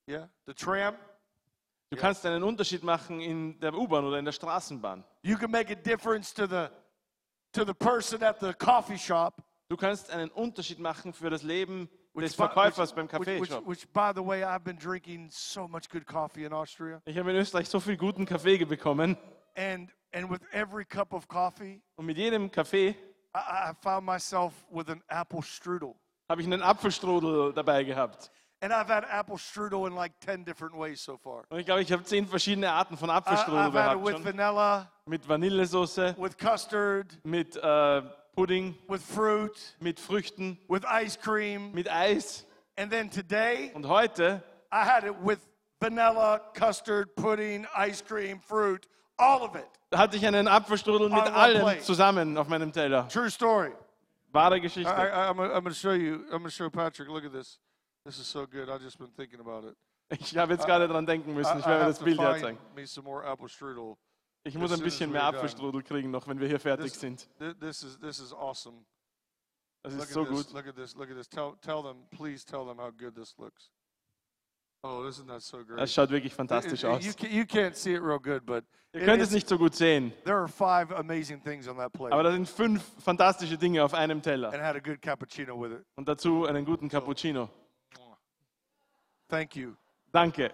yeah, 0.07 0.27
the 0.45 0.53
tram. 0.53 0.95
Du 1.89 1.97
kannst 1.97 2.25
einen 2.25 2.43
Unterschied 2.43 2.83
machen 2.83 3.19
in 3.19 3.59
der 3.59 3.73
U-Bahn 3.73 4.05
oder 4.05 4.17
in 4.17 4.25
der 4.25 4.31
Straßenbahn. 4.31 5.03
You 5.23 5.37
can 5.37 5.51
make 5.51 5.71
a 5.71 5.75
difference 5.75 6.33
to 6.33 6.47
the 6.47 6.69
to 7.53 7.65
the 7.65 7.73
person 7.73 8.23
at 8.23 8.39
the 8.39 8.53
coffee 8.53 8.97
shop. 8.97 9.41
Du 9.69 9.77
kannst 9.77 10.09
einen 10.09 10.29
Unterschied 10.31 10.79
machen 10.79 11.13
für 11.13 11.29
das 11.29 11.43
Leben 11.43 11.89
des 12.15 12.35
Verkäufers 12.35 12.93
beim 12.93 13.07
Kaffeeshop. 13.07 13.63
Ich 17.05 17.17
habe 17.17 17.31
in 17.31 17.37
Österreich 17.37 17.69
so 17.69 17.79
viel 17.79 17.97
guten 17.97 18.25
Kaffee 18.25 18.65
bekommen 18.65 19.17
and 19.55 19.91
and 20.13 20.29
with 20.29 20.41
every 20.51 20.85
cup 20.85 21.13
of 21.13 21.27
coffee, 21.27 21.81
und 21.95 22.05
mit 22.05 22.17
jedem 22.17 22.51
Kaffee 22.51 22.95
I, 23.33 23.71
I 23.71 23.73
found 23.81 24.05
myself 24.05 24.53
with 24.69 24.89
an 24.89 25.01
apple 25.07 25.41
strudel. 25.41 25.95
habe 26.29 26.41
ich 26.41 26.47
einen 26.47 26.61
Apfelstrudel 26.61 27.53
dabei 27.53 27.83
gehabt. 27.83 28.31
And 28.63 28.71
I've 28.71 28.89
had 28.89 29.05
apple 29.09 29.37
strudel 29.39 29.87
in 29.87 29.95
like 29.95 30.13
10 30.19 30.45
different 30.45 30.77
ways 30.77 31.03
so 31.03 31.17
far. 31.17 31.43
Und 31.49 31.59
ich 31.59 31.65
glaube, 31.65 31.81
ich 31.81 31.91
habe 31.91 32.03
zehn 32.03 32.27
verschiedene 32.27 32.71
Arten 32.71 32.95
von 32.95 33.09
I, 33.09 33.13
Apfelstrudel 33.13 33.59
had 33.59 33.67
it 33.69 33.73
gehabt 33.73 34.05
with 34.05 34.13
schon. 34.13 34.25
vanilla, 34.25 34.91
Mit 35.05 35.27
Vanillesoße, 35.27 36.15
with 36.17 36.37
custard, 36.37 37.17
mit 37.23 37.55
äh, 37.55 38.01
Pudding, 38.35 38.75
with 38.87 39.01
fruit, 39.01 39.75
mit 39.81 39.99
Früchten, 39.99 40.57
with 40.69 40.85
ice 40.85 41.17
cream. 41.17 41.71
mit 41.73 41.87
Eis. 41.89 42.45
And 42.77 42.89
then 42.89 43.09
today, 43.09 43.71
Und 43.75 43.85
heute 43.85 44.41
I 44.71 44.85
had 44.85 45.03
it 45.03 45.15
with 45.21 45.39
vanilla, 45.81 46.39
custard, 46.53 47.15
pudding, 47.15 47.65
ice 47.75 48.01
cream, 48.01 48.39
fruit, 48.39 48.87
all 49.19 49.43
of 49.43 49.55
it. 49.55 49.67
hatte 49.93 50.15
ich 50.15 50.25
einen 50.25 50.47
Apfelstrudel 50.47 51.09
mit 51.09 51.27
allem 51.27 51.61
plate. 51.61 51.81
zusammen 51.83 52.37
auf 52.37 52.47
meinem 52.47 52.71
Teller. 52.71 53.07
True 53.09 53.29
story. 53.29 53.71
Wahre 54.31 54.61
Geschichte. 54.61 54.89
I, 54.89 55.29
I'm 55.29 55.35
going 55.35 55.63
to 55.65 55.73
show 55.73 55.91
you. 55.91 56.23
I'm 56.31 56.39
going 56.39 56.43
to 56.45 56.49
show 56.51 56.69
Patrick. 56.69 57.09
Look 57.09 57.25
at 57.25 57.33
this. 57.33 57.59
This 58.05 58.17
is 58.17 58.25
so 58.27 58.45
good. 58.47 58.69
I've 58.69 58.81
just 58.81 58.97
been 58.97 59.11
thinking 59.17 59.41
about 59.41 59.65
it. 59.65 59.75
Ich 60.09 60.35
habe 60.37 60.53
jetzt 60.53 60.65
gerade 60.65 60.87
dran 60.87 61.05
denken 61.05 61.33
müssen. 61.33 61.59
Ich 61.59 61.65
werde 61.65 61.85
das 61.85 61.99
Bild 61.99 62.17
find 62.17 62.29
herzeigen. 62.29 62.57
me 62.75 62.85
some 62.87 63.03
more 63.05 63.23
apple 63.25 63.47
strudel. 63.49 63.97
Ich 64.43 64.55
muss 64.55 64.71
ein 64.71 64.79
bisschen 64.81 65.11
mehr. 65.11 65.23
Apfelstrudel 65.23 65.83
kriegen 65.83 66.09
noch, 66.11 66.27
wenn 66.27 66.39
wir 66.39 66.47
hier 66.47 66.59
fertig 66.59 66.93
sind. 66.93 67.27
thi- 67.37 67.53
this 67.59 67.83
is 67.83 67.99
this 67.99 68.19
is 68.19 68.33
awesome. 68.33 68.85
Das 69.83 69.93
ist 69.93 70.11
so 70.11 70.25
gut. 70.25 70.51
Look 70.53 70.67
at 70.67 70.75
this. 70.75 70.95
Look 70.95 71.09
at 71.09 71.17
this. 71.17 71.27
Tell 71.29 71.53
tell 71.61 71.81
them, 71.83 72.07
please 72.09 72.45
tell 72.45 72.65
them 72.65 72.79
how 72.79 72.91
good 72.91 73.15
this 73.15 73.35
looks. 73.37 73.71
Oh, 74.83 75.05
isn't 75.07 75.27
that 75.27 75.41
so 75.43 75.63
great? 75.63 75.77
Das 75.79 75.93
schaut 75.93 76.09
wirklich 76.09 76.33
fantastisch 76.33 76.83
aus. 76.85 77.05
you, 77.05 77.13
can, 77.13 77.31
you 77.31 77.43
can't 77.45 77.75
see 77.75 77.93
it 77.93 78.01
real 78.01 78.19
good, 78.19 78.43
but 78.45 78.63
Ihr 78.93 79.05
könnt 79.05 79.21
es 79.21 79.29
nicht 79.31 79.47
so 79.47 79.57
gut 79.57 79.75
sehen, 79.75 80.11
there 80.25 80.37
are 80.37 80.47
five 80.47 80.91
amazing 80.91 81.41
things 81.43 81.67
on 81.67 81.77
that 81.77 81.93
plate. 81.93 82.11
aber 82.11 82.23
da 82.23 82.31
sind 82.31 82.49
fünf 82.49 82.83
fantastische 82.99 83.57
Dinge 83.59 83.83
auf 83.83 83.93
einem 83.93 84.21
Teller. 84.23 84.51
and 84.51 84.61
had 84.61 84.75
a 84.75 84.79
good 84.79 84.99
cappuccino 85.01 85.55
with 85.61 85.71
it. 85.71 85.85
Und 85.95 86.07
dazu 86.09 86.45
einen 86.47 86.65
guten 86.65 86.89
Cappuccino. 86.89 87.47
Thank 89.29 89.55
you. 89.55 89.75
Danke. 90.11 90.51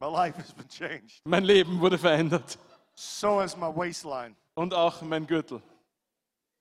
My 0.00 0.06
life 0.08 0.38
has 0.38 0.52
been 0.52 0.68
changed. 0.68 1.20
Mein 1.24 1.44
Leben 1.44 1.80
wurde 1.80 1.98
verändert. 1.98 2.56
So 3.02 3.40
is 3.40 3.56
my 3.56 3.68
waistline. 3.74 4.36
Und 4.56 4.74
auch 4.74 5.00
mein 5.00 5.26
Gürtel. 5.26 5.62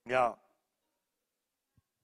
Yeah. 0.08 0.36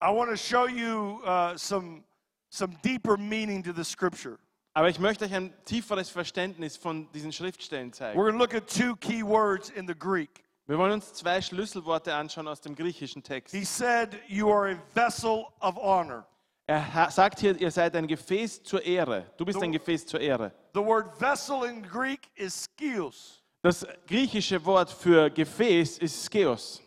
I 0.02 0.12
want 0.12 0.30
to 0.30 0.36
show 0.36 0.68
you 0.68 1.22
uh, 1.26 1.56
some 1.56 2.04
some 2.50 2.76
deeper 2.84 3.16
meaning 3.16 3.64
to 3.64 3.72
the 3.72 3.86
scripture. 3.86 4.38
Aber 4.74 4.90
ich 4.90 5.00
möchte 5.00 5.24
euch 5.24 5.34
ein 5.34 5.54
tieferes 5.64 6.10
Verständnis 6.10 6.76
von 6.76 7.10
diesen 7.14 7.32
Schriftstellen 7.32 7.94
zeigen. 7.94 8.20
We're 8.20 8.26
going 8.26 8.38
to 8.38 8.40
look 8.40 8.54
at 8.54 8.68
two 8.68 8.98
key 8.98 9.24
words 9.24 9.70
in 9.70 9.88
the 9.88 9.96
Greek. 9.98 10.44
Wir 10.68 10.78
wollen 10.78 10.92
uns 10.92 11.14
zwei 11.14 11.42
Schlüsselworte 11.42 12.14
anschauen 12.14 12.50
aus 12.50 12.60
dem 12.60 12.76
griechischen 12.76 13.24
Text. 13.24 13.56
He 13.56 13.64
said, 13.64 14.20
"You 14.28 14.52
are 14.52 14.70
a 14.70 14.78
vessel 14.94 15.46
of 15.62 15.78
honor." 15.78 16.26
Er 16.68 17.10
sagt 17.10 17.40
hier, 17.40 17.56
ihr 17.58 17.72
seid 17.72 17.96
ein 17.96 18.08
Gefäß 18.08 18.64
zur 18.64 18.84
Ehre. 18.84 19.32
Du 19.38 19.46
bist 19.46 19.64
ein 19.64 19.72
Gefäß 19.72 20.08
zur 20.08 20.20
Ehre. 20.20 20.52
The 20.74 20.84
word 20.84 21.18
vessel 21.22 21.64
in 21.64 21.84
Greek 21.84 22.30
is 22.36 22.66
skios. 22.66 23.45
Das 23.66 23.84
griechische 24.06 24.64
Wort 24.64 24.92
für 24.92 25.28
Gefäß 25.32 25.98
ist 25.98 26.26
Skeos. 26.26 26.84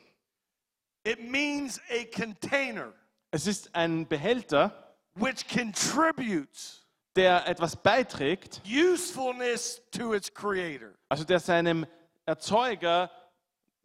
It 1.05 1.19
means 1.29 1.81
a 1.91 2.05
container 2.17 2.93
Es 3.33 3.49
ist 3.49 3.75
ein 3.75 4.07
Behälter, 4.07 4.95
which 5.17 5.49
contributes 5.49 6.87
der 7.17 7.49
etwas 7.49 7.75
beiträgt, 7.75 8.63
usefulness 8.65 9.83
to 9.91 10.15
its 10.15 10.33
creator. 10.33 10.91
also 11.09 11.25
der 11.25 11.41
seinem 11.41 11.85
Erzeuger 12.27 13.11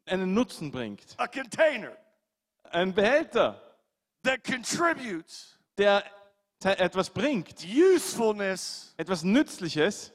einen 0.05 0.35
Nutzen 0.35 0.69
bringt. 0.71 1.15
a 1.17 1.25
container 1.25 1.97
Ein 2.69 2.93
Behälter, 2.93 3.59
that 4.21 4.43
contributes 4.43 5.57
der 5.79 6.03
te- 6.59 6.77
etwas 6.77 7.09
bringt, 7.09 7.65
usefulness 7.65 8.93
etwas 8.97 9.23
Nützliches 9.23 10.11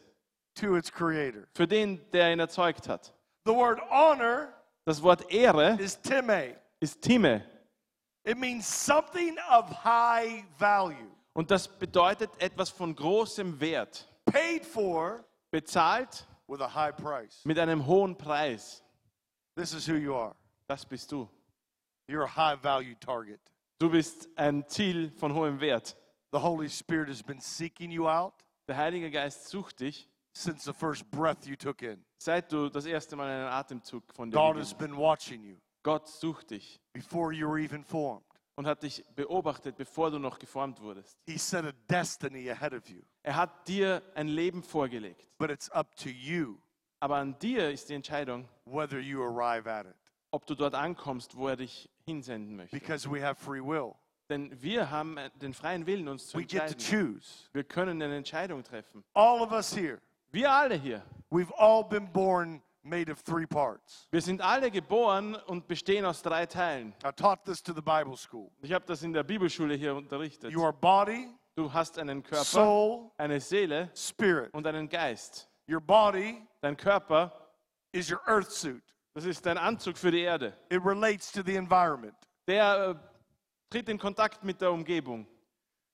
to 0.60 0.76
its 0.76 0.90
creator. 0.90 1.46
für 1.54 1.66
den, 1.66 2.00
der 2.12 2.32
ihn 2.32 2.40
erzeugt 2.40 2.88
hat. 2.88 3.12
The 3.44 3.54
word 3.54 3.80
honor 3.90 4.48
Das 4.84 5.02
Wort 5.02 5.30
Ehre 5.30 5.76
is 5.80 6.00
time. 6.00 6.54
ist 6.80 7.02
Time 7.02 7.42
It 8.24 8.36
means 8.38 8.66
something 8.66 9.36
of 9.50 9.70
high 9.84 10.44
value, 10.58 11.10
und 11.34 11.50
das 11.50 11.66
bedeutet 11.68 12.30
etwas 12.40 12.68
von 12.70 12.94
großem 12.94 13.58
Wert. 13.60 14.06
paid 14.26 14.64
for 14.66 15.24
Bezahlt 15.50 16.26
with 16.46 16.60
a 16.60 16.68
high 16.74 16.94
price. 16.94 17.42
mit 17.44 17.58
einem 17.58 17.86
hohen 17.86 18.16
Preis. 18.16 18.82
This 19.56 19.72
is 19.72 19.88
who 19.88 19.94
you 19.94 20.14
are. 20.14 20.34
Das 20.66 20.84
bist 20.84 21.10
du. 21.10 21.28
You're 22.10 22.24
a 22.24 22.36
high 22.36 22.56
value 22.62 22.94
target. 23.00 23.40
Du 23.78 23.88
bist 23.90 24.28
ein 24.36 24.66
Ziel 24.68 25.10
von 25.12 25.32
hohem 25.34 25.60
Wert. 25.60 25.96
The 26.32 26.38
Holy 26.40 26.68
Spirit 26.68 27.08
has 27.08 27.22
been 27.22 27.40
seeking 27.40 27.90
you 27.90 28.06
out 28.08 28.34
Der 28.66 28.76
Heilige 28.76 29.10
Geist 29.10 29.48
sucht 29.48 29.80
dich, 29.80 30.06
since 30.38 30.64
the 30.64 30.72
first 30.72 31.10
breath 31.10 31.46
you 31.46 31.56
took 31.56 31.82
in. 31.82 32.04
seit 32.18 32.50
du 32.52 32.68
das 32.68 32.86
erste 32.86 33.16
Mal 33.16 33.28
einen 33.28 33.48
Atemzug 33.48 34.04
von 34.14 34.30
dir 34.30 34.36
God 34.36 34.56
has 34.56 34.70
hast. 34.70 34.78
been 34.78 34.96
watching 34.96 35.42
you 35.42 35.56
Gott 35.82 36.08
sucht 36.08 36.50
dich 36.50 36.80
before 36.92 37.32
you 37.32 37.48
were 37.48 37.60
even 37.62 37.84
formed. 37.84 38.22
und 38.56 38.66
hat 38.66 38.82
dich 38.82 39.04
beobachtet, 39.14 39.76
bevor 39.76 40.10
du 40.10 40.18
noch 40.18 40.38
geformt 40.38 40.80
wurdest. 40.80 41.16
He 41.26 41.38
set 41.38 41.64
a 41.64 41.72
destiny 41.88 42.50
ahead 42.50 42.72
of 42.74 42.88
you, 42.88 43.02
Er 43.22 43.36
hat 43.36 43.68
dir 43.68 44.02
ein 44.14 44.28
Leben 44.28 44.62
vorgelegt. 44.62 45.28
but 45.38 45.50
it's 45.50 45.70
up 45.70 45.94
to 45.96 46.08
you 46.08 46.58
Aber 47.00 47.16
an 47.16 47.38
dir 47.38 47.70
ist 47.70 47.88
die 47.88 47.94
Entscheidung, 47.94 48.48
whether 48.64 48.98
you 48.98 49.22
arrive 49.22 49.70
at 49.70 49.86
it 49.86 49.94
ob 50.30 50.44
du 50.46 50.54
dort 50.54 50.74
ankommst, 50.74 51.36
wo 51.36 51.48
er 51.48 51.56
dich 51.56 51.88
hinsenden 52.04 52.54
möchte. 52.56 52.76
because 52.78 53.08
we 53.10 53.22
have 53.24 53.36
free 53.42 53.60
will. 53.62 53.94
Denn 54.28 54.50
wir 54.60 54.90
haben 54.90 55.16
den 55.40 55.54
freien 55.54 55.86
Willen, 55.86 56.06
uns 56.06 56.26
zu 56.26 56.36
We 56.36 56.42
get 56.44 56.58
to 56.58 56.64
entscheiden. 56.72 57.14
choose. 57.14 57.48
Wir 57.52 57.64
können 57.64 58.02
eine 58.02 58.14
Entscheidung 58.16 58.62
treffen. 58.62 59.02
All 59.14 59.40
of 59.40 59.52
us 59.52 59.74
here, 59.74 60.00
Wir 60.30 60.50
alle 60.50 60.74
hier. 60.76 61.02
we've 61.30 61.52
all 61.58 61.82
been 61.84 62.06
born 62.12 62.62
made 62.82 63.10
of 63.10 63.22
three 63.22 63.46
parts. 63.46 64.06
Wir 64.10 64.20
sind 64.22 64.40
alle 64.40 64.70
geboren 64.70 65.34
und 65.46 65.66
bestehen 65.68 66.04
aus 66.04 66.22
drei 66.22 66.46
Teilen. 66.46 66.94
I 67.04 67.10
taught 67.12 67.44
this 67.44 67.62
to 67.62 67.72
the 67.72 67.82
Bible 67.82 68.16
school. 68.16 68.50
Ich 68.62 68.72
habe 68.72 68.84
das 68.86 69.02
in 69.02 69.12
der 69.12 69.22
Bibelschule 69.24 69.74
hier 69.74 69.94
unterrichtet. 69.94 70.50
You 70.52 70.62
are 70.64 70.72
body, 70.72 71.28
Du 71.56 71.72
hast 71.72 71.98
einen 71.98 72.22
Körper, 72.22 72.44
soul, 72.44 73.10
eine 73.18 73.40
Seele 73.40 73.90
spirit. 73.94 74.52
und 74.54 74.66
einen 74.66 74.88
Geist. 74.88 75.48
Your 75.68 75.80
body 75.80 76.46
Dein 76.60 76.76
Körper, 76.76 77.32
is 77.92 78.10
your 78.10 78.20
earth 78.26 78.50
suit. 78.50 78.82
das 79.14 79.24
ist 79.24 79.44
dein 79.44 79.58
Anzug 79.58 79.96
für 79.98 80.10
die 80.10 80.20
Erde. 80.20 80.56
It 80.70 80.80
relates 80.84 81.30
to 81.32 81.42
the 81.44 81.56
environment. 81.56 82.14
Der 82.46 82.90
äh, 82.90 82.94
tritt 83.70 83.88
in 83.88 83.98
Kontakt 83.98 84.44
mit 84.44 84.60
der 84.60 84.72
Umgebung. 84.72 85.26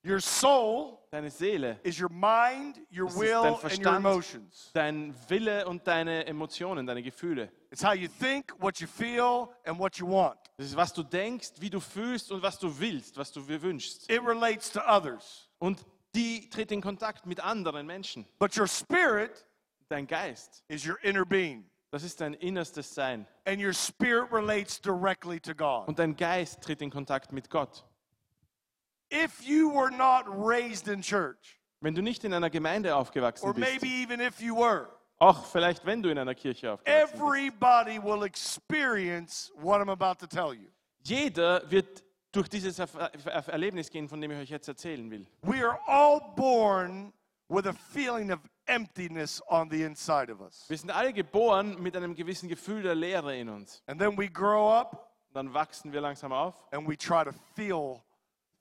Your 0.04 0.20
soul 0.20 1.00
Deine 1.10 1.30
Seele, 1.30 1.78
is 1.84 1.98
your 1.98 2.10
mind, 2.10 2.80
your 2.90 3.06
Das 3.06 3.16
will, 3.16 3.42
dein 3.42 3.70
and 3.70 3.86
your 3.86 3.96
emotions. 3.96 4.70
dein 4.74 5.14
Wille 5.28 5.64
und 5.66 5.86
deine 5.86 6.26
Emotionen, 6.26 6.86
deine 6.86 7.02
Gefühle. 7.02 7.48
It's 7.70 7.82
how 7.82 7.92
you 7.94 8.08
think, 8.08 8.52
what 8.58 8.80
you 8.80 8.88
feel, 8.88 9.48
and 9.64 9.78
what 9.78 9.96
you 9.98 10.06
want. 10.06 10.38
Das 10.58 10.66
ist, 10.66 10.76
was 10.76 10.92
du 10.92 11.02
denkst, 11.02 11.52
wie 11.60 11.70
du 11.70 11.80
fühlst 11.80 12.32
und 12.32 12.42
was 12.42 12.58
du 12.58 12.78
willst, 12.78 13.16
was 13.16 13.32
du 13.32 13.46
wünschst. 13.46 14.10
It 14.10 14.22
relates 14.26 14.70
to 14.72 14.80
others. 14.80 15.48
Und 15.58 15.84
die 16.14 16.50
tritt 16.50 16.70
in 16.72 16.80
Kontakt 16.80 17.26
mit 17.26 17.40
anderen 17.40 17.86
Menschen. 17.86 18.26
But 18.38 18.56
your 18.56 18.66
spirit 18.66 19.46
Dein 19.88 20.06
Geist, 20.06 20.64
is 20.68 20.84
your 20.86 20.98
inner 21.02 21.24
being. 21.24 21.64
das 21.90 22.02
ist 22.02 22.20
dein 22.20 22.34
innerstes 22.34 22.92
Sein. 22.92 23.26
And 23.46 23.60
your 23.62 23.72
spirit 23.72 24.32
relates 24.32 24.80
directly 24.80 25.38
to 25.40 25.54
God. 25.54 25.86
Und 25.88 25.98
dein 25.98 26.16
Geist 26.16 26.60
tritt 26.62 26.82
in 26.82 26.90
Kontakt 26.90 27.32
mit 27.32 27.48
Gott. 27.48 27.84
If 29.14 29.46
you 29.46 29.70
were 29.70 29.90
not 29.90 30.24
raised 30.26 30.88
in 30.88 31.00
church, 31.02 31.60
Wenn 31.80 31.94
du 31.94 32.02
nicht 32.02 32.24
in 32.24 32.32
einer 32.32 32.50
Gemeinde 32.50 32.96
aufgewachsen 32.96 33.46
or 33.46 33.54
bist, 33.54 33.82
maybe 33.82 33.86
even 33.86 34.20
if 34.20 34.40
you 34.40 34.56
were, 34.56 34.88
auch 35.18 35.44
vielleicht 35.46 35.84
wenn 35.86 36.02
du 36.02 36.10
in 36.10 36.18
einer 36.18 36.34
Kirche 36.34 36.72
aufgewachsen 36.72 37.10
bist, 37.12 37.22
everybody 37.22 37.98
will 38.02 38.24
experience 38.24 39.52
what 39.56 39.80
I'm 39.80 39.90
about 39.90 40.18
to 40.20 40.26
tell 40.26 40.52
you. 40.54 40.68
jeder 41.02 41.70
wird 41.70 42.02
durch 42.32 42.48
dieses 42.48 42.78
Erlebnis 42.78 43.90
gehen, 43.90 44.08
von 44.08 44.20
dem 44.20 44.30
ich 44.32 44.38
euch 44.38 44.50
jetzt 44.50 44.66
erzählen 44.66 45.08
will. 45.10 45.26
We 45.42 45.64
are 45.64 45.78
all 45.86 46.20
born 46.34 47.12
with 47.48 47.66
a 47.66 47.72
feeling 47.72 48.32
of 48.32 48.40
emptiness 48.66 49.40
on 49.48 49.70
the 49.70 49.82
inside 49.84 50.32
of 50.32 50.40
us. 50.40 50.64
Wir 50.68 50.78
sind 50.78 50.90
alle 50.90 51.12
geboren 51.12 51.80
mit 51.80 51.96
einem 51.96 52.14
gewissen 52.14 52.48
Gefühl 52.48 52.82
der 52.82 52.94
Leere 52.94 53.36
in 53.36 53.48
uns. 53.48 53.82
And 53.86 54.00
then 54.00 54.16
we 54.18 54.28
grow 54.28 54.70
up 54.70 55.10
Dann 55.32 55.52
wachsen 55.52 55.92
wir 55.92 56.00
langsam 56.00 56.32
auf 56.32 56.54
and 56.72 56.88
we 56.88 56.96
try 56.96 57.24
to 57.24 57.32
feel 57.54 58.02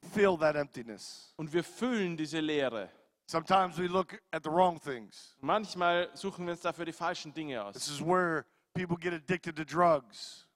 feel 0.04 0.38
that 0.38 0.56
emptiness. 0.56 1.34
und 1.38 1.52
wir 1.54 1.64
füllen 1.64 2.18
diese 2.18 2.40
Leere. 2.40 2.90
Sometimes 3.26 3.78
we 3.78 3.88
look 3.88 4.22
at 4.32 4.44
the 4.44 4.50
wrong 4.50 4.80
things. 4.80 5.36
Manchmal 5.40 6.10
suchen 6.14 6.46
wir 6.46 6.52
uns 6.54 6.62
dafür 6.62 6.86
die 6.86 6.94
falschen 6.94 7.34
Dinge 7.34 7.56
This 7.74 7.88
aus. 7.90 8.00
is 8.00 8.02
where 8.02 8.46
people 8.74 8.98
get 8.98 9.14
addicted 9.14 9.56
to 9.56 9.64
drugs. 9.64 10.48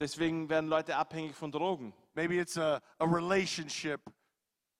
Deswegen 0.00 0.48
werden 0.48 0.68
Leute 0.68 0.96
abhängig 0.96 1.34
von 1.34 1.52
Drogen 1.52 1.92
Maybe 2.14 2.38
it's 2.38 2.56
a, 2.56 2.80
a 2.98 3.04
relationship, 3.06 4.00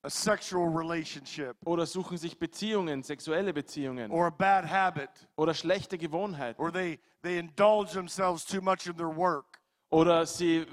a 0.03 0.09
sexual 0.09 0.67
relationship, 0.69 1.55
oder 1.65 1.85
suchen 1.85 2.17
sich 2.17 2.37
Beziehungen, 2.37 3.03
sexuelle 3.03 3.53
Beziehungen 3.53 4.09
or 4.11 4.27
a 4.27 4.29
bad 4.29 4.65
habit, 4.69 5.09
oder 5.37 5.53
schlechte 5.53 5.97
Gewohnheiten 5.97 6.59
or 6.61 6.71
they, 6.71 6.99
they 7.21 7.37
indulge 7.37 7.91
themselves 7.93 8.45
too 8.45 8.61
much 8.61 8.87
in 8.87 8.95
their 8.97 9.15
work. 9.15 9.54
Oder 9.89 10.25
sie 10.25 10.57
äh, 10.57 10.65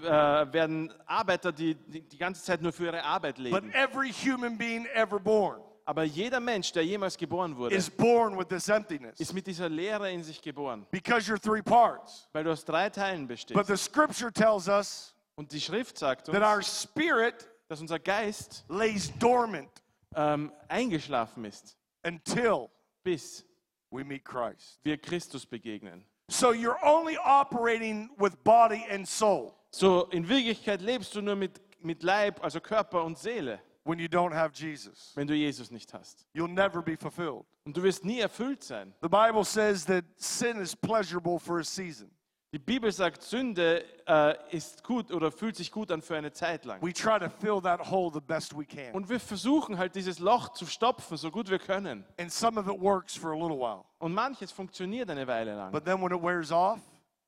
werden 0.52 0.92
Arbeiter, 1.06 1.52
die, 1.52 1.74
die 1.74 2.00
die 2.02 2.18
ganze 2.18 2.42
Zeit 2.42 2.62
nur 2.62 2.72
für 2.72 2.86
ihre 2.86 3.02
Arbeit 3.04 3.36
But 3.36 3.44
leben. 3.44 3.72
every 3.74 4.12
human 4.12 4.56
being 4.56 4.86
ever 4.94 5.18
born 5.20 5.60
Aber 5.84 6.04
jeder 6.04 6.38
Mensch, 6.40 6.70
der 6.72 6.84
jemals 6.84 7.16
geboren 7.16 7.56
wurde, 7.56 7.74
is 7.74 7.90
born 7.90 8.38
with 8.38 8.46
this 8.48 8.68
emptiness 8.68 9.18
ist 9.20 9.32
mit 9.34 9.46
dieser 9.46 9.68
Leere 9.68 10.10
in 10.12 10.22
sich 10.22 10.40
geboren, 10.40 10.86
because 10.90 11.30
you're 11.30 11.40
three 11.40 11.62
parts. 11.62 12.28
weil 12.32 12.44
du 12.44 12.50
aus 12.52 12.64
drei 12.64 12.88
Teilen 12.90 13.26
But 13.26 13.36
bestehst. 13.36 13.66
the 13.66 13.76
scripture 13.76 14.32
tells 14.32 14.68
us 14.68 15.14
Und 15.34 15.50
die 15.52 15.60
Schrift 15.60 15.98
sagt 15.98 16.26
that 16.26 16.42
our 16.42 16.56
uns, 16.58 16.82
spirit 16.82 17.48
dass 17.68 17.80
unser 17.80 17.98
Geist 17.98 18.64
lays 18.68 19.10
dormant 19.18 19.70
ähm, 20.14 20.52
eingeschlafen 20.68 21.44
ist, 21.46 21.76
until 22.06 22.68
bis 23.02 23.44
we 23.90 24.04
meet 24.04 24.24
Christ. 24.24 24.78
wir 24.84 24.98
Christus 24.98 25.46
begegnen. 25.46 26.04
So 26.28 26.52
you're 26.52 26.78
only 26.84 27.16
operating 27.18 28.10
with 28.18 28.42
body 28.44 28.86
and 28.90 29.06
soul 29.06 29.54
So 29.70 30.08
in 30.10 30.28
Wirklichkeit 30.28 30.80
lebst 30.80 31.14
du 31.14 31.22
nur 31.22 31.34
mit, 31.36 31.60
mit 31.82 32.02
Leib, 32.02 32.42
also 32.42 32.60
Körper 32.60 33.02
und 33.04 33.18
Seele, 33.18 33.58
when 33.84 33.98
you 33.98 34.06
don't 34.06 34.32
have 34.32 34.52
Jesus. 34.54 35.12
wenn 35.14 35.26
du 35.26 35.34
Jesus 35.34 35.70
nicht 35.70 35.92
hast. 35.92 36.26
You'll 36.34 36.48
never 36.48 36.82
be 36.82 36.96
fulfilled. 36.96 37.44
Und 37.64 37.76
du 37.76 37.82
wirst 37.82 38.04
nie 38.04 38.20
erfüllt 38.20 38.62
sein. 38.62 38.92
The 39.02 39.08
Bible 39.08 39.44
says 39.44 39.84
that 39.86 40.04
sin 40.16 40.60
is 40.60 40.74
pleasurable 40.74 41.38
for 41.38 41.58
a 41.58 41.64
season. 41.64 42.10
Die 42.54 42.58
Bibel 42.58 42.92
sagt, 42.92 43.22
Sünde 43.22 43.82
äh, 44.06 44.34
ist 44.54 44.84
gut 44.84 45.10
oder 45.10 45.32
fühlt 45.32 45.56
sich 45.56 45.72
gut 45.72 45.90
an 45.90 46.02
für 46.02 46.16
eine 46.16 46.32
Zeit 46.32 46.66
lang. 46.66 46.82
We 46.82 46.92
try 46.92 47.18
to 47.18 47.30
fill 47.30 47.62
that 47.62 47.90
hole 47.90 48.10
the 48.12 48.20
best 48.20 48.54
we 48.54 48.66
can. 48.66 48.92
Und 48.92 49.08
wir 49.08 49.18
versuchen 49.18 49.78
halt 49.78 49.94
dieses 49.94 50.18
Loch 50.18 50.50
zu 50.50 50.66
stopfen, 50.66 51.16
so 51.16 51.30
gut 51.30 51.48
wir 51.48 51.58
können. 51.58 52.04
And 52.20 52.30
some 52.30 52.60
of 52.60 52.66
it 52.66 52.78
works 52.78 53.16
for 53.16 53.30
a 53.30 53.34
little 53.34 53.56
while. 53.56 53.84
Und 54.00 54.12
manches 54.12 54.52
funktioniert 54.52 55.08
eine 55.08 55.26
Weile 55.26 55.54
lang. 55.54 55.72
But 55.72 55.86
then 55.86 56.02
when 56.02 56.12
it 56.12 56.22
wears 56.22 56.52
off, 56.52 56.78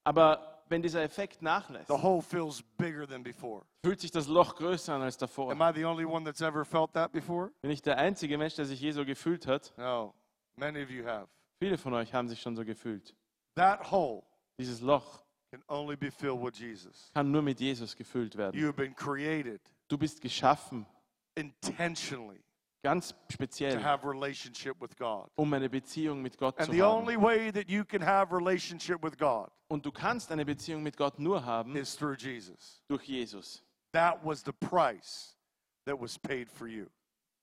Aber 0.05 0.62
wenn 0.68 0.83
dieser 0.83 1.03
Effekt 1.03 1.41
nachlässt, 1.41 1.89
the 1.89 1.95
hole 1.95 2.20
feels 2.20 2.62
bigger 2.77 3.09
than 3.09 3.22
before. 3.22 3.62
fühlt 3.83 4.01
sich 4.01 4.11
das 4.11 4.29
Loch 4.29 4.57
größer 4.57 4.93
an 4.93 5.01
als 5.01 5.16
davor. 5.16 5.51
Am 5.53 5.62
I 5.62 5.72
the 5.75 5.87
only 5.87 6.05
one 6.05 6.27
that's 6.27 6.43
ever 6.43 6.66
felt 6.66 6.93
that 6.93 7.12
before? 7.12 7.51
Bin 7.62 7.70
ich 7.70 7.81
der 7.81 7.97
einzige 7.97 8.37
Mensch, 8.37 8.57
der 8.57 8.66
sich 8.66 8.79
je 8.79 8.91
so 8.91 9.07
gefühlt 9.07 9.47
hat? 9.47 9.72
No, 9.79 10.12
many 10.57 10.83
of 10.83 10.91
you 10.91 11.07
have. 11.07 11.29
Viele 11.62 11.79
von 11.79 11.95
euch 11.95 12.12
haben 12.12 12.29
sich 12.29 12.43
schon 12.43 12.55
so 12.57 12.62
gefühlt. 12.62 13.14
That 13.55 13.91
hole 13.91 14.22
Dieses 14.59 14.80
Loch 14.80 15.22
can 15.50 15.62
only 15.68 15.96
be 15.96 16.11
filled 16.11 16.40
with 16.42 16.55
Jesus. 16.59 17.11
kann 17.14 17.30
nur 17.30 17.42
mit 17.42 17.59
Jesus 17.61 17.94
gefüllt 17.96 18.36
werden. 18.36 18.59
You 18.59 18.66
have 18.66 18.76
been 18.76 18.94
created 18.94 19.61
Du 19.88 19.98
bist 19.98 20.20
geschaffen, 20.20 20.86
intentionally 21.36 22.40
ganz 22.82 23.11
to 23.12 23.16
speziell, 23.32 23.78
have 23.82 24.05
relationship 24.05 24.80
with 24.80 24.94
God. 24.96 25.28
um 25.36 25.52
eine 25.55 25.68
Beziehung 25.68 26.22
mit 26.22 26.36
Gott 26.36 26.57
And 26.59 26.66
zu 26.66 26.72
the 26.72 26.82
haben. 26.82 27.02
only 27.02 27.16
way 27.16 27.50
that 27.50 27.68
you 27.68 27.84
can 27.84 28.02
have 28.02 28.32
relationship 28.34 29.02
with 29.02 29.16
God 29.16 29.50
Und 29.68 29.84
du 29.84 29.90
kannst 29.92 30.30
eine 30.30 30.44
Beziehung 30.44 30.82
mit 30.82 30.96
Gott 30.96 31.18
nur 31.18 31.44
haben 31.44 31.74
is 31.76 31.96
through 31.96 32.16
Jesus. 32.18 32.82
durch 32.88 33.05
Jesus. 33.05 33.62
That 33.92 34.24
was 34.24 34.42
the 34.44 34.52
price 34.52 35.36
that 35.86 36.00
was 36.00 36.18
paid 36.18 36.50
for 36.50 36.66
you. 36.66 36.86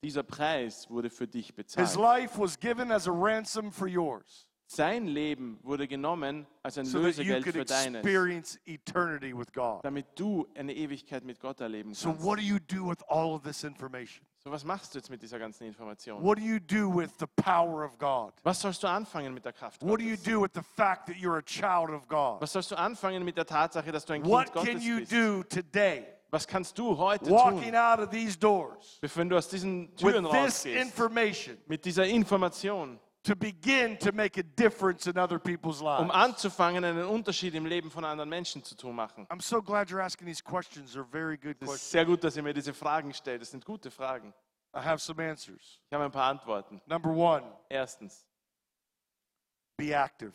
Dieser 0.04 0.24
Preis 0.24 0.90
wurde 0.90 1.10
für 1.10 1.28
dich 1.28 1.48
His 1.48 1.56
bezahlt. 1.56 1.96
life 1.96 2.38
was 2.40 2.60
given 2.60 2.92
as 2.92 3.08
a 3.08 3.12
ransom 3.12 3.72
for 3.72 3.88
yours. 3.88 4.48
Sein 4.74 5.06
Leben 5.08 5.60
wurde 5.64 5.86
genommen 5.86 6.48
als 6.64 6.78
ein 6.78 6.86
so 6.86 7.00
Lösegeld 7.00 7.44
für 7.44 7.66
deines, 7.66 8.00
experience 8.00 8.58
eternity 8.66 9.38
with 9.38 9.52
God. 9.54 9.84
damit 9.84 10.06
du 10.16 10.48
eine 10.56 10.74
Ewigkeit 10.74 11.26
mit 11.26 11.42
Gott 11.42 11.60
erleben 11.60 11.94
So, 11.94 12.10
kannst. 12.12 12.24
what 12.26 12.40
do 12.40 12.44
you 12.44 12.58
do 12.58 12.90
with 12.90 13.00
all 13.10 13.34
of 13.34 13.42
this 13.44 13.66
information? 13.66 14.26
So, 14.38 14.50
was 14.50 14.64
machst 14.64 14.94
du 14.96 15.00
jetzt 15.00 15.10
mit 15.10 15.22
dieser 15.22 15.40
ganzen 15.40 15.66
Information? 15.68 16.24
What 16.24 16.38
do 16.38 16.44
you 16.44 16.58
do 16.58 16.90
with 16.90 17.10
the 17.20 17.28
power 17.36 17.84
of 17.84 17.98
God? 17.98 18.32
Was 18.44 18.62
sollst 18.62 18.82
du 18.82 18.88
anfangen 18.88 19.34
mit 19.34 19.44
der 19.44 19.52
Kraft 19.52 19.82
What 19.84 20.00
do 20.00 20.06
you 20.06 20.16
Gottes? 20.16 20.24
do 20.24 20.42
with 20.42 20.52
the 20.54 20.64
fact 20.64 21.08
that 21.08 21.18
you're 21.18 21.38
a 21.38 21.42
child 21.44 21.90
of 21.90 22.08
God? 22.08 22.40
Was 22.42 22.54
sollst 22.54 22.72
du 22.72 22.76
anfangen 22.78 23.26
mit 23.26 23.36
der 23.36 23.46
Tatsache, 23.46 23.92
dass 23.92 24.06
du 24.06 24.14
ein 24.14 24.22
Kind 24.24 24.34
What 24.34 24.54
can 24.54 24.64
Gottes 24.66 24.86
you 24.86 25.00
bist? 25.00 25.12
do 25.12 25.44
today, 25.44 26.06
Was 26.32 26.48
kannst 26.48 26.80
du 26.80 26.98
heute 26.98 27.30
walking 27.30 27.74
tun, 27.74 27.76
out 27.76 28.00
of 28.00 28.10
these 28.10 28.40
doors 28.40 29.00
bevor 29.02 29.26
du 29.26 29.36
aus 29.38 29.50
diesen 29.50 29.90
with 29.90 29.98
Türen 29.98 30.24
this 30.24 30.34
rausgehst? 30.34 30.82
information 30.82 31.58
Mit 31.68 31.84
dieser 31.84 32.06
Information, 32.06 32.98
to 33.24 33.36
begin 33.36 33.98
to 34.00 34.12
make 34.12 34.38
a 34.40 34.44
difference 34.44 35.06
in 35.08 35.18
other 35.18 35.38
people's 35.40 35.80
lives. 35.82 36.02
um 36.02 36.08
lives? 36.08 36.44
anzufangen, 36.44 36.84
einen 36.84 37.06
Unterschied 37.06 37.54
im 37.54 37.66
Leben 37.66 37.92
von 37.92 38.04
anderen 38.04 38.30
Menschen 38.30 38.64
zu 38.64 38.76
tun 38.76 38.96
machen. 38.96 39.28
I'm 39.30 39.42
so 39.42 39.62
glad 39.62 39.90
you're 39.90 40.02
asking 40.04 40.26
these 40.28 40.42
questions. 40.44 40.94
They're 40.96 41.04
very 41.12 41.38
good 41.38 41.56
Es 41.60 41.62
ist 41.62 41.68
questions. 41.68 41.92
sehr 41.92 42.06
gut, 42.06 42.24
dass 42.24 42.36
ihr 42.36 42.44
mir 42.44 42.54
diese 42.54 42.74
Fragen 42.74 43.14
stellt. 43.14 43.42
Das 43.42 43.52
sind 43.52 43.64
gute 43.64 43.92
Fragen. 43.92 44.34
I 44.76 44.80
have 44.80 45.00
some 45.00 45.22
answers. 45.22 45.80
Ich 45.90 45.94
habe 45.94 46.06
ein 46.06 46.12
paar 46.12 46.30
Antworten. 46.32 46.82
Number 46.88 47.10
one, 47.12 47.44
Erstens, 47.70 48.26
be 49.78 49.94
active. 49.94 50.34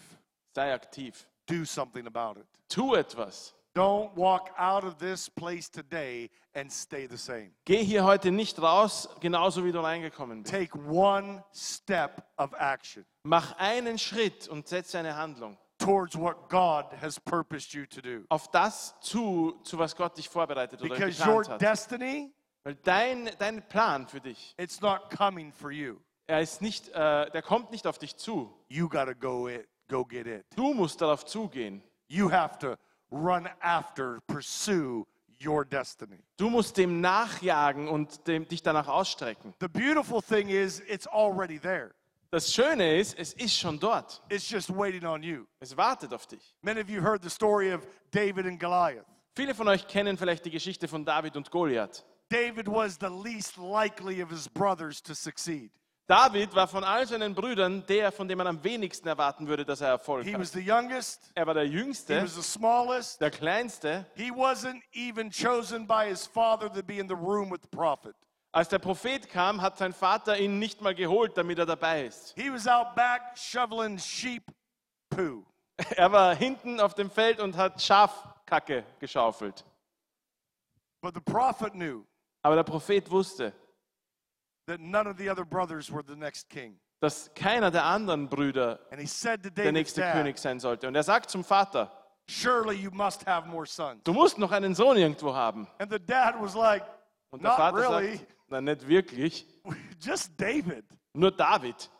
sei 0.54 0.72
aktiv. 0.72 1.26
Do 1.46 1.64
something 1.64 2.06
about 2.06 2.38
it. 2.40 2.46
Tu 2.68 2.94
etwas. 2.94 3.54
Don't 3.76 4.16
walk 4.16 4.48
out 4.56 4.84
of 4.84 4.96
this 4.96 5.28
place 5.28 5.68
today 5.70 6.30
and 6.54 6.72
stay 6.72 7.06
the 7.06 7.18
same. 7.18 7.50
Geh 7.66 7.84
hier 7.84 8.04
heute 8.04 8.30
nicht 8.30 8.58
raus, 8.58 9.06
genauso 9.20 9.62
wie 9.66 9.70
du 9.70 9.80
reingekommen 9.80 10.42
bist. 10.44 10.54
Take 10.54 10.78
one 10.88 11.44
step 11.54 12.22
of 12.38 12.54
action 12.58 13.04
Mach 13.24 13.54
einen 13.58 13.98
Schritt 13.98 14.48
und 14.48 14.66
setze 14.66 14.98
eine 14.98 15.14
Handlung 15.14 15.58
towards 15.78 16.16
what 16.16 16.48
God 16.48 16.86
has 17.02 17.20
purposed 17.20 17.74
you 17.74 17.84
to 17.84 18.00
do. 18.00 18.24
auf 18.30 18.50
das 18.50 18.94
zu, 19.00 19.60
zu 19.62 19.78
was 19.78 19.94
Gott 19.94 20.16
dich 20.16 20.30
vorbereitet 20.30 20.80
oder 20.80 20.94
Because 20.94 21.20
your 21.20 21.42
geplant 21.42 21.48
hat. 21.50 21.60
destiny, 21.60 22.32
Weil 22.64 22.76
dein, 22.76 23.30
dein 23.38 23.68
Plan 23.68 24.08
für 24.08 24.22
dich, 24.22 24.54
it's 24.58 24.80
not 24.80 25.10
coming 25.14 25.52
for 25.52 25.70
you. 25.70 25.96
er 26.26 26.40
ist 26.40 26.62
nicht, 26.62 26.88
äh, 26.94 27.30
der 27.30 27.42
kommt 27.42 27.70
nicht 27.72 27.86
auf 27.86 27.98
dich 27.98 28.16
zu. 28.16 28.50
You 28.68 28.88
got 28.88 29.04
to 29.04 29.14
go 29.14 29.48
it, 29.48 29.68
go 29.86 30.02
get 30.02 30.26
it. 30.26 30.46
Du 30.56 30.72
musst 30.72 31.02
darauf 31.02 31.26
zugehen. 31.26 31.82
You 32.08 32.30
have 32.30 32.58
to 32.60 32.76
run 33.16 33.48
after, 33.60 34.20
pursue 34.26 35.06
your 35.44 35.64
destiny. 35.64 36.18
Du 36.36 36.48
musst 36.50 36.76
dem 36.76 37.00
nachjagen 37.00 37.88
und 37.88 38.26
dem, 38.26 38.46
dich 38.48 38.62
danach 38.62 38.88
ausstrecken. 38.88 39.54
The 39.60 39.68
beautiful 39.68 40.22
thing 40.22 40.48
is 40.48 40.82
it's 40.88 41.06
already 41.06 41.58
there. 41.58 41.94
Das 42.30 42.52
Schöne 42.52 42.98
ist, 42.98 43.18
es 43.18 43.32
ist 43.34 43.56
schon 43.56 43.78
dort. 43.78 44.22
It's 44.28 44.50
just 44.50 44.68
waiting 44.70 45.04
on 45.06 45.22
you. 45.22 45.46
Es 45.60 45.76
wartet 45.76 46.12
auf 46.12 46.26
dich. 46.26 46.54
Many 46.62 46.80
of 46.80 46.88
you 46.88 47.00
heard 47.00 47.22
the 47.22 47.30
story 47.30 47.72
of 47.72 47.86
David 48.10 48.46
and 48.46 48.58
Goliath. 48.58 49.06
Viele 49.34 49.54
von 49.54 49.68
euch 49.68 49.86
kennen 49.86 50.16
vielleicht 50.16 50.44
die 50.44 50.50
Geschichte 50.50 50.88
von 50.88 51.04
David 51.04 51.36
und 51.36 51.50
Goliath. 51.50 52.04
David 52.28 52.66
was 52.66 52.98
the 52.98 53.08
least 53.08 53.56
likely 53.56 54.22
of 54.22 54.30
his 54.30 54.48
brothers 54.48 55.00
to 55.02 55.14
succeed. 55.14 55.70
David 56.08 56.54
war 56.54 56.68
von 56.68 56.84
all 56.84 57.04
seinen 57.06 57.34
Brüdern 57.34 57.84
der, 57.86 58.12
von 58.12 58.28
dem 58.28 58.38
man 58.38 58.46
am 58.46 58.62
wenigsten 58.62 59.08
erwarten 59.08 59.48
würde, 59.48 59.64
dass 59.64 59.80
er 59.80 59.88
Erfolg 59.88 60.24
He 60.24 60.34
was 60.34 60.54
hat. 60.54 60.62
the 60.62 60.70
youngest, 60.70 61.32
Er 61.34 61.46
war 61.46 61.54
der 61.54 61.64
he 61.64 61.72
Jüngste, 61.72 62.22
was 62.22 62.36
the 62.36 62.42
smallest. 62.42 63.20
der 63.20 63.30
Kleinste. 63.32 64.06
He 64.14 64.30
wasn't 64.30 64.80
even 64.92 65.30
chosen 65.30 65.84
by 65.86 66.06
his 66.08 66.24
father 66.26 66.72
to 66.72 66.82
be 66.82 66.98
in 66.98 67.08
the 67.08 67.14
room 67.16 67.50
with 67.50 67.60
the 67.62 67.68
prophet. 67.76 68.14
Als 68.52 68.68
der 68.68 68.78
Prophet 68.78 69.28
kam, 69.28 69.60
hat 69.60 69.76
sein 69.76 69.92
Vater 69.92 70.38
ihn 70.38 70.58
nicht 70.60 70.80
mal 70.80 70.94
geholt, 70.94 71.36
damit 71.36 71.58
er 71.58 71.66
dabei 71.66 72.06
ist. 72.06 72.34
He 72.36 72.50
was 72.52 72.66
out 72.68 72.94
back 72.94 73.20
shoveling 73.36 73.98
sheep 73.98 74.44
poo. 75.10 75.44
Er 75.96 76.10
war 76.12 76.34
hinten 76.34 76.80
auf 76.80 76.94
dem 76.94 77.10
Feld 77.10 77.38
und 77.40 77.56
hat 77.56 77.82
Schafkacke 77.82 78.84
geschaufelt. 78.98 79.64
But 81.02 81.14
the 81.14 81.20
prophet 81.20 81.72
knew 81.74 82.04
Aber 82.42 82.54
der 82.54 82.62
Prophet 82.62 83.10
wusste, 83.10 83.52
that 84.66 84.80
none 84.80 85.08
of 85.08 85.16
the 85.18 85.30
other 85.30 85.44
brothers 85.44 85.90
were 85.90 86.02
the 86.06 86.16
next 86.16 86.48
king. 86.48 86.78
dass 87.00 87.30
keiner 87.34 87.70
der 87.70 87.84
anderen 87.84 88.28
Brüder 88.28 88.80
der 88.90 89.72
nächste 89.72 90.00
dad, 90.00 90.12
König 90.14 90.38
sein 90.38 90.60
sollte. 90.60 90.88
Und 90.88 90.94
er 90.94 91.02
sagt 91.02 91.30
zum 91.30 91.44
Vater, 91.44 91.92
Surely 92.28 92.74
you 92.74 92.90
must 92.90 93.26
have 93.26 93.46
more 93.46 93.66
sons. 93.66 94.02
du 94.04 94.12
musst 94.12 94.38
noch 94.38 94.50
einen 94.50 94.74
Sohn 94.74 94.96
irgendwo 94.96 95.34
haben. 95.34 95.68
And 95.78 95.92
the 95.92 95.98
dad 95.98 96.34
was 96.40 96.54
like, 96.54 96.82
Und 97.30 97.42
der 97.44 97.52
Vater 97.52 97.76
really, 97.76 98.16
sagt, 98.16 98.34
na 98.48 98.60
nicht 98.60 98.88
wirklich, 98.88 99.46
just 100.00 100.32
David. 100.40 100.84
nur 101.12 101.30
David. 101.30 101.90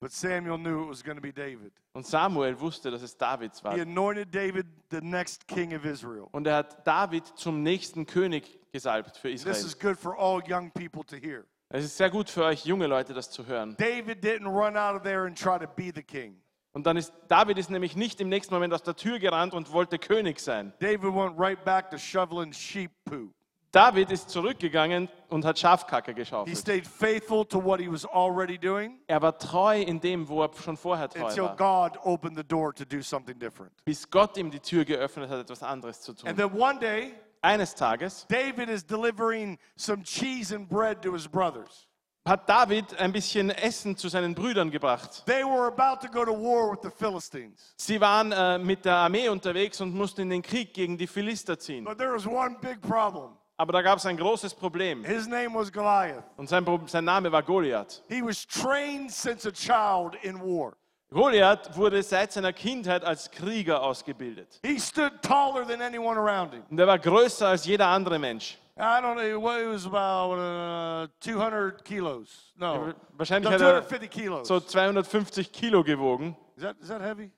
But 0.00 0.12
Samuel 0.12 0.58
knew 0.58 0.82
it 0.84 0.88
was 0.88 1.02
going 1.02 1.16
to 1.16 1.22
be 1.22 1.32
David. 1.32 1.72
Und 1.92 2.06
Samuel 2.06 2.58
wusste, 2.60 2.90
dass 2.90 3.02
es 3.02 3.16
Davids 3.16 3.62
war. 3.62 3.74
He 3.74 3.80
anointed 3.80 4.34
David 4.34 4.66
the 4.90 5.00
next 5.00 5.46
king 5.46 5.74
of 5.74 5.84
Israel. 5.84 6.26
Und 6.32 6.46
er 6.46 6.56
hat 6.56 6.86
David 6.86 7.26
zum 7.36 7.62
nächsten 7.62 8.04
König 8.04 8.58
gesalbt 8.72 9.16
für 9.16 9.30
This 9.30 9.44
Israel. 9.46 9.66
is 9.66 9.78
good 9.78 9.96
for 9.98 10.18
all 10.18 10.42
young 10.46 10.70
people 10.72 11.04
to 11.04 11.16
hear. 11.16 11.46
Es 11.76 11.84
ist 11.84 11.96
sehr 11.96 12.08
gut 12.08 12.30
für 12.30 12.44
euch 12.44 12.64
junge 12.64 12.86
Leute, 12.86 13.14
das 13.14 13.32
zu 13.32 13.46
hören. 13.46 13.74
David 13.80 14.22
didn't 14.24 14.46
run 14.46 14.76
out 14.76 14.94
of 14.94 15.02
there 15.02 15.26
and 15.26 15.36
try 15.36 15.58
to 15.58 15.66
be 15.66 15.90
the 15.92 16.04
king. 16.04 16.40
Und 16.72 16.86
dann 16.86 16.96
ist 16.96 17.12
David 17.26 17.58
ist 17.58 17.68
nämlich 17.68 17.96
nicht 17.96 18.20
im 18.20 18.28
nächsten 18.28 18.54
Moment 18.54 18.72
aus 18.72 18.84
der 18.84 18.94
Tür 18.94 19.18
gerannt 19.18 19.54
und 19.54 19.72
wollte 19.72 19.98
König 19.98 20.38
sein. 20.38 20.72
David 20.78 21.02
went 21.12 21.36
right 21.36 21.64
back 21.64 21.90
to 21.90 21.98
shoveling 21.98 22.52
sheep 22.52 22.92
poo. 23.04 23.32
David 23.72 24.12
ist 24.12 24.30
zurückgegangen 24.30 25.08
und 25.30 25.44
hat 25.44 25.58
Schafkacke 25.58 26.12
He 26.12 26.14
geschaufelt. 26.14 26.56
stayed 26.56 26.86
faithful 26.86 27.44
to 27.44 27.58
what 27.60 27.80
he 27.80 27.90
was 27.90 28.06
already 28.06 28.56
doing 28.56 29.00
Er 29.08 29.20
war 29.20 29.36
treu 29.36 29.80
in 29.82 29.98
dem, 30.00 30.28
wo 30.28 30.44
er 30.44 30.50
schon 30.54 30.76
vorher 30.76 31.08
treu 31.08 31.26
until 31.26 31.42
war, 31.42 31.56
God 31.90 31.98
opened 32.04 32.36
the 32.38 32.44
door 32.44 32.72
to 32.72 32.84
do 32.84 33.02
something 33.02 33.36
different. 33.36 33.72
bis 33.84 34.08
Gott 34.08 34.36
ihm 34.36 34.52
die 34.52 34.60
Tür 34.60 34.84
geöffnet 34.84 35.28
hat, 35.28 35.40
etwas 35.40 35.64
anderes 35.64 36.00
zu 36.02 36.12
And 36.12 36.20
tun. 36.20 36.36
then 36.36 36.52
one 36.56 36.78
day, 36.78 37.14
Eines 37.44 37.74
Tages 37.74 38.26
David 38.28 38.68
is 38.68 38.82
delivering 38.84 39.58
some 39.76 40.02
cheese 40.02 40.54
and 40.54 40.68
bread 40.68 41.02
to 41.02 41.12
his 41.12 41.28
brothers. 41.28 41.88
hat 42.26 42.48
David 42.48 42.98
ein 42.98 43.12
bisschen 43.12 43.50
Essen 43.50 43.96
zu 43.98 44.08
seinen 44.08 44.34
Brüdern 44.34 44.70
gebracht. 44.70 45.24
They 45.26 45.44
were 45.44 45.66
about 45.66 46.00
to 46.06 46.10
go 46.10 46.24
to 46.24 46.32
war 46.32 46.70
with 46.72 46.80
the 46.82 46.90
Philistines. 46.90 47.74
Sie 47.76 48.00
waren 48.00 48.32
äh, 48.32 48.56
mit 48.58 48.84
der 48.86 48.96
Armee 48.96 49.28
unterwegs 49.28 49.80
und 49.82 49.94
mussten 49.94 50.22
in 50.22 50.30
den 50.30 50.42
Krieg 50.42 50.72
gegen 50.72 50.96
die 50.96 51.06
Philister 51.06 51.58
ziehen. 51.58 51.84
But 51.84 51.98
there 51.98 52.14
was 52.14 52.26
one 52.26 52.56
big 52.62 52.80
problem. 52.80 53.36
Aber 53.58 53.72
da 53.72 53.82
gab 53.82 53.98
es 53.98 54.06
ein 54.06 54.16
großes 54.16 54.54
Problem. 54.54 55.04
His 55.04 55.26
name 55.28 55.54
was 55.54 55.70
Goliath. 55.70 56.24
Und 56.38 56.48
sein, 56.48 56.64
Pro- 56.64 56.80
sein 56.86 57.04
Name 57.04 57.30
war 57.30 57.42
Goliath. 57.42 58.02
He 58.08 58.20
was 58.22 58.46
trained 58.46 59.12
since 59.12 59.46
a 59.46 59.52
child 59.52 60.16
in 60.24 60.40
war. 60.40 60.72
Goliath 61.14 61.76
wurde 61.76 62.02
seit 62.02 62.32
seiner 62.32 62.52
Kindheit 62.52 63.04
als 63.04 63.30
Krieger 63.30 63.80
ausgebildet. 63.80 64.58
He 64.64 64.80
stood 64.80 65.22
taller 65.22 65.64
than 65.64 65.80
anyone 65.80 66.18
around 66.18 66.52
him. 66.52 66.64
Und 66.68 66.78
er 66.80 66.88
war 66.88 66.98
größer 66.98 67.46
als 67.46 67.64
jeder 67.64 67.86
andere 67.86 68.18
Mensch. 68.18 68.58
I 68.76 69.00
don't 69.00 69.14
know, 69.14 69.40
what 69.40 69.60
it 69.60 69.68
was 69.68 69.86
about 69.86 70.34
uh, 70.34 71.06
200 71.20 71.84
kilos. 71.84 72.52
No, 72.56 72.92
Wahrscheinlich 73.16 73.48
no, 73.48 73.54
hat 73.54 73.60
er 73.60 73.86
250 73.88 74.10
kilos. 74.10 74.48
so 74.48 74.58
250 74.58 75.52
Kilo 75.52 75.84
gewogen. 75.84 76.36
Is 76.56 76.62
that, 76.64 76.76
is 76.80 76.88
that 76.88 77.00
heavy? 77.00 77.30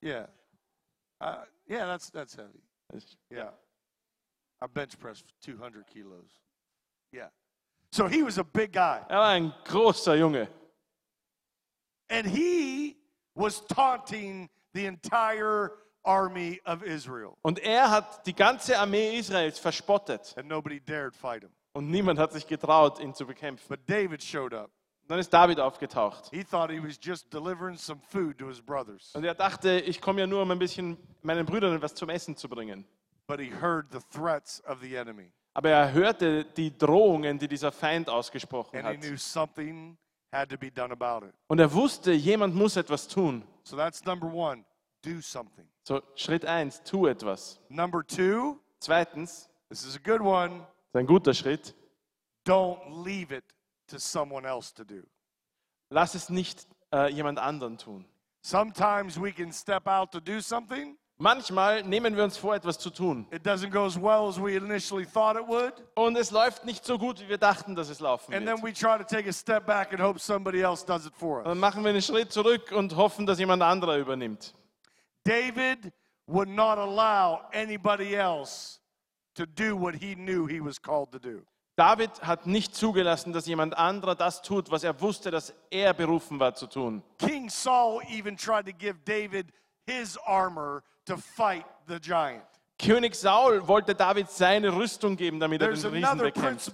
Yeah. 0.00 0.26
Uh, 1.20 1.38
yeah, 1.68 1.86
that's, 1.86 2.10
that's 2.10 2.36
heavy. 2.36 2.62
Yeah. 3.28 3.50
I 4.60 4.66
bench 4.68 4.96
press 5.00 5.24
200 5.40 5.84
kilos. 5.88 6.28
Yeah. 7.12 7.30
So 7.90 8.06
he 8.06 8.22
was 8.22 8.38
a 8.38 8.44
big 8.44 8.72
guy. 8.72 9.00
Er 9.08 9.18
war 9.18 9.30
ein 9.30 9.52
großer 9.64 10.14
Junge. 10.14 10.46
And 12.12 12.26
he 12.26 12.96
was 13.34 13.66
taunting 13.66 14.50
the 14.74 14.84
entire 14.86 15.72
army 16.04 16.60
of 16.66 16.82
Israel. 16.82 17.36
Und 17.42 17.58
er 17.58 17.90
hat 17.90 18.26
die 18.26 18.34
ganze 18.34 18.78
Armee 18.78 19.16
Israels 19.18 19.58
verspottet. 19.58 20.34
And 20.36 20.48
nobody 20.48 20.80
dared 20.80 21.16
fight 21.16 21.42
him. 21.42 21.50
Und 21.72 21.90
niemand 21.90 22.18
hat 22.18 22.32
sich 22.32 22.46
getraut, 22.46 23.00
ihn 23.00 23.14
zu 23.14 23.26
bekämpfen. 23.26 23.66
But 23.68 23.88
David 23.88 24.22
showed 24.22 24.52
up. 24.52 24.70
Dann 25.08 25.18
ist 25.18 25.30
David 25.32 25.58
aufgetaucht. 25.58 26.28
He 26.30 26.44
thought 26.44 26.70
he 26.70 26.82
was 26.82 26.98
just 27.00 27.32
delivering 27.32 27.76
some 27.76 28.00
food 28.08 28.38
to 28.38 28.48
his 28.48 28.60
brothers. 28.60 29.14
Und 29.14 29.24
er 29.24 29.34
dachte, 29.34 29.80
ich 29.80 30.00
komme 30.00 30.20
ja 30.20 30.26
nur, 30.26 30.42
um 30.42 30.50
ein 30.50 30.58
bisschen 30.58 30.96
meinen 31.22 31.46
Brüdern 31.46 31.74
etwas 31.74 31.94
zum 31.94 32.08
Essen 32.08 32.36
zu 32.36 32.48
bringen. 32.48 32.84
But 33.26 33.40
he 33.40 33.50
heard 33.50 33.86
the 33.92 34.00
threats 34.10 34.62
of 34.66 34.80
the 34.80 34.94
enemy. 34.96 35.32
Aber 35.54 35.70
er 35.70 35.92
hörte 35.92 36.44
die 36.44 36.76
Drohungen, 36.76 37.38
die 37.38 37.48
dieser 37.48 37.72
Feind 37.72 38.08
ausgesprochen 38.08 38.76
And 38.76 38.86
he 38.88 38.94
hat. 38.94 39.00
knew 39.00 39.16
something 39.16 39.96
had 40.32 40.48
to 40.48 40.56
be 40.58 40.70
done 40.70 40.92
about 40.92 41.26
it. 41.26 41.34
Und 41.48 41.58
er 41.60 41.72
wusste, 41.72 42.12
jemand 42.12 42.54
muss 42.54 42.76
etwas 42.76 43.06
tun. 43.06 43.44
So 43.64 43.76
that's 43.76 44.04
number 44.04 44.26
one 44.26 44.64
do 45.02 45.20
something. 45.20 45.66
So, 45.84 46.00
Schritt 46.14 46.44
eins, 46.44 46.80
tu 46.84 47.06
etwas. 47.06 47.58
Number 47.68 48.02
two, 48.06 48.58
Zweitens, 48.80 49.48
this 49.68 49.84
is 49.84 49.94
a 49.94 50.00
good 50.00 50.20
one 50.20 50.66
ist 50.88 50.96
ein 50.96 51.06
guter 51.06 51.32
Schritt, 51.32 51.74
don't 52.44 52.78
leave 53.04 53.30
it 53.30 53.44
to 53.86 53.98
someone 53.98 54.44
else 54.44 54.72
to 54.74 54.84
do. 54.84 55.02
lass 55.90 56.14
es 56.14 56.28
nicht 56.28 56.66
äh, 56.92 57.08
jemand 57.12 57.38
anderen 57.38 57.78
tun. 57.78 58.04
Sometimes 58.44 59.20
we 59.20 59.32
can 59.32 59.52
step 59.52 59.86
out 59.86 60.10
to 60.10 60.20
do 60.20 60.40
something, 60.40 60.96
Manchmal 61.22 61.84
nehmen 61.84 62.16
wir 62.16 62.24
uns 62.24 62.36
vor, 62.36 62.56
etwas 62.56 62.80
zu 62.80 62.90
tun. 62.90 63.28
It 63.30 63.46
doesn't 63.46 63.70
go 63.70 63.84
as 63.86 63.96
well 63.96 64.26
as 64.28 64.42
we 64.42 64.56
initially 64.56 65.06
thought 65.06 65.36
it 65.36 65.46
would. 65.46 65.72
Und 65.94 66.16
es 66.16 66.32
läuft 66.32 66.64
nicht 66.64 66.84
so 66.84 66.98
gut, 66.98 67.20
wie 67.20 67.28
wir 67.28 67.38
dachten, 67.38 67.76
dass 67.76 67.88
es 67.90 68.00
laufen 68.00 68.34
And 68.34 68.44
wird. 68.44 68.56
then 68.56 68.64
we 68.64 68.72
try 68.72 68.98
to 68.98 69.04
take 69.04 69.28
a 69.28 69.32
step 69.32 69.64
back 69.64 69.92
and 69.92 70.02
hope 70.02 70.18
somebody 70.18 70.62
else 70.62 70.84
does 70.84 71.06
it 71.06 71.14
for 71.14 71.44
Dann 71.44 71.60
machen 71.60 71.84
wir 71.84 71.90
einen 71.90 72.02
Schritt 72.02 72.32
zurück 72.32 72.72
und 72.72 72.96
hoffen, 72.96 73.24
dass 73.24 73.38
jemand 73.38 73.62
anderer 73.62 73.98
übernimmt. 73.98 74.52
David 75.22 75.92
would 76.26 76.48
not 76.48 76.76
allow 76.78 77.42
anybody 77.52 78.16
else 78.16 78.80
to 79.36 79.46
do 79.46 79.76
what 79.80 79.94
he 79.94 80.16
knew 80.16 80.48
he 80.48 80.60
was 80.60 80.82
called 80.82 81.12
to 81.12 81.20
do. 81.20 81.42
David 81.76 82.10
hat 82.22 82.46
nicht 82.46 82.74
zugelassen, 82.74 83.32
dass 83.32 83.46
jemand 83.46 83.78
anderer 83.78 84.16
das 84.16 84.42
tut, 84.42 84.72
was 84.72 84.82
er 84.82 85.00
wusste, 85.00 85.30
dass 85.30 85.54
er 85.70 85.94
berufen 85.94 86.40
war 86.40 86.54
zu 86.56 86.66
tun. 86.66 87.04
King 87.18 87.48
Saul 87.48 88.02
even 88.10 88.36
tried 88.36 88.66
to 88.66 88.72
give 88.72 88.96
David 89.04 89.52
his 89.86 90.18
armor 90.26 90.82
to 91.06 91.16
fight 91.16 91.66
the 91.86 91.98
giant. 92.00 92.44
König 92.78 93.14
Saul 93.14 93.66
wollte 93.68 93.94
David 93.94 94.28
seine 94.28 94.74
Rüstung 94.74 95.16
geben, 95.16 95.38
damit 95.38 95.62
er 95.62 95.68
There's 95.68 95.82
den 95.82 95.92
Riesen 95.92 96.18
bekämpft. 96.18 96.72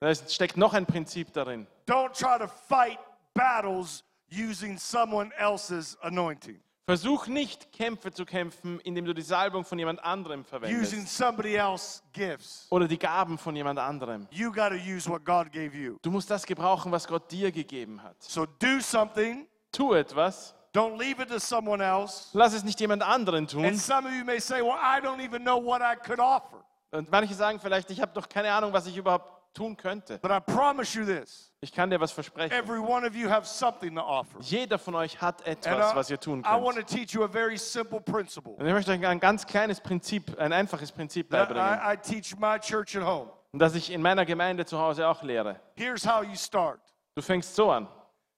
Da 0.00 0.14
steckt 0.14 0.56
noch 0.56 0.74
ein 0.74 0.84
Prinzip 0.84 1.32
darin. 1.32 1.66
Don't 1.86 2.12
try 2.12 2.38
to 2.38 2.46
fight 2.68 2.98
battles 3.32 4.04
using 4.30 4.78
someone 4.78 5.30
else's 5.38 5.96
anointing, 6.02 6.60
Versuch 6.86 7.28
nicht, 7.28 7.70
Kämpfe 7.72 8.10
zu 8.12 8.24
kämpfen, 8.24 8.80
indem 8.80 9.04
du 9.04 9.14
die 9.14 9.22
Salbung 9.22 9.64
von 9.64 9.78
jemand 9.78 10.02
anderem 10.02 10.40
using 10.40 10.44
verwendest 10.44 11.16
somebody 11.16 11.54
else's 11.54 12.02
gifts. 12.12 12.66
oder 12.70 12.88
die 12.88 12.98
Gaben 12.98 13.38
von 13.38 13.54
jemand 13.54 13.78
anderem. 13.78 14.26
You 14.32 14.50
use 14.50 15.08
what 15.08 15.24
God 15.24 15.52
gave 15.52 15.76
you. 15.76 15.98
Du 16.02 16.10
musst 16.10 16.28
das 16.30 16.44
gebrauchen, 16.44 16.90
was 16.90 17.06
Gott 17.06 17.30
dir 17.30 17.52
gegeben 17.52 18.02
hat. 18.02 18.20
So 18.20 18.44
do 18.44 18.80
something. 18.80 19.46
Tu 19.70 19.94
etwas, 19.94 20.54
Don't 20.72 20.98
leave 20.98 21.20
it 21.20 21.28
to 21.30 21.38
someone 21.40 21.82
else. 21.84 22.28
lass 22.32 22.52
es 22.52 22.62
nicht 22.62 22.78
jemand 22.80 23.02
anderen 23.02 23.46
tun. 23.48 23.64
And 23.64 23.76
some 23.78 24.06
of 24.06 24.14
you 24.14 24.24
may 24.24 24.38
say, 24.38 24.60
well, 24.62 24.78
I 24.80 25.00
don't 25.00 25.20
even 25.20 25.42
know 25.42 25.56
what 25.62 25.80
I 25.82 25.96
could 25.96 26.20
offer. 26.20 26.64
Und 26.92 27.10
manche 27.10 27.34
sagen 27.34 27.58
vielleicht, 27.60 27.90
ich 27.90 28.00
habe 28.00 28.12
doch 28.14 28.28
keine 28.28 28.52
Ahnung, 28.52 28.72
was 28.72 28.86
ich 28.86 28.96
überhaupt 28.96 29.54
tun 29.54 29.76
könnte. 29.76 30.18
But 30.18 30.30
I 30.30 30.38
promise 30.40 30.96
you 30.96 31.04
this 31.04 31.52
Ich 31.60 31.72
kann 31.72 31.90
dir 31.90 32.00
was 32.00 32.12
versprechen. 32.12 32.52
every 32.56 32.78
one 32.78 33.04
of 33.06 33.14
you 33.16 33.28
have 33.28 33.44
something 33.46 33.94
to 33.96 34.00
offer. 34.00 34.38
Jeder 34.40 34.78
von 34.78 34.94
euch 34.94 35.20
hat 35.20 35.44
etwas, 35.46 35.92
I, 35.92 35.96
was 35.96 36.08
ihr 36.10 36.20
tun 36.20 36.40
I 36.40 36.52
want 36.52 36.76
könnt. 36.76 36.88
to 36.88 36.94
teach 36.96 37.12
you 37.14 37.24
a 37.24 37.28
very 37.28 37.58
simple 37.58 38.00
principle 38.00 38.52
Und 38.52 38.64
ich 38.66 38.72
möchte 38.72 38.92
euch 38.92 39.04
ein 39.04 39.18
ganz 39.20 39.44
kleines 39.46 39.80
Prinzip, 39.80 40.38
ein 40.38 40.52
einfaches 40.52 40.92
Prinzip 40.92 41.28
beibringen. 41.30 41.64
I, 41.64 41.94
I 41.94 41.96
teach 41.96 42.36
my 42.38 42.58
church 42.60 42.96
at 42.96 43.04
home. 43.04 43.30
Und 43.52 43.58
das 43.58 43.74
ich 43.74 43.90
in 43.90 44.00
meiner 44.02 44.24
Gemeinde 44.24 44.64
zu 44.64 44.78
Hause 44.78 45.08
auch 45.08 45.22
lehre. 45.24 45.58
Here's 45.74 46.06
how 46.06 46.22
you 46.22 46.36
start 46.36 46.80
Du 47.16 47.22
fängst 47.22 47.54
so 47.56 47.72
an. 47.72 47.88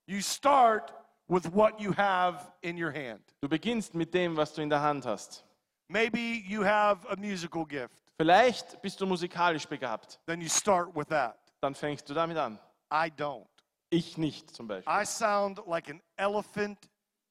you 0.07 0.19
start 0.19 0.91
with 1.27 1.51
what 1.53 1.79
you 1.79 1.91
have 1.95 2.51
in 2.61 2.77
your 2.77 2.91
hand. 2.91 3.21
Du 3.41 3.47
beginnst 3.47 3.93
mit 3.95 4.13
dem, 4.13 4.35
was 4.35 4.53
du 4.53 4.61
in 4.61 4.69
der 4.69 4.81
Hand 4.81 5.05
hast. 5.05 5.43
Maybe 5.89 6.43
you 6.47 6.63
have 6.63 7.05
a 7.09 7.15
musical 7.15 7.65
gift, 7.65 8.01
Vielleicht 8.17 8.81
bist 8.81 8.99
du 9.01 9.05
musikalisch 9.05 9.67
begabt. 9.67 10.19
then 10.25 10.41
you 10.41 10.49
start 10.49 10.95
with 10.95 11.07
that. 11.09 11.37
Dann 11.61 11.75
fängst 11.75 12.09
du 12.09 12.13
damit 12.13 12.37
an. 12.37 12.59
I 12.91 13.09
don't. 13.09 13.45
Ich 13.89 14.17
nicht 14.17 14.49
zum 14.55 14.67
Beispiel. 14.67 14.91
I 14.91 15.05
sound 15.05 15.61
like 15.67 15.89
an 15.89 16.01
elephant 16.17 16.77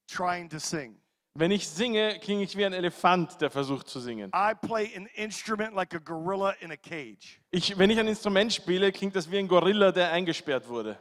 trying 0.09 0.49
to 0.49 0.59
sing. 0.59 0.97
Wenn 1.35 1.51
ich 1.51 1.67
singe, 1.67 2.19
klinge 2.21 2.43
ich 2.43 2.55
wie 2.57 2.65
ein 2.67 2.75
Elefant, 2.75 3.41
der 3.41 3.51
versucht 3.51 3.89
zu 3.89 4.01
singen. 4.01 4.31
I 4.35 4.53
play 4.55 4.95
an 4.95 5.07
instrument 5.15 5.75
like 5.75 5.95
a 5.95 5.99
gorilla 5.99 6.51
in 6.61 6.71
a 6.71 6.77
cage. 6.77 7.41
Ich, 7.51 7.79
wenn 7.79 7.89
ich 7.89 7.99
ein 7.99 8.07
Instrument 8.07 8.53
spiele, 8.53 8.93
klingt 8.93 9.17
das 9.17 9.31
wie 9.31 9.39
ein 9.39 9.49
Gorilla, 9.49 9.93
der 9.93 10.13
eingesperrt 10.13 10.69
wurde. 10.69 10.99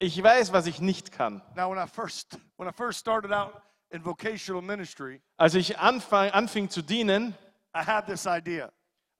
Ich 0.00 0.22
weiß, 0.22 0.52
was 0.52 0.66
ich 0.66 0.80
nicht 0.80 1.10
kann. 1.12 1.42
Now, 1.56 1.70
when 1.70 1.78
I 1.78 1.86
first 1.88 2.38
when 2.56 2.68
I 2.68 2.72
first 2.72 3.00
started 3.00 3.32
out 3.32 3.52
in 3.90 4.04
vocational 4.04 4.62
ministry, 4.62 5.20
Als 5.36 5.54
ich 5.54 5.76
anfang, 5.78 6.30
anfing 6.30 6.68
zu 6.70 6.82
dienen, 6.82 7.34
I 7.74 7.80
had 7.84 8.06
this 8.06 8.26
idea. 8.26 8.70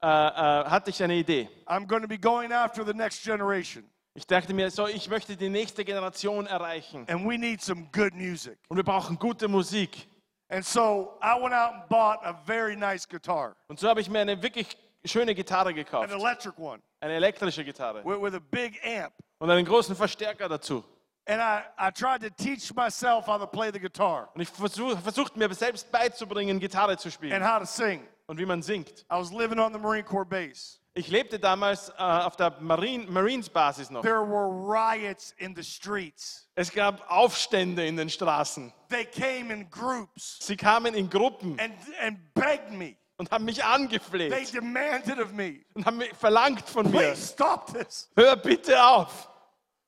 äh, 0.00 0.06
äh, 0.06 0.64
hatte 0.70 0.90
ich 0.90 1.02
eine 1.02 1.14
Idee. 1.16 1.48
I'm 1.66 1.86
going 1.86 2.02
to 2.02 2.08
be 2.08 2.18
going 2.18 2.52
after 2.52 2.84
the 2.84 2.92
next 2.94 3.24
generation, 3.24 3.84
Ich 4.14 4.24
dachte 4.26 4.54
mir, 4.54 4.70
so, 4.70 4.86
ich 4.86 5.08
möchte 5.08 5.36
die 5.36 5.48
nächste 5.48 5.84
Generation 5.84 6.46
erreichen. 6.46 7.04
and 7.08 7.28
we 7.28 7.36
need 7.36 7.60
some 7.60 7.88
good 7.92 8.14
music. 8.14 8.58
Und 8.68 8.76
wir 8.76 8.84
brauchen 8.84 9.18
gute 9.18 9.48
Musik. 9.48 10.06
And 10.50 10.64
so 10.64 11.18
I 11.20 11.34
went 11.42 11.52
out 11.54 11.72
and 11.74 11.88
bought 11.88 12.20
a 12.24 12.32
very 12.46 12.76
nice 12.76 13.06
guitar, 13.08 13.56
Und 13.66 13.80
so 13.80 13.88
habe 13.88 14.00
ich 14.00 14.08
mir 14.08 14.20
eine 14.20 14.40
wirklich 14.40 14.76
schöne 15.04 15.34
Gitarre 15.34 15.70
an 15.70 15.74
gekauft. 15.74 16.12
electric 16.12 16.56
one 16.56 16.80
Eine 17.00 17.14
elektrische 17.14 17.64
Gitarre. 17.64 18.04
with, 18.04 18.20
with 18.22 18.34
a 18.34 18.40
big 18.40 18.78
amp. 18.84 19.12
Und 19.38 19.50
einen 19.50 19.66
großen 19.66 19.94
Verstärker 19.94 20.48
dazu. 20.48 20.84
And 21.26 21.42
I, 21.42 21.60
I 21.78 21.90
tried 21.90 22.22
to 22.22 22.30
teach 22.30 22.74
myself 22.74 23.26
how 23.26 23.38
to 23.38 23.46
play 23.46 23.70
the 23.70 23.78
guitar 23.78 24.30
Und 24.34 24.40
ich 24.40 24.48
versuch, 24.48 24.98
versuchte 24.98 25.38
mir 25.38 25.52
selbst 25.54 25.90
beizubringen, 25.92 26.58
Gitarre 26.58 26.96
zu 26.96 27.08
and 27.08 27.14
spielen 27.14 27.46
how 27.46 27.58
to 27.58 27.66
sing. 27.66 28.02
und 28.26 28.38
wie 28.38 28.46
man 28.46 28.62
singt. 28.62 29.04
I 29.10 29.16
was 29.16 29.30
living 29.30 29.58
on 29.58 29.72
the 29.72 29.78
Marine 29.78 30.04
Corps 30.04 30.24
base. 30.26 30.78
Ich 30.94 31.08
lebte 31.08 31.38
damals 31.38 31.90
äh, 31.90 32.02
auf 32.02 32.34
der 32.36 32.56
Marine, 32.60 33.06
Marines 33.10 33.48
Basis 33.48 33.90
noch. 33.90 34.00
There 34.02 34.22
were 34.26 34.48
riots 34.48 35.32
in 35.36 35.54
the 35.54 35.62
streets. 35.62 36.48
Es 36.54 36.72
gab 36.72 37.08
Aufstände 37.10 37.86
in 37.86 37.96
den 37.96 38.08
Straßen. 38.08 38.72
They 38.88 39.04
came 39.04 39.52
in 39.52 39.70
groups 39.70 40.38
Sie 40.40 40.56
kamen 40.56 40.94
in 40.94 41.10
Gruppen 41.10 41.60
and, 41.60 41.74
and 42.00 42.18
begged 42.34 42.70
me. 42.72 42.96
Und 43.18 43.30
haben 43.30 43.44
mich 43.44 43.56
They 43.56 43.64
angefleht 43.64 44.54
demanded 44.54 45.18
of 45.18 45.32
me, 45.32 45.60
und 45.74 45.84
haben 45.84 45.98
mich 45.98 46.12
verlangt 46.14 46.68
von 46.68 46.90
mir, 46.90 46.98
please 46.98 47.32
stop 47.34 47.72
this. 47.72 48.10
hör 48.16 48.36
bitte 48.36 48.82
auf. 48.82 49.28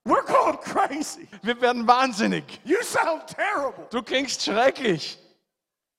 We're 0.05 0.25
going 0.25 0.59
crazy. 0.61 1.29
Wir 1.43 1.61
werden 1.61 1.87
wahnsinnig. 1.87 2.61
You 2.65 2.83
sound 2.83 3.27
terrible. 3.29 3.87
Du 3.91 4.03
klingst 4.03 4.43
schrecklich. 4.43 5.19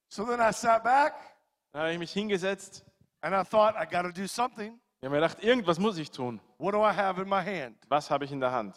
So 0.09 0.25
then 0.25 0.39
I 0.39 0.51
sat 0.51 0.83
back 0.83 1.13
Da 1.71 1.79
habe 1.81 1.93
ich 1.93 1.99
mich 1.99 2.11
hingesetzt. 2.11 2.83
and 3.21 3.33
I 3.35 3.43
thought, 3.43 3.75
I 3.75 3.85
got 3.85 4.03
to 4.03 4.11
do 4.11 4.27
something. 4.27 4.79
Ich 4.99 5.05
habe 5.05 5.15
mir 5.15 5.21
gedacht, 5.21 5.43
irgendwas 5.43 5.79
muss 5.79 5.97
ich 5.97 6.11
tun. 6.11 6.41
What 6.57 6.73
do 6.73 6.79
I 6.83 6.91
have 6.93 7.21
in 7.21 7.29
my 7.29 7.43
hand? 7.43 7.77
Was 7.89 8.09
habe 8.09 8.25
ich 8.25 8.31
in 8.31 8.39
der 8.39 8.51
Hand? 8.51 8.75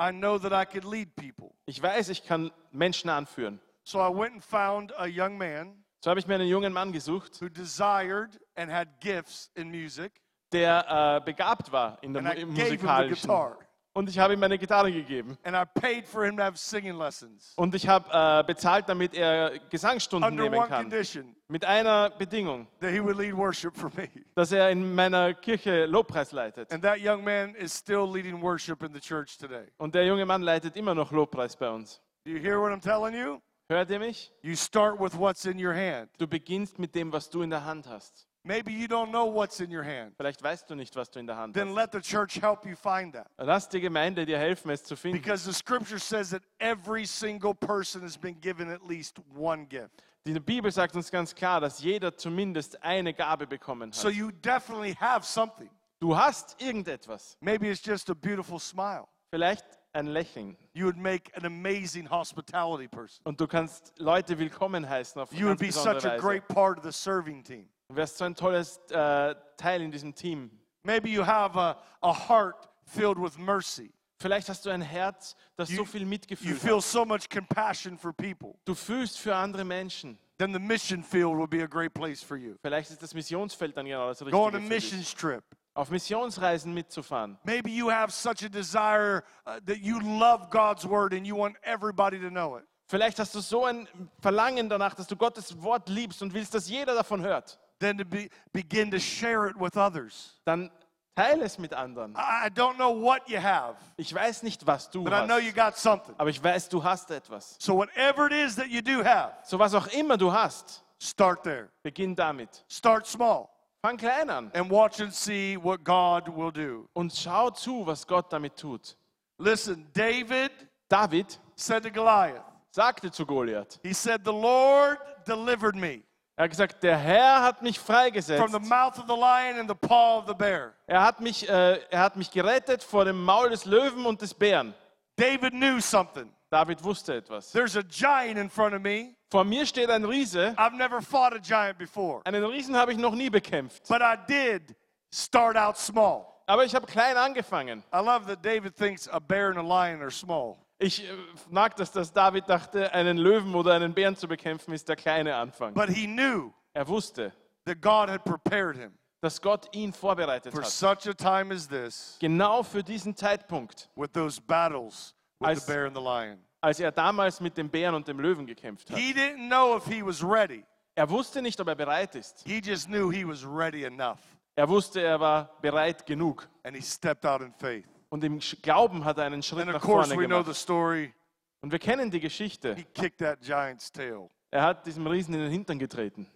I 0.00 0.10
know 0.10 0.38
that 0.38 0.52
I 0.52 0.64
could 0.70 0.84
lead 0.84 1.14
people. 1.14 1.54
Ich 1.66 1.80
weiß, 1.80 2.08
ich 2.08 2.24
kann 2.24 2.50
Menschen 2.72 3.10
anführen. 3.10 3.60
So 3.84 3.98
I 4.00 4.08
went 4.12 4.32
and 4.34 4.44
found 4.44 4.92
a 4.98 5.06
young 5.06 5.36
man 5.36 5.81
So 6.04 6.10
habe 6.10 6.18
ich 6.18 6.26
mir 6.26 6.34
einen 6.34 6.48
jungen 6.48 6.72
Mann 6.72 6.90
gesucht, 6.90 7.40
who 7.40 7.48
desired 7.48 8.30
and 8.56 8.72
had 8.72 8.88
gifts 9.00 9.50
in 9.54 9.70
music, 9.70 10.12
der 10.50 11.20
äh, 11.20 11.24
begabt 11.24 11.70
war 11.70 11.96
in 12.02 12.12
der, 12.12 12.24
and 12.26 12.38
I 12.38 12.44
Mu- 12.44 12.50
im 12.50 12.54
gave 12.56 12.64
him 12.70 12.70
the 12.70 12.76
musikalischen. 12.78 13.28
guitar. 13.28 13.58
Und 13.94 14.08
ich 14.08 14.18
habe 14.18 14.32
ihm 14.32 14.42
eine 14.42 14.58
Gitarre 14.58 14.90
gegeben. 14.90 15.36
And 15.44 15.54
I 15.54 15.64
paid 15.80 16.08
for 16.08 16.24
him 16.24 16.36
to 16.38 16.42
have 16.42 16.56
singing 16.56 16.96
lessons 16.98 17.52
Und 17.56 17.74
ich 17.74 17.86
habe 17.86 18.08
äh, 18.10 18.42
bezahlt, 18.44 18.88
damit 18.88 19.14
er 19.14 19.58
Gesangsstunden 19.70 20.28
under 20.30 20.44
nehmen 20.44 20.56
one 20.58 20.66
kann. 20.68 20.88
condition 20.90 21.36
Mit 21.48 21.64
einer 21.66 22.10
Bedingung, 22.10 22.66
that 22.80 22.90
he 22.90 23.00
would 23.00 23.16
lead 23.18 23.36
worship 23.36 23.76
for 23.76 23.90
me. 23.94 24.08
dass 24.34 24.50
er 24.50 24.70
in 24.70 24.94
meiner 24.94 25.34
Kirche 25.34 25.84
Lobpreis 25.86 26.32
leitet. 26.32 26.72
And 26.72 26.82
that 26.82 26.98
young 27.00 27.22
man 27.22 27.54
is 27.54 27.72
still 27.78 28.10
leading 28.10 28.42
worship 28.42 28.82
in 28.82 28.92
the 28.92 29.00
church 29.00 29.36
today. 29.38 29.66
Und 29.78 29.94
der 29.94 30.04
junge 30.06 30.26
Mann 30.26 30.42
leitet 30.42 30.74
immer 30.74 30.94
noch 30.96 31.12
Lobpreis 31.12 31.54
bei 31.54 31.68
uns. 31.70 32.00
Do 32.24 32.32
you 32.32 32.38
hear 32.40 32.58
what 32.60 32.72
I'm 32.72 32.80
telling 32.82 33.14
you? 33.14 33.40
Hört 33.72 33.90
ihr 33.90 33.98
mich? 33.98 34.30
You 34.42 34.54
start 34.54 35.00
with 35.00 35.16
what's 35.18 35.46
in 35.46 35.58
your 35.58 35.72
hand. 35.74 36.10
Du 36.18 36.26
beginnst 36.26 36.78
mit 36.78 36.94
dem, 36.94 37.10
was 37.10 37.30
du 37.30 37.40
in 37.42 37.48
der 37.50 37.64
Hand 37.64 37.86
hast. 37.88 38.26
Maybe 38.44 38.70
you 38.72 38.86
don't 38.86 39.10
know 39.10 39.24
what's 39.32 39.60
in 39.60 39.70
your 39.74 39.84
hand. 39.84 40.14
Vielleicht 40.16 40.42
weißt 40.42 40.68
du 40.68 40.74
nicht, 40.74 40.94
was 40.96 41.08
du 41.10 41.20
in 41.20 41.26
der 41.26 41.36
Hand 41.36 41.54
Then 41.54 41.68
hast. 41.68 41.76
let 41.76 41.92
the 41.92 42.00
church 42.00 42.40
help 42.42 42.66
you 42.66 42.74
find 42.76 43.14
that. 43.14 43.28
Lass 43.38 43.68
die 43.68 43.80
Gemeinde 43.80 44.26
dir 44.26 44.36
helfen, 44.38 44.70
es 44.72 44.82
zu 44.84 44.94
finden. 44.96 45.16
Because 45.22 45.44
the 45.44 45.54
scripture 45.54 45.98
says 45.98 46.30
that 46.30 46.42
every 46.58 47.06
single 47.06 47.54
person 47.54 48.02
has 48.02 48.18
been 48.18 48.38
given 48.40 48.68
at 48.68 48.82
least 48.86 49.18
one 49.34 49.64
gift. 49.66 50.02
Die 50.26 50.38
Bibel 50.38 50.70
sagt 50.70 50.94
uns 50.94 51.10
ganz 51.10 51.34
klar, 51.34 51.60
dass 51.60 51.80
jeder 51.80 52.16
zumindest 52.16 52.82
eine 52.82 53.14
Gabe 53.14 53.46
bekommen 53.46 53.90
So 53.92 54.08
hat. 54.08 54.14
you 54.14 54.30
definitely 54.32 54.94
have 55.00 55.24
something. 55.24 55.70
Du 56.00 56.16
hast 56.16 56.60
irgendetwas. 56.60 57.36
Maybe 57.40 57.70
it's 57.70 57.82
just 57.84 58.10
a 58.10 58.14
beautiful 58.14 58.58
smile. 58.58 59.06
Vielleicht 59.30 59.64
ein 59.92 60.06
Lächeln. 60.06 60.56
You 60.74 60.86
would 60.86 60.96
make 60.96 61.30
an 61.36 61.44
amazing 61.44 62.08
hospitality 62.10 62.88
person. 62.88 63.20
Und 63.24 63.40
du 63.40 63.46
kannst 63.46 63.92
Leute 63.98 64.38
willkommen 64.38 64.88
heißen 64.88 65.20
auf 65.20 65.32
You 65.32 65.46
would 65.48 65.58
be 65.58 65.70
such 65.72 66.04
a 66.04 66.16
great 66.18 66.46
part 66.48 66.78
of 66.78 66.84
the 66.84 66.92
serving 66.92 67.42
team. 67.44 67.68
Du 67.88 67.96
wärst 67.96 68.16
so 68.18 68.24
ein 68.24 68.34
tolles 68.34 68.78
äh, 68.90 69.34
Teil 69.56 69.82
in 69.82 69.90
diesem 69.90 70.14
Team. 70.14 70.50
Maybe 70.82 71.08
you 71.10 71.24
have 71.24 71.58
a, 71.58 71.76
a 72.00 72.12
heart 72.28 72.68
filled 72.84 73.18
with 73.18 73.36
mercy. 73.38 73.92
Vielleicht 74.18 74.48
hast 74.48 74.64
du 74.64 74.70
ein 74.70 74.82
Herz, 74.82 75.34
das 75.56 75.68
You- 75.68 75.78
so 75.78 75.84
viel 75.84 76.02
You 76.02 76.08
Mitgefühl 76.08 76.54
feel 76.54 76.76
hat. 76.76 76.82
so 76.84 77.04
much 77.04 77.28
compassion 77.28 77.98
for 77.98 78.12
people. 78.12 78.54
Du 78.64 78.74
fühlst 78.74 79.18
für 79.18 79.34
andere 79.34 79.64
Menschen. 79.64 80.16
Then 80.38 80.52
the 80.52 80.58
mission 80.58 81.02
field 81.04 81.36
will 81.36 81.46
be 81.46 81.62
a 81.62 81.66
great 81.66 81.92
place 81.92 82.22
for 82.22 82.36
you. 82.36 82.54
Vielleicht 82.62 82.90
ist 82.90 83.02
das 83.02 83.14
Missionsfeld 83.14 83.76
dann 83.76 83.86
genau 83.86 84.08
das 84.08 84.18
Go 84.20 84.46
on 84.46 84.54
a 84.54 84.58
Richtige 84.58 84.62
für 84.62 84.68
dich. 84.74 84.92
missions 84.92 85.14
trip. 85.14 85.44
Auf 85.74 85.90
Missionsreisen 85.90 86.74
mitzufahren. 86.74 87.38
Maybe 87.44 87.70
you 87.70 87.90
have 87.90 88.12
such 88.12 88.42
a 88.44 88.48
desire 88.48 89.22
uh, 89.46 89.58
that 89.66 89.78
you 89.78 89.98
love 90.00 90.50
God's 90.50 90.86
word 90.86 91.14
and 91.14 91.26
you 91.26 91.34
want 91.36 91.56
everybody 91.62 92.18
to 92.20 92.28
know 92.28 92.56
it. 92.58 92.64
Vielleicht 92.88 93.18
hast 93.18 93.34
du 93.34 93.40
so 93.40 93.64
ein 93.64 93.88
Verlangen 94.20 94.68
danach, 94.68 94.94
dass 94.94 95.06
du 95.06 95.16
Gottes 95.16 95.62
Wort 95.62 95.88
liebst 95.88 96.20
und 96.20 96.34
willst, 96.34 96.54
dass 96.54 96.68
jeder 96.68 96.94
davon 96.94 97.22
hört. 97.22 97.58
Then 97.78 97.96
to 97.96 98.04
be, 98.04 98.28
begin 98.52 98.90
to 98.90 98.98
share 98.98 99.48
it 99.48 99.58
with 99.58 99.76
others. 99.76 100.38
Dann 100.44 100.70
Teile 101.14 101.44
es 101.44 101.58
mit 101.58 101.74
anderen. 101.74 102.14
I 102.16 102.48
don't 102.48 102.76
know 102.76 102.90
what 102.90 103.28
you 103.28 103.38
have, 103.38 103.76
Ich 103.96 104.14
weiß 104.14 104.42
nicht, 104.44 104.66
was 104.66 104.88
du 104.90 105.04
but 105.04 105.12
I 105.12 105.26
know 105.26 105.36
you 105.38 105.52
hast, 105.54 105.56
got 105.56 105.76
something. 105.76 106.14
aber 106.16 106.30
ich 106.30 106.42
weiß, 106.42 106.70
du 106.70 106.82
hast 106.82 107.10
etwas. 107.10 107.56
So, 107.58 107.76
whatever 107.76 108.26
it 108.26 108.32
is 108.32 108.56
that 108.56 108.68
you 108.68 108.80
do 108.80 109.04
have, 109.04 109.32
So 109.44 109.58
was 109.58 109.74
auch 109.74 109.86
immer 109.88 110.16
du 110.16 110.32
hast, 110.32 110.82
start 110.98 111.42
there. 111.42 111.68
beginn 111.82 112.16
damit. 112.16 112.64
Start 112.68 113.06
small 113.06 113.48
Fang 113.82 113.96
klein 113.96 114.30
an 114.30 114.50
and 114.54 114.70
watch 114.70 115.00
and 115.00 115.12
see 115.12 115.56
what 115.56 115.82
God 115.82 116.28
will 116.28 116.52
do. 116.52 116.88
und 116.94 117.12
schau 117.12 117.50
zu, 117.50 117.84
was 117.84 118.06
Gott 118.06 118.30
damit 118.30 118.56
tut. 118.56 118.96
Listen, 119.38 119.86
David 119.92 120.52
David 120.88 121.36
said 121.56 121.82
to 121.82 121.90
Goliath, 121.90 122.44
sagte 122.70 123.10
zu 123.10 123.26
Goliath, 123.26 123.78
He 123.82 123.92
said, 123.92 124.24
The 124.24 124.32
Lord 124.32 124.98
delivered 125.26 125.74
me 125.74 126.02
er 126.36 126.44
hat 126.44 126.50
gesagt, 126.50 126.82
der 126.82 126.96
Herr 126.96 127.42
hat 127.42 127.62
mich 127.62 127.78
freigesetzt. 127.78 128.42
from 128.42 128.52
the 128.52 128.68
mouth 128.68 128.98
of 128.98 129.06
the 129.06 129.14
lion 129.14 129.58
and 129.58 129.68
the 129.68 129.74
paw 129.74 130.18
of 130.18 130.26
the 130.26 130.34
bear. 130.34 130.74
Er 130.86 131.02
hat 131.02 131.20
mich, 131.20 131.48
äh, 131.48 131.78
er 131.90 132.00
hat 132.00 132.16
mich 132.16 132.30
gerettet 132.30 132.82
vor 132.82 133.04
dem 133.04 133.22
Maul 133.22 133.50
des 133.50 133.64
Löwen 133.64 134.06
und 134.06 134.22
des 134.22 134.32
Bären. 134.32 134.74
David 135.16 135.52
knew 135.52 135.80
something. 135.80 136.32
David 136.50 136.82
wusste 136.82 137.14
etwas. 137.14 137.52
There's 137.52 137.76
a 137.76 137.82
giant 137.82 138.38
in 138.38 138.48
front 138.48 138.74
of 138.74 138.80
me. 138.80 139.14
Vor 139.32 139.44
mir 139.44 139.64
steht 139.64 139.88
ein 139.88 140.04
Riese. 140.04 140.54
I've 140.58 140.76
never 140.76 141.00
fought 141.00 141.32
a 141.32 141.38
giant 141.38 141.78
before, 141.78 142.20
Einen 142.26 142.44
Riesen 142.44 142.76
habe 142.76 142.92
ich 142.92 142.98
noch 142.98 143.14
nie 143.14 143.30
bekämpft. 143.30 143.88
but 143.88 144.02
I 144.02 144.16
did 144.28 144.76
start 145.10 145.56
out 145.56 145.78
small. 145.78 146.26
Aber 146.46 146.64
ich 146.66 146.74
habe 146.74 146.86
klein 146.86 147.16
angefangen. 147.16 147.82
I 147.94 147.98
love 147.98 148.26
that 148.26 148.44
David 148.44 148.76
thinks 148.76 149.08
a 149.08 149.18
bear 149.18 149.48
and 149.48 149.56
a 149.58 149.62
lion 149.62 150.02
are 150.02 150.10
small. 150.10 150.56
Ich 150.78 151.02
äh, 151.02 151.14
mag 151.48 151.76
das, 151.76 151.92
dass 151.92 152.12
David 152.12 152.46
dachte, 152.46 152.92
einen 152.92 153.16
Löwen 153.16 153.54
oder 153.54 153.72
einen 153.72 153.94
Bären 153.94 154.16
zu 154.16 154.28
bekämpfen, 154.28 154.74
ist 154.74 154.86
der 154.88 154.96
kleine 154.96 155.34
Anfang. 155.34 155.72
But 155.72 155.88
he 155.88 156.06
knew 156.06 156.52
Er 156.74 156.86
wusste, 156.86 157.32
that 157.64 157.80
God 157.80 158.10
had 158.10 158.24
prepared 158.24 158.76
him 158.76 158.92
dass 159.22 159.40
Gott 159.40 159.68
ihn 159.74 159.92
vorbereitet 159.94 160.52
for 160.52 160.62
hat. 160.62 160.68
such 160.70 161.06
a 161.08 161.14
time 161.14 161.54
as 161.54 161.66
this 161.68 162.18
Genau 162.20 162.62
für 162.64 162.82
diesen 162.82 163.16
Zeitpunkt, 163.16 163.88
with 163.96 164.10
those 164.12 164.38
battles 164.42 165.14
with 165.38 165.48
Als- 165.48 165.64
the 165.64 165.72
bear 165.72 165.86
and 165.86 165.96
the 165.96 166.02
lion. 166.02 166.38
Als 166.62 166.80
er 166.80 166.92
damals 166.92 167.40
mit 167.40 167.56
dem 167.58 167.68
Bären 167.68 167.94
und 167.94 168.08
dem 168.08 168.18
Löwen 168.20 168.46
gekämpft 168.46 168.90
hat. 168.90 168.96
He 168.98 169.12
didn't 169.12 169.48
know 169.48 169.76
if 169.76 169.84
he 169.86 170.02
was 170.04 170.22
ready. 170.22 170.64
Er 170.94 171.08
wusste 171.10 171.42
nicht, 171.42 171.60
ob 171.60 171.68
er 171.68 171.74
bereit 171.74 172.14
ist. 172.14 172.42
He 172.46 172.58
just 172.60 172.86
knew 172.86 173.10
he 173.10 173.26
was 173.26 173.44
ready 173.44 173.84
enough. 173.84 174.20
Er 174.54 174.68
wusste, 174.68 175.00
er 175.02 175.18
war 175.18 175.50
bereit 175.60 176.06
genug. 176.06 176.48
And 176.62 176.76
he 176.76 176.82
stepped 176.82 177.24
out 177.26 177.40
in 177.40 177.52
faith. 177.52 177.86
Und 178.10 178.22
im 178.24 178.38
Glauben 178.62 179.04
hat 179.04 179.18
er 179.18 179.24
einen 179.24 179.42
Schritt 179.42 179.62
And 179.62 179.72
nach 179.72 179.82
vorne 179.82 180.16
we 180.16 180.26
know 180.26 180.38
the 180.40 180.44
gemacht. 180.44 180.56
story. 180.56 181.14
Und 181.62 181.72
wir 181.72 181.78
kennen 181.78 182.10
die 182.10 182.20
Geschichte. 182.20 182.74
He 182.74 182.84
kicked 182.84 183.18
that 183.18 183.40
giant's 183.40 183.90
tail. 183.90 184.28
Er 184.50 184.62
hat 184.62 184.86
diesem 184.86 185.06
Riesen 185.06 185.32
in 185.34 185.40
den 185.40 185.50
Hintern 185.50 185.78
getreten. 185.78 186.26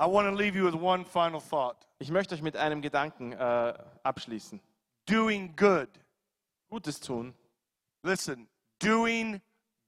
I 0.00 0.04
want 0.04 0.28
to 0.28 0.34
leave 0.34 0.58
you 0.58 0.64
with 0.66 0.74
one 0.74 1.04
final 1.04 1.40
thought 1.40 1.76
Ich 1.98 2.10
möchte 2.10 2.34
euch 2.34 2.42
mit 2.42 2.56
einem 2.56 2.82
Gedanken 2.82 3.32
äh, 3.32 3.74
abschließen. 4.02 4.60
doing 5.06 5.54
good. 5.56 5.88
Gutes 6.70 6.98
tun, 6.98 7.34
Listen, 8.02 8.48
doing 8.80 9.40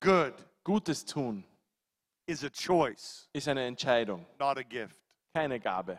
good 0.04 0.34
Gutes 0.64 1.04
tun 1.04 1.44
is 2.26 2.42
a 2.44 2.48
choice, 2.50 3.28
ist 3.34 3.48
eine 3.48 3.64
Entscheidung, 3.66 4.24
not 4.38 4.56
a 4.58 4.62
gift. 4.62 4.98
keine 5.34 5.58
Gabe. 5.60 5.98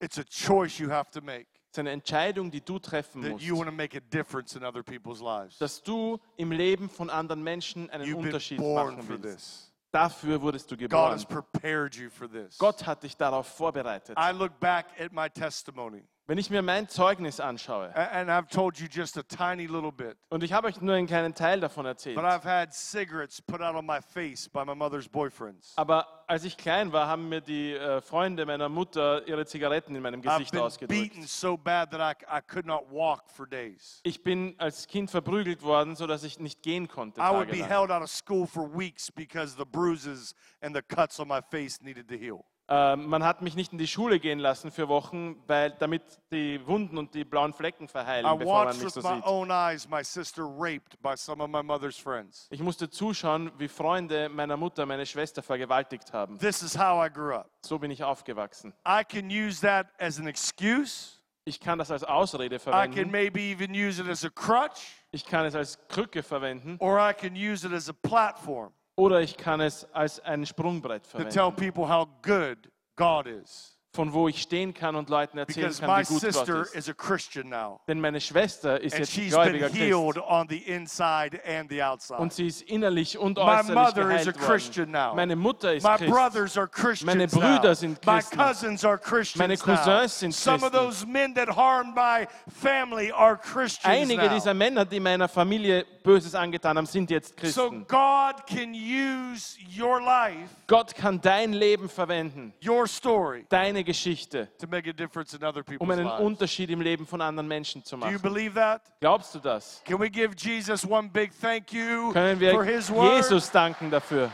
It's 0.00 0.18
a 0.18 0.24
choice 0.24 0.78
you 0.78 0.88
have 0.90 1.10
to 1.10 1.20
make 1.20 1.46
Es 1.70 1.72
ist 1.72 1.78
eine 1.80 1.90
Entscheidung, 1.90 2.50
die 2.50 2.60
du 2.62 2.78
treffen 2.78 3.20
that 3.22 3.32
musst. 3.32 3.44
you 3.44 3.54
want 3.56 3.68
to 3.68 3.74
make 3.74 3.94
a 3.96 4.00
difference 4.00 4.56
in 4.56 4.64
other 4.64 4.82
people's 4.82 5.20
lives. 5.20 5.58
Dass 5.58 5.82
du 5.82 6.18
im 6.36 6.50
Leben 6.50 6.88
von 6.88 7.10
anderen 7.10 7.42
Menschen 7.42 7.90
einen 7.90 8.04
You've 8.04 8.16
been 8.16 8.26
Unterschied 8.26 8.58
born 8.58 8.94
machen 8.96 9.02
for 9.02 9.22
willst. 9.22 9.36
this. 9.36 9.64
Dafür 9.92 10.40
wurdest 10.42 10.70
du 10.70 10.76
God 10.76 10.90
geboren. 10.90 11.12
has 11.12 11.24
prepared 11.24 11.94
you 11.94 12.10
for 12.10 12.28
this. 12.28 12.56
Gott 12.58 12.86
hat 12.86 13.02
dich 13.02 13.16
darauf 13.16 13.46
vorbereitet. 13.46 14.16
I 14.18 14.32
look 14.32 14.58
back 14.60 14.86
at 15.00 15.12
my 15.12 15.28
testimony, 15.28 16.02
Wenn 16.28 16.36
ich 16.36 16.50
mir 16.50 16.60
mein 16.60 16.90
Zeugnis 16.90 17.40
anschaue, 17.40 17.90
and 17.96 18.28
I've 18.28 18.50
told 18.50 18.78
you 18.78 18.86
just 18.86 19.16
a 19.16 19.22
tiny 19.22 19.66
little 19.66 19.90
bit, 19.90 20.14
und 20.28 20.42
ich 20.42 20.52
habe 20.52 20.68
euch 20.68 20.78
nur 20.78 20.94
einen 20.94 21.06
kleinen 21.06 21.34
Teil 21.34 21.58
davon 21.58 21.86
erzählt, 21.86 22.16
but 22.16 22.26
I've 22.26 22.44
had 22.44 22.74
cigarettes 22.74 23.40
put 23.40 23.62
out 23.62 23.74
on 23.74 23.86
my 23.86 23.98
face 24.02 24.46
by 24.46 24.62
my 24.62 24.74
mother's 24.74 25.08
boyfriends. 25.08 25.72
aber 25.76 26.06
als 26.26 26.44
ich 26.44 26.58
klein 26.58 26.92
war, 26.92 27.06
haben 27.06 27.30
mir 27.30 27.40
die 27.40 27.72
äh, 27.72 28.02
Freunde 28.02 28.44
meiner 28.44 28.68
Mutter 28.68 29.26
ihre 29.26 29.46
Zigaretten 29.46 29.96
in 29.96 30.02
meinem 30.02 30.20
I've 30.20 30.36
Gesicht 30.36 30.52
been 30.52 30.60
ausgedrückt. 30.60 31.14
beaten 31.14 31.26
so 31.26 31.56
bad 31.56 31.90
that 31.92 32.00
I, 32.02 32.22
I 32.30 32.42
could 32.42 32.66
not 32.66 32.82
walk 32.90 33.30
for 33.30 33.46
days. 33.46 34.00
Ich 34.02 34.22
bin 34.22 34.54
als 34.58 34.86
Kind 34.86 35.10
verprügelt 35.10 35.62
worden, 35.62 35.96
sodass 35.96 36.24
ich 36.24 36.38
nicht 36.38 36.60
gehen 36.62 36.88
konnte. 36.88 37.22
I 37.22 37.30
would 37.30 37.46
be 37.46 37.60
tagelang. 37.60 37.68
held 37.68 37.90
out 37.90 38.02
of 38.02 38.10
school 38.10 38.46
for 38.46 38.68
weeks 38.70 39.10
because 39.10 39.56
the 39.56 39.64
bruises 39.64 40.34
and 40.60 40.76
the 40.76 40.82
cuts 40.82 41.18
on 41.18 41.26
my 41.26 41.40
face 41.40 41.80
needed 41.80 42.06
to 42.06 42.16
heal. 42.16 42.44
Äh, 42.68 42.96
man 42.96 43.24
hat 43.24 43.40
mich 43.40 43.56
nicht 43.56 43.72
in 43.72 43.78
die 43.78 43.86
Schule 43.86 44.20
gehen 44.20 44.38
lassen 44.38 44.70
für 44.70 44.88
Wochen, 44.88 45.36
weil, 45.46 45.70
damit 45.70 46.02
die 46.30 46.60
Wunden 46.66 46.98
und 46.98 47.14
die 47.14 47.24
blauen 47.24 47.54
Flecken 47.54 47.84
I 47.84 47.88
verheilen, 47.88 48.38
bevor 48.38 48.64
man 48.64 48.66
watched 48.68 48.84
mich 48.84 48.92
so 48.92 49.00
my 49.00 49.16
sieht. 49.16 49.24
own 49.26 49.50
eyes 49.50 49.88
my 49.88 50.04
sister 50.04 50.42
raped 50.44 51.00
by 51.02 51.16
some 51.16 51.42
of 51.42 51.48
my 51.48 51.62
mother's 51.62 51.96
friends. 51.96 52.46
Ich 52.50 52.60
musste 52.60 52.90
zuschauen, 52.90 53.50
wie 53.56 53.68
Freunde 53.68 54.28
meiner 54.28 54.58
Mutter 54.58 54.84
meine 54.84 55.06
Schwester 55.06 55.42
vergewaltigt 55.42 56.12
haben. 56.12 56.38
This 56.38 56.62
is 56.62 56.78
how 56.78 57.02
I 57.02 57.10
grew 57.10 57.34
up. 57.34 57.48
So 57.64 57.78
bin 57.78 57.90
ich 57.90 58.04
aufgewachsen. 58.04 58.74
I 58.86 59.02
can 59.02 59.30
use 59.30 59.62
that 59.62 59.86
as 59.98 60.18
an 60.20 60.26
excuse. 60.26 61.14
Ich 61.46 61.60
kann 61.60 61.78
das 61.78 61.90
als 61.90 62.04
Ausrede 62.04 62.56
I 62.56 62.58
can 62.58 62.72
verwenden. 62.72 63.10
maybe 63.10 63.40
even 63.40 63.70
use 63.74 63.98
it 63.98 64.08
as 64.10 64.22
a 64.26 64.28
crutch, 64.28 64.92
Ich 65.10 65.24
kann 65.24 65.46
es 65.46 65.54
als 65.54 65.78
Krücke 65.88 66.22
verwenden. 66.22 66.76
or 66.80 66.98
I 66.98 67.14
can 67.14 67.34
use 67.34 67.66
it 67.66 67.72
as 67.72 67.88
a 67.88 67.94
platform 67.94 68.74
Oder 68.98 69.20
ich 69.20 69.36
kann 69.36 69.60
es 69.60 69.84
als 69.92 70.18
ein 70.18 70.44
Sprungbrett 70.44 71.04
to 71.12 71.18
tell 71.18 71.30
verwenden. 71.30 71.56
people 71.56 71.88
how 71.88 72.08
good 72.20 72.58
God 72.96 73.28
is. 73.28 73.77
Von 73.94 74.12
wo 74.12 74.28
ich 74.28 74.42
stehen 74.42 74.74
kann 74.74 74.94
und 74.96 75.08
Leuten 75.08 75.38
erzählen 75.38 75.68
Because 75.68 75.80
kann, 75.80 75.90
my 75.90 76.02
wie 76.02 76.04
gut 76.12 76.22
Gott 76.22 76.32
sister 76.34 76.60
ist. 76.60 76.74
is 76.76 76.88
a 76.90 76.92
Christian 76.92 77.48
now, 77.48 77.80
Denn 77.88 77.98
meine 78.00 78.20
Schwester 78.20 78.78
ist 78.78 78.92
and 78.92 79.00
jetzt 79.00 79.12
she's 79.12 79.34
been 79.34 79.52
gläubiger 79.58 79.68
healed 79.70 80.14
Christ. 80.16 80.26
on 80.28 80.46
the 80.50 80.58
inside 80.58 81.40
and 81.46 81.70
the 81.70 81.82
outside. 81.82 82.20
Und 82.20 82.34
sie 82.34 82.46
ist 82.48 82.60
innerlich 82.62 83.16
und 83.16 83.38
My 83.38 83.44
äußerlich 83.44 83.74
mother 83.74 84.10
is 84.10 84.28
a 84.28 84.32
geheilt 84.32 84.38
Christian 84.46 84.92
worden. 84.92 85.08
now. 85.10 85.14
Meine 85.14 85.36
Mutter 85.36 85.72
ist 85.74 85.84
My 85.84 85.96
Christ. 85.96 86.10
brothers 86.12 86.58
are 86.58 86.68
Christians 86.68 87.06
Meine 87.06 87.26
now. 87.26 87.40
Brüder 87.40 87.74
sind 87.74 88.04
My 88.04 88.18
Christen. 88.18 88.36
cousins 88.38 88.84
are 88.84 88.98
Christians 88.98 89.38
Meine 89.38 89.54
now. 89.54 89.64
Cousins 89.84 90.18
sind 90.20 90.34
Some 90.34 90.56
of 90.66 90.70
Christen. 90.70 90.86
those 90.86 91.06
men 91.06 91.34
that 91.34 91.48
harmed 91.48 91.94
my 91.96 92.28
family 92.60 93.10
are 93.10 93.38
Christians 93.38 93.86
Einige 93.86 94.26
now. 94.26 94.34
dieser 94.34 94.52
Männer, 94.52 94.84
die 94.84 95.00
meiner 95.00 95.28
Familie 95.28 95.86
Böses 96.04 96.34
angetan 96.34 96.76
haben, 96.76 96.86
sind 96.86 97.10
jetzt 97.10 97.30
So 97.40 97.70
Christen. 97.70 97.86
God 97.88 98.46
can 98.46 98.74
use 98.74 99.56
your 99.78 99.98
life, 100.00 100.54
Gott 100.66 100.94
kann 100.94 101.20
dein 101.22 101.54
Leben 101.54 101.88
verwenden, 101.88 102.52
your 102.62 102.86
story, 102.86 103.46
deine 103.48 103.77
Geschichte, 103.84 104.48
other 104.62 105.62
people's 105.62 105.80
um 105.80 105.90
einen. 105.90 106.06
Unterschied 106.06 106.70
im 106.70 106.80
Leben 106.80 107.06
von 107.06 107.20
anderen 107.20 107.48
Menschen 107.48 107.84
zu 107.84 107.96
Do 107.96 108.06
you 108.06 108.12
machen. 108.12 108.22
believe 108.22 108.54
that? 108.54 108.82
Glaubst 109.00 109.34
du 109.34 109.38
das? 109.38 109.82
Can 109.84 109.98
we 110.00 110.08
give 110.10 110.34
Jesus 110.36 110.84
one 110.84 111.08
big 111.08 111.32
thank 111.40 111.72
you 111.72 112.12
Können 112.12 112.38
wir 112.40 112.52
for 112.52 112.64
his 112.64 112.90
word? 112.90 113.16
Jesus 113.16 113.50
danken 113.50 113.90
dafür? 113.90 114.30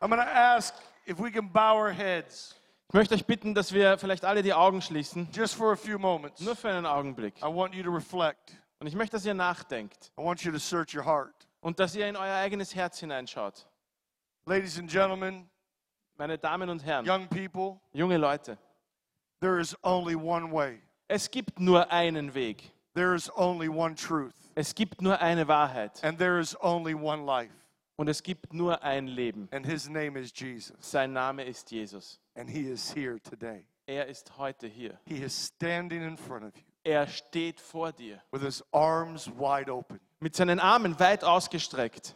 I'm 0.00 0.10
going 0.10 0.20
to 0.20 0.28
ask 0.28 0.74
if 1.06 1.18
we 1.18 1.30
can 1.30 1.48
bow 1.48 1.76
our 1.76 1.90
heads 1.92 2.54
Ich 2.88 2.94
möchte 2.94 3.14
euch 3.14 3.26
bitten, 3.26 3.54
dass 3.54 3.72
wir 3.72 3.98
vielleicht 3.98 4.24
alle 4.24 4.42
die 4.42 4.54
Augen 4.54 4.80
schließen, 4.80 5.28
just 5.32 5.56
for 5.56 5.72
a 5.72 5.76
few 5.76 5.98
moments. 5.98 6.40
nur 6.40 6.56
für 6.56 6.70
einen 6.70 6.86
Augenblick. 6.86 7.34
I 7.42 7.46
want 7.46 7.74
you 7.74 7.82
to 7.82 7.90
reflect. 7.90 8.56
Und 8.78 8.86
ich 8.86 8.94
möchte, 8.94 9.16
dass 9.16 9.26
ihr 9.26 9.34
nachdenkt 9.34 10.10
I 10.18 10.22
want 10.22 10.42
you 10.42 10.52
to 10.52 10.58
search 10.58 10.94
your 10.94 11.04
heart. 11.04 11.47
Und 11.60 11.78
dass 11.80 11.94
ihr 11.94 12.08
in 12.08 12.16
euer 12.16 12.36
eigenes 12.36 12.74
Herz 12.74 12.98
hineinschaut. 13.00 13.66
Ladies 14.46 14.78
and 14.78 14.90
gentlemen, 14.90 15.48
Meine 16.16 16.36
Damen 16.38 16.68
und 16.68 16.84
Herren, 16.84 17.06
young 17.06 17.28
people, 17.28 17.80
junge 17.92 18.16
Leute, 18.18 18.58
there 19.40 19.60
is 19.60 19.76
only 19.84 20.14
one 20.16 20.50
way. 20.52 20.80
es 21.08 21.30
gibt 21.30 21.60
nur 21.60 21.90
einen 21.92 22.34
Weg. 22.34 22.72
There 22.94 23.14
is 23.14 23.30
only 23.36 23.68
one 23.68 23.94
truth. 23.94 24.34
Es 24.56 24.74
gibt 24.74 25.00
nur 25.00 25.20
eine 25.20 25.46
Wahrheit 25.46 26.02
And 26.02 26.18
there 26.18 26.40
is 26.40 26.56
only 26.60 26.94
one 26.94 27.24
life. 27.24 27.52
und 27.96 28.08
es 28.08 28.22
gibt 28.22 28.52
nur 28.52 28.82
ein 28.82 29.06
Leben. 29.06 29.48
And 29.52 29.64
his 29.64 29.88
name 29.88 30.16
is 30.18 30.32
Jesus. 30.34 30.76
Sein 30.80 31.12
Name 31.12 31.44
ist 31.44 31.70
Jesus. 31.70 32.18
And 32.34 32.48
he 32.50 32.68
is 32.68 32.92
here 32.92 33.20
today. 33.20 33.64
Er 33.86 34.06
ist 34.06 34.36
heute 34.38 34.66
hier. 34.66 34.98
He 35.06 35.22
is 35.22 35.32
standing 35.34 36.02
in 36.02 36.16
front 36.16 36.44
of 36.44 36.56
you 36.56 36.62
Er 36.84 37.06
steht 37.06 37.60
vor 37.60 37.92
dir 37.92 38.20
with 38.32 38.42
his 38.42 38.62
arms 38.72 39.28
wide 39.38 39.70
open. 39.70 40.00
Mit 40.20 40.34
seinen 40.34 40.58
Armen 40.58 40.98
weit 41.00 41.24
ausgestreckt 41.24 42.14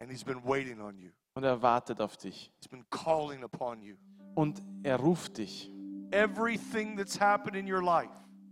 And 0.00 0.10
he's 0.10 0.22
been 0.24 0.42
waiting 0.44 0.80
on 0.80 0.96
you. 0.98 1.10
und 1.34 1.44
er 1.44 1.60
wartet 1.62 2.00
auf 2.00 2.16
dich. 2.16 2.52
He's 2.60 2.68
been 2.68 2.84
calling 2.90 3.42
upon 3.44 3.80
you. 3.82 3.96
Und 4.34 4.62
er 4.84 4.96
ruft 4.96 5.38
dich. 5.38 5.72
Everything 6.12 6.96
that's 6.96 7.20
happened 7.20 7.56
in 7.56 7.70
your 7.70 7.82
life 7.82 8.10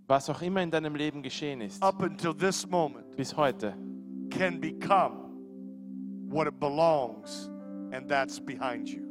Was 0.09 0.29
auch 0.31 0.41
immer 0.43 0.63
in 0.63 0.71
deinem 0.71 0.95
Leben 0.95 1.23
geschehen 1.23 1.61
ist, 1.61 1.83
up 1.83 2.01
until 2.03 2.33
this 2.35 2.67
moment 2.67 3.17
bis 3.17 3.37
heute, 3.37 3.75
can 4.31 4.61
become 4.61 5.31
what 6.29 6.47
it 6.47 6.59
belongs, 6.61 7.51
and 7.93 8.09
that's 8.09 8.39
behind 8.41 8.89
you. 8.89 9.03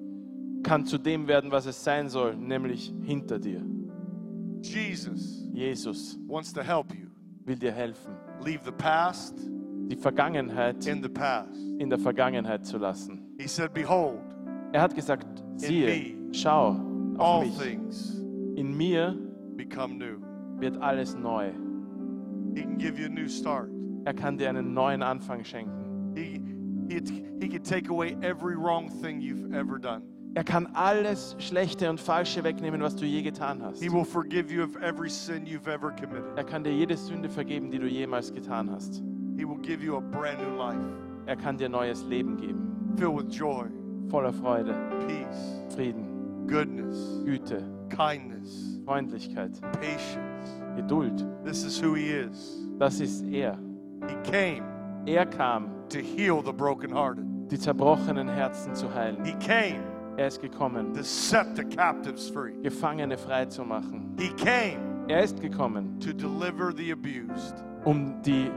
kann 0.63 0.86
zu 0.86 0.97
dem 0.97 1.27
werden, 1.27 1.51
was 1.51 1.65
es 1.65 1.83
sein 1.83 2.07
soll, 2.09 2.36
nämlich 2.36 2.93
hinter 3.03 3.39
dir. 3.39 3.61
Jesus 4.61 5.43
Jesus 5.53 6.17
wants 6.27 6.51
to 6.53 6.61
help 6.61 6.93
you 6.93 7.07
will 7.45 7.55
dir 7.57 7.71
helfen, 7.71 8.15
leave 8.41 8.63
the 8.65 8.71
past 8.71 9.38
die 9.88 9.95
Vergangenheit 9.95 10.86
in 10.88 11.01
the 11.03 11.09
past. 11.09 11.55
in 11.79 11.89
der 11.89 11.99
Vergangenheit 11.99 12.65
zu 12.65 12.77
lassen. 12.77 13.19
He 13.39 13.47
said, 13.47 13.73
Behold, 13.73 14.19
Er 14.71 14.81
hat 14.81 14.95
gesagt, 14.95 15.27
siehe, 15.55 16.15
schau 16.31 16.75
auf 17.17 17.41
all 17.41 17.45
mich. 17.45 17.57
things 17.57 18.19
In 18.55 18.75
mir 18.75 19.15
become 19.55 19.95
new. 19.97 20.17
wird 20.59 20.81
alles 20.81 21.15
neu. 21.15 21.51
He 22.55 22.61
can 22.61 22.77
give 22.77 22.97
you 22.99 23.05
a 23.07 23.09
new 23.09 23.27
start. 23.27 23.69
Er 24.05 24.13
kann 24.13 24.38
dir 24.38 24.49
einen 24.49 24.73
neuen 24.73 25.01
Anfang 25.03 25.43
schenken. 25.43 25.71
Er 30.33 30.43
kann 30.43 30.67
alles 30.73 31.36
Schlechte 31.39 31.89
und 31.89 31.99
Falsche 31.99 32.43
wegnehmen, 32.43 32.81
was 32.81 32.95
du 32.95 33.05
je 33.05 33.21
getan 33.21 33.61
hast. 33.63 33.81
He 33.81 33.91
will 33.91 34.03
forgive 34.05 34.53
you 34.53 34.63
of 34.63 34.75
every 34.81 35.09
sin 35.09 35.45
you've 35.45 35.67
ever 35.67 35.91
committed. 35.91 36.38
Er 36.38 36.43
kann 36.43 36.63
dir 36.63 36.73
jede 36.73 36.97
Sünde 36.97 37.29
vergeben, 37.29 37.71
die 37.71 37.79
du 37.79 37.88
jemals 37.88 38.33
getan 38.33 38.69
hast. 38.69 39.01
He 39.38 39.45
will 39.45 39.57
give 39.57 39.83
you 39.83 39.97
a 39.97 40.01
brand 40.01 40.39
new 40.41 40.55
life 40.57 40.79
Er 41.27 41.36
kann 41.36 41.57
dir 41.57 41.69
neues 41.69 42.03
Leben 42.03 42.38
geben, 42.38 42.93
filled 42.97 43.15
with 43.17 43.29
joy, 43.31 43.65
voller 44.09 44.31
Freude, 44.31 44.73
peace, 45.07 45.75
Frieden, 45.75 46.45
goodness, 46.47 46.95
Güte, 47.25 47.63
kindness, 47.89 48.79
Freundlichkeit, 48.86 49.59
patience. 49.81 50.61
Geduld. 50.75 51.25
This 51.43 51.63
is 51.63 51.79
who 51.79 51.95
he 51.95 52.11
is. 52.11 52.67
Das 52.77 52.99
ist 52.99 53.23
er. 53.25 53.57
He 54.07 54.15
came 54.29 54.63
Er 55.07 55.25
kam, 55.25 55.69
to 55.89 55.99
heal 55.99 56.41
the 56.43 56.53
brokenhearted. 56.53 57.25
die 57.49 57.57
zerbrochenen 57.57 58.27
Herzen 58.27 58.75
zu 58.75 58.88
heilen. 58.93 59.23
He 59.25 59.33
came 59.39 59.81
Er 60.17 60.27
ist 60.27 60.41
gekommen, 60.41 60.93
to 60.93 61.03
set 61.03 61.55
the 61.55 61.63
captives 61.63 62.29
free. 62.29 62.53
Gefangene 62.61 63.17
frei 63.17 63.45
zu 63.45 63.63
machen. 63.65 64.13
He 64.19 64.29
came 64.29 64.77
Er 65.07 65.23
ist 65.23 65.41
gekommen, 65.41 65.99
to 65.99 66.13
deliver 66.13 66.71
the 66.71 66.91
abused. 66.91 67.63
um 67.86 68.21
die 68.21 68.49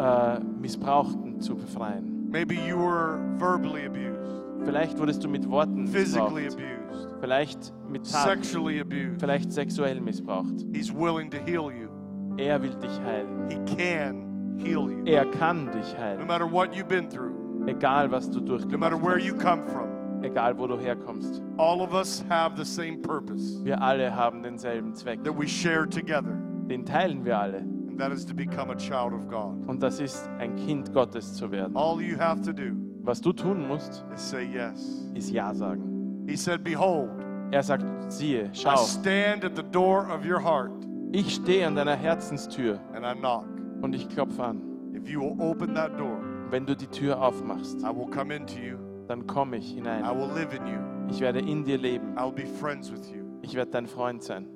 äh, 0.00 0.40
Missbrauchten 0.60 1.40
zu 1.40 1.56
befreien. 1.56 2.28
Maybe 2.30 2.54
you 2.54 2.76
were 2.78 3.18
verbally 3.38 3.86
abused, 3.86 4.20
Vielleicht 4.64 4.98
wurdest 4.98 5.24
du 5.24 5.28
mit 5.28 5.48
Worten 5.50 5.86
physically 5.88 6.44
missbraucht, 6.44 6.64
abused, 6.90 7.08
vielleicht 7.20 7.72
mit 7.88 8.10
Taten, 8.10 8.42
sexually 8.42 8.80
abused. 8.80 9.20
vielleicht 9.20 9.52
sexuell 9.52 10.00
missbraucht. 10.00 10.64
He's 10.72 10.92
willing 10.94 11.30
to 11.30 11.38
heal 11.38 11.70
you. 11.72 11.88
Er 12.36 12.60
will 12.62 12.74
dich 12.76 13.00
heilen. 13.04 13.48
He 13.48 13.58
can 13.76 14.56
heal 14.58 14.88
you. 14.90 15.02
Er 15.06 15.24
kann 15.26 15.66
dich 15.72 15.92
No 15.94 15.98
heilen. 16.04 16.26
matter 16.26 16.46
what 16.50 16.74
you've 16.74 16.88
been 16.88 17.08
through, 17.08 17.32
Egal, 17.66 18.10
was 18.10 18.30
du 18.30 18.38
no 18.40 18.46
matter 18.46 18.58
durchgemacht 18.68 19.02
where 19.02 19.18
you 19.18 19.34
hast. 19.34 19.42
come 19.44 19.62
from, 19.64 20.22
Egal, 20.22 20.56
wo 20.58 20.66
du 20.66 20.78
herkommst. 20.78 21.42
all 21.58 21.80
of 21.82 21.92
us 21.94 22.22
have 22.28 22.56
the 22.56 22.64
same 22.64 22.98
purpose 23.02 23.62
Wir 23.64 23.80
alle 23.82 24.14
haben 24.14 24.42
denselben 24.42 24.94
Zweck. 24.94 25.24
that 25.24 25.36
we 25.38 25.48
share 25.48 25.86
together, 25.88 26.38
Den 26.68 26.84
teilen 26.84 27.24
wir 27.24 27.38
alle. 27.38 27.64
That 28.00 28.12
is 28.12 28.24
to 28.26 28.34
become 28.34 28.70
a 28.70 28.76
child 28.76 29.12
of 29.12 29.28
God. 29.28 29.56
Und 29.68 29.82
das 29.82 30.00
ist, 30.00 30.28
ein 30.38 30.56
Kind 30.56 30.92
Gottes 30.92 31.34
zu 31.34 31.50
werden. 31.50 31.76
All 31.76 32.00
you 32.00 32.18
have 32.18 32.40
to 32.42 32.52
do 32.52 32.72
Was 33.02 33.20
du 33.20 33.32
tun 33.32 33.66
musst, 33.68 34.04
is 34.14 34.20
say 34.30 34.42
yes. 34.44 35.08
ist 35.14 35.30
Ja 35.30 35.54
sagen. 35.54 36.24
He 36.26 36.36
said, 36.36 36.62
Behold, 36.64 37.08
Er 37.52 37.62
sagt, 37.62 37.84
siehe, 38.12 38.44
I 38.44 38.50
schau, 38.52 38.76
stand 38.76 39.44
at 39.44 39.56
the 39.56 39.62
door 39.62 40.06
of 40.10 40.24
your 40.24 40.38
heart 40.42 40.70
ich 41.12 41.34
stehe 41.34 41.66
an 41.66 41.74
deiner 41.74 41.96
Herzenstür 41.96 42.78
and 42.94 43.04
I 43.04 43.14
knock. 43.18 43.44
und 43.82 43.94
ich 43.94 44.08
klopfe 44.08 44.44
an. 44.44 44.60
If 44.94 45.08
you 45.08 45.20
will 45.20 45.34
open 45.40 45.74
that 45.74 45.98
door, 45.98 46.20
Wenn 46.50 46.66
du 46.66 46.76
die 46.76 46.86
Tür 46.86 47.20
aufmachst, 47.20 47.80
I 47.82 47.86
will 47.94 48.06
come 48.10 48.32
into 48.34 48.58
you. 48.60 48.76
dann 49.08 49.26
komme 49.26 49.56
ich 49.56 49.72
I 49.72 49.76
hinein. 49.76 50.04
will 50.16 50.30
live 50.32 50.54
in 50.54 50.66
you. 50.66 50.78
Ich 51.08 51.20
werde 51.20 51.40
in 51.40 51.64
dir 51.64 51.78
leben. 51.78 52.16
I'll 52.16 52.30
be 52.32 52.46
friends 52.46 52.92
with 52.92 53.10
you. 53.10 53.24
Ich 53.42 53.54
werde 53.56 53.72
dein 53.72 53.86
Freund 53.88 54.22
sein. 54.22 54.46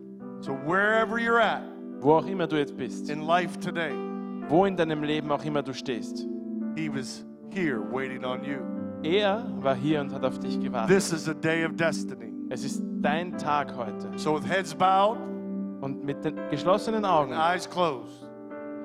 So 0.40 0.52
wherever 0.64 1.18
you're 1.18 1.40
at 1.40 1.62
Wo 2.04 2.16
auch 2.16 2.26
immer 2.26 2.46
du 2.46 2.56
jetzt 2.56 2.76
bist, 2.76 3.08
in 3.08 3.22
life 3.22 3.58
today, 3.60 3.94
wo 4.50 4.66
in 4.66 4.76
deinem 4.76 5.02
Leben 5.02 5.32
auch 5.32 5.42
immer 5.42 5.62
du 5.62 5.72
stehst, 5.72 6.26
he 6.76 6.90
was 6.90 7.24
here 7.50 7.80
waiting 7.80 8.26
on 8.26 8.44
you. 8.44 8.58
er 9.02 9.42
war 9.62 9.74
hier 9.74 10.02
und 10.02 10.12
hat 10.12 10.22
auf 10.22 10.38
dich 10.38 10.60
gewartet. 10.60 10.94
This 10.94 11.12
is 11.14 11.26
a 11.30 11.32
day 11.32 11.64
of 11.64 11.72
destiny. 11.76 12.30
Es 12.50 12.62
ist 12.62 12.82
dein 13.00 13.38
Tag 13.38 13.74
heute. 13.74 14.10
So 14.18 14.34
with 14.34 14.46
heads 14.46 14.74
bowed 14.74 15.16
Und 15.80 16.04
mit 16.04 16.22
den 16.22 16.36
geschlossenen 16.50 17.06
and 17.06 17.06
Augen, 17.06 17.32
eyes 17.32 17.68
closed, 17.68 18.28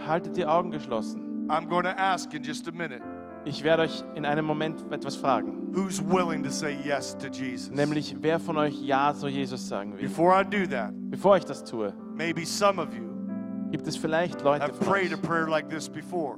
haltet 0.07 0.38
die 0.38 0.45
Augen 0.45 0.72
geschlossen. 0.72 1.45
I'm 1.49 1.67
going 1.67 1.84
to 1.84 1.97
ask 1.97 2.34
in 2.34 2.41
just 2.41 2.70
a 2.70 2.72
minute 2.72 3.01
Ich 3.43 3.63
werde 3.65 3.84
euch 3.84 4.01
in 4.15 4.26
einem 4.26 4.45
Moment 4.45 4.86
etwas 4.91 5.17
fragen. 5.17 5.74
who's 5.74 6.01
willing 6.01 6.41
to 6.41 6.49
say 6.49 6.78
yes 6.86 7.17
to 7.17 7.28
Jesus. 7.28 7.70
Nämlich, 7.70 8.15
wer 8.22 8.39
von 8.39 8.57
euch 8.57 8.82
Ja 8.82 9.13
zu 9.13 9.28
Jesus 9.28 9.67
sagen 9.67 9.91
will. 9.97 10.07
Before 10.07 10.34
I 10.34 10.45
do 10.45 10.65
that, 10.74 10.93
Bevor 11.09 11.36
ich 11.36 11.43
das 11.43 11.65
tue, 11.65 11.93
maybe 12.15 12.45
some 12.45 12.82
of 12.82 12.93
you 12.93 13.09
gibt 13.72 13.88
es 13.88 13.95
vielleicht 13.97 14.41
Leute 14.43 14.63
have 14.63 14.80
prayed 14.80 15.11
a 15.11 15.15
euch, 15.15 15.22
prayer 15.22 15.47
like 15.47 15.70
this 15.70 15.88
before, 15.89 16.38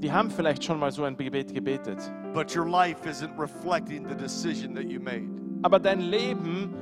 die 0.00 0.10
haben 0.12 0.30
vielleicht 0.30 0.62
schon 0.64 0.78
mal 0.78 0.90
so 0.92 1.04
ein 1.04 1.16
Gebet 1.16 1.52
gebetet. 1.54 1.98
but 2.32 2.54
your 2.54 2.68
life 2.68 3.06
isn't 3.08 3.30
reflecting 3.38 4.06
the 4.08 4.14
decision 4.14 4.74
that 4.74 4.84
you 4.84 5.00
made. 5.00 5.28
Aber 5.62 5.78
dein 5.78 6.00
Leben 6.00 6.74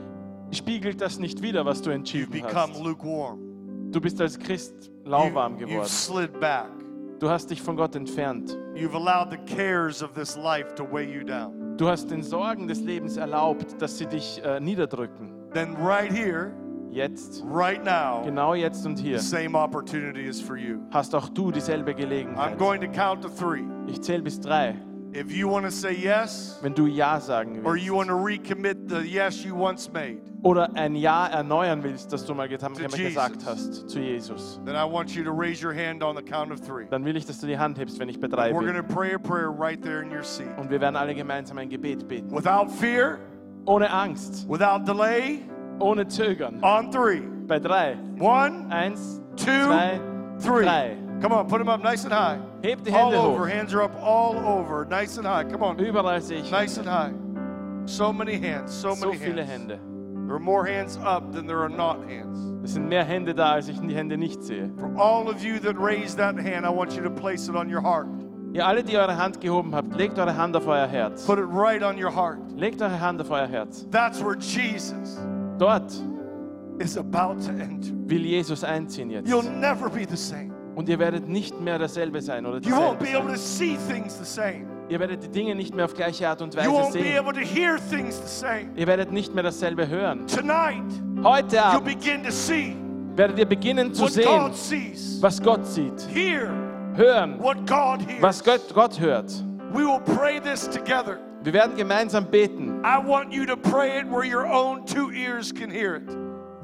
spiegelt 0.51 1.01
das 1.01 1.19
nicht 1.19 1.41
wider, 1.43 1.65
was 1.65 1.81
du 1.83 1.91
You've 1.91 1.97
entschieden 1.97 2.33
become 2.33 2.73
hast. 2.73 2.83
lukewarm. 2.83 3.39
Du 3.91 4.01
bist 4.01 4.21
als 4.21 4.39
Christ 4.39 4.91
lauwarm 5.05 5.55
You, 5.55 5.61
you've 5.61 5.69
geworden. 5.71 5.89
slid 5.89 6.41
back. 6.41 6.69
Du 7.21 7.29
hast 7.31 7.51
dich 7.51 7.63
von 7.63 7.77
Gott 7.77 7.95
entfernt. 7.95 8.57
You've 8.75 8.95
allowed 8.97 9.31
the 9.31 9.37
cares 9.55 10.03
of 10.03 10.13
this 10.15 10.37
life 10.37 10.75
to 10.75 10.85
weigh 10.85 11.05
you 11.09 11.23
down. 11.23 11.77
Du 11.77 11.87
hast 11.89 12.11
den 12.11 12.23
Sorgen 12.23 12.67
des 12.67 12.81
Lebens 12.81 13.17
erlaubt, 13.17 13.81
dass 13.81 13.99
sie 13.99 14.07
dich 14.07 14.43
äh, 14.45 14.59
niederdrücken. 14.59 15.31
Then, 15.53 15.77
right 15.77 16.11
here, 16.11 16.53
Jetzt, 16.93 17.43
right 17.47 17.83
now, 17.83 18.23
genau 18.23 18.53
jetzt 18.55 18.85
und 18.85 18.97
the 18.99 19.03
hier, 19.03 19.19
same 19.19 19.55
opportunity 19.59 20.27
is 20.27 20.41
for 20.41 20.57
you. 20.57 20.79
hast 20.91 21.15
auch 21.15 21.29
du 21.31 21.51
dieselbe 21.51 21.93
I'm 21.93 21.97
Gelegenheit. 21.97 22.59
going 22.59 22.81
to 22.83 22.87
count 22.89 23.23
to 23.23 23.29
three. 23.31 23.65
Ich 23.87 24.03
zähle 24.03 24.23
bis 24.23 24.39
drei. 24.39 24.75
If 25.15 25.31
you 25.31 25.51
want 25.51 25.65
to 25.65 25.71
say 25.71 25.93
yes, 25.95 26.59
Wenn 26.63 26.75
du 26.75 26.87
Ja 26.87 27.19
sagen 27.21 27.61
or 27.65 27.77
you 27.77 27.95
want 27.97 28.09
willst 28.09 28.11
to 28.11 28.15
recommit 28.17 28.89
the 28.89 29.01
yes 29.07 29.43
you 29.45 29.55
once 29.55 29.91
made, 29.93 30.19
oder 30.43 30.75
ein 30.75 30.95
Ja 30.95 31.27
erneuern 31.29 31.83
willst, 31.83 32.13
das 32.13 32.25
du 32.27 32.35
mal 32.35 32.49
gesagt 32.49 33.37
Jesus. 33.43 33.47
hast 33.47 33.89
zu 33.91 33.99
Jesus, 33.99 34.61
then 34.65 34.75
I 34.75 34.85
want 34.91 35.15
you 35.15 35.23
to 35.25 35.31
raise 35.31 35.63
your 35.63 35.75
hand 35.75 36.03
on 36.03 36.15
the 36.17 36.23
count 36.23 36.51
of 36.53 36.61
three. 36.61 36.87
dann 36.91 37.05
will 37.05 37.17
ich, 37.17 37.25
dass 37.27 37.41
du 37.41 37.47
die 37.47 37.59
Hand 37.59 37.79
hebst, 37.79 37.99
wenn 37.99 38.09
ich 38.11 38.21
bei 38.21 38.29
drei 38.29 38.51
We're 38.51 38.61
going 38.61 38.73
bin. 38.75 38.77
to 38.87 38.95
pray 38.95 39.15
a 39.15 39.19
prayer 39.19 39.51
right 39.51 39.81
there 39.83 40.03
in 40.03 40.11
your 40.11 40.25
seat. 40.25 40.49
Und 40.59 40.71
wir 40.71 40.81
werden 40.81 40.97
alle 40.97 41.15
gemeinsam 41.15 41.57
ein 41.59 41.69
Gebet 41.71 42.07
beten. 42.09 42.31
Without 42.35 42.69
fear, 42.71 43.19
Ohne 43.65 43.91
Angst, 43.93 44.47
without 44.49 44.85
delay, 44.87 45.41
ohne 45.83 46.07
Zögern. 46.09 46.59
on 46.63 46.91
three. 46.91 47.21
Bei 47.47 47.59
drei. 47.59 47.97
One, 48.19 48.67
Eins, 48.71 49.21
two, 49.37 49.65
zwei, 49.67 50.01
three. 50.39 50.65
drei. 50.65 50.97
Come 51.21 51.33
on, 51.35 51.47
put 51.49 51.59
them 51.59 51.69
up 51.69 51.83
nice 51.83 52.05
and 52.05 52.13
high. 52.13 52.39
Heb 52.63 52.83
die 52.85 52.91
Hände 52.91 53.17
All 53.17 53.27
over. 53.33 53.45
hoch. 53.45 53.51
Hands 53.51 53.75
are 53.75 53.83
up 53.83 53.95
all 54.03 54.37
over. 54.39 54.85
Nice 54.87 55.19
and 55.19 55.27
high. 55.27 55.45
Come 55.45 55.63
on. 55.63 55.77
Überall 55.79 56.21
sehe 56.21 56.39
ich 56.41 56.51
Nice 56.51 56.79
and 56.79 56.89
high. 56.89 57.13
So 57.87 58.13
many 58.13 58.39
hands. 58.39 58.73
So 58.73 58.95
so 58.95 59.07
many 59.07 59.19
viele 59.19 59.45
hands. 59.45 59.71
Hände. 59.73 59.79
There 60.27 60.37
are 60.37 60.41
more 60.41 60.65
hands 60.65 60.97
up 61.05 61.33
than 61.33 61.47
there 61.47 61.59
are 61.59 61.69
not 61.69 61.99
hands. 62.09 62.39
Es 62.65 62.75
sind 62.75 62.89
mehr 62.89 63.05
Hände 63.05 63.35
da, 63.35 63.53
als 63.55 63.69
ich 63.69 63.79
die 63.81 63.95
Hände 63.95 64.17
nicht 64.17 64.43
sehe. 64.43 64.71
For 64.79 64.91
all 64.97 65.29
of 65.29 65.43
you 65.45 65.59
that 65.61 65.77
raised 65.79 66.17
that 66.19 66.37
hand, 66.37 66.65
I 66.65 66.71
want 66.71 66.95
you 66.97 67.03
to 67.03 67.11
place 67.11 67.49
it 67.49 67.57
on 67.57 67.69
your 67.69 67.83
heart. 67.83 68.07
Ihr 68.53 68.65
alle, 68.67 68.83
die 68.85 68.97
eure 68.97 69.17
Hand 69.17 69.41
gehoben 69.41 69.75
habt, 69.75 69.95
legt 69.97 70.19
eure 70.19 70.37
Hand 70.37 70.57
auf 70.57 70.67
euer 70.67 70.87
Herz. 70.87 71.25
Put 71.27 71.39
it 71.39 71.47
right 71.49 71.83
on 71.83 71.97
your 72.03 72.11
heart. 72.15 72.39
Legt 72.57 72.81
eure 72.83 73.01
Hand 73.01 73.21
auf 73.21 73.31
euer 73.31 73.47
Herz. 73.49 73.87
That's 73.91 74.23
where 74.23 74.37
Jesus 74.37 75.19
Dort 75.63 75.93
will 78.09 78.25
Jesus 78.25 78.65
einziehen 78.65 79.11
jetzt. 79.11 79.31
You'll 79.31 79.49
never 79.49 79.89
be 79.89 80.05
the 80.09 80.17
same. 80.17 80.51
Und 80.75 80.89
ihr 80.89 80.99
werdet 80.99 81.29
nicht 81.29 81.61
mehr 81.61 81.79
derselbe 81.79 82.21
sein 82.21 82.45
oder 82.47 82.59
You 82.59 82.75
won't 82.75 82.99
dieselbe 82.99 83.05
be 83.05 83.17
able 83.17 83.31
to 83.33 83.39
sein. 83.39 83.79
see 83.79 83.79
things 83.93 84.19
the 84.19 84.25
same. 84.25 84.67
Ihr 84.89 84.99
werdet 84.99 85.23
die 85.23 85.29
Dinge 85.29 85.55
nicht 85.55 85.73
mehr 85.73 85.85
auf 85.85 85.95
gleiche 85.95 86.29
Art 86.29 86.43
und 86.43 86.53
You 86.55 86.61
Weise 86.61 86.71
won't 86.71 86.93
be 86.95 87.03
sehen. 87.05 87.19
able 87.19 87.33
to 87.33 87.41
hear 87.47 87.77
things 87.91 88.17
the 88.17 88.27
same. 88.27 88.71
Ihr 88.75 88.89
werdet 88.89 89.13
nicht 89.13 89.33
mehr 89.35 89.45
dasselbe 89.45 89.87
hören. 89.87 90.27
Tonight, 90.27 90.83
Heute 91.23 91.57
you'll 91.59 91.77
Abend 91.77 91.85
begin 91.85 92.25
to 92.25 92.33
see 92.33 92.77
werdet 93.15 93.39
ihr 93.39 93.47
beginnen 93.47 93.95
zu 93.95 94.03
what 94.03 94.13
sehen, 94.13 94.25
God 94.25 94.57
sees, 94.57 95.23
was 95.23 95.41
Gott 95.41 95.65
sieht. 95.65 96.01
hear 96.13 96.51
Hören, 96.97 97.39
what 97.41 97.59
God 97.69 98.01
hears. 98.09 98.21
was 98.21 98.43
Gott, 98.43 98.63
Gott 98.75 98.99
hört. 98.99 99.31
We 99.73 99.85
will 99.85 100.01
pray 100.17 100.41
this 100.41 100.69
together. 100.69 101.19
Wir 101.45 101.53
werden 101.53 101.77
gemeinsam 101.77 102.27
beten. 102.27 102.83
I 102.85 102.99
want 103.05 103.33
you 103.33 103.45
to 103.47 103.57
pray 103.57 103.99
it 104.01 104.07
where 104.11 104.25
your 104.25 104.47
own 104.47 104.85
two 104.87 105.11
ears 105.11 105.53
can 105.53 105.71
hear 105.71 105.97
it. 105.97 106.09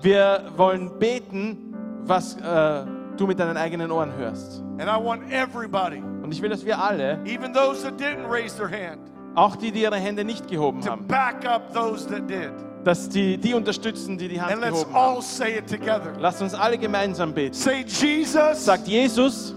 Wir 0.01 0.45
wollen 0.57 0.91
beten, 0.99 1.75
was 2.05 2.37
äh, 2.37 2.85
du 3.17 3.27
mit 3.27 3.41
deinen 3.41 3.57
eigenen 3.57 3.91
Ohren 3.91 4.13
hörst. 4.17 4.63
And 4.79 4.89
I 4.89 4.97
want 4.97 5.33
everybody, 5.33 6.01
Und 6.23 6.33
ich 6.33 6.41
will, 6.41 6.51
dass 6.51 6.65
wir 6.65 6.79
alle, 6.79 7.19
even 7.25 7.53
those 7.53 7.83
that 7.83 7.99
didn't 8.01 8.31
raise 8.31 8.57
their 8.57 8.69
hand, 8.71 9.01
auch 9.35 9.57
die, 9.57 9.73
die 9.73 9.83
ihre 9.83 9.97
Hände 9.97 10.25
nicht 10.25 10.47
gehoben 10.49 10.81
to 10.83 10.91
haben, 10.91 11.07
back 11.09 11.45
up 11.45 11.73
those 11.75 12.07
that 12.09 12.29
did. 12.31 12.53
dass 12.85 13.09
die, 13.09 13.37
die 13.37 13.55
unterstützen, 13.55 14.17
die 14.17 14.29
die 14.29 14.41
Hand 14.41 14.53
And 14.53 14.61
let's 14.61 14.75
gehoben 14.85 14.95
haben. 14.95 15.17
all 15.17 15.23
say 15.23 15.59
it 15.59 15.67
together. 15.69 16.13
Lasst 16.21 16.41
uns 16.41 16.55
alle 16.55 16.79
gemeinsam 16.79 17.33
beten. 17.35 17.53
Say, 17.55 17.85
Jesus, 17.89 18.65
Sagt 18.65 18.87
Jesus, 18.87 19.53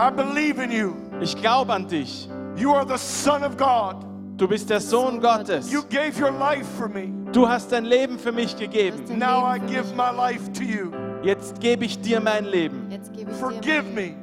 I 0.00 0.10
believe 0.10 0.60
in 0.60 0.72
you. 0.72 0.94
ich 1.20 1.36
glaube 1.40 1.72
an 1.72 1.86
dich. 1.86 2.28
You 2.56 2.74
are 2.74 2.84
the 2.84 2.98
Son 2.98 3.44
of 3.44 3.56
God. 3.56 4.04
Du 4.38 4.46
bist 4.46 4.70
der 4.70 4.80
Sohn 4.80 5.20
Gottes. 5.20 5.70
You 5.72 5.82
gave 5.82 6.16
your 6.18 6.30
life 6.30 6.66
for 6.78 6.88
me. 6.88 7.12
Du 7.32 7.48
hast 7.48 7.72
dein 7.72 7.84
Leben 7.84 8.18
für 8.18 8.30
mich 8.30 8.56
gegeben. 8.56 9.18
Now 9.18 9.44
I 9.44 9.58
give 9.58 9.94
my 9.96 10.10
life 10.10 10.52
to 10.52 10.62
you. 10.62 10.92
Jetzt 11.24 11.60
gebe 11.60 11.84
ich 11.84 12.00
dir 12.00 12.20
mein 12.20 12.44
Leben. 12.44 12.86
Jetzt 12.88 13.12
gebe 13.12 13.30
ich 13.32 13.36
Forgive 13.36 13.82
dir 13.82 13.82
mein 13.82 13.94
me. 13.94 14.14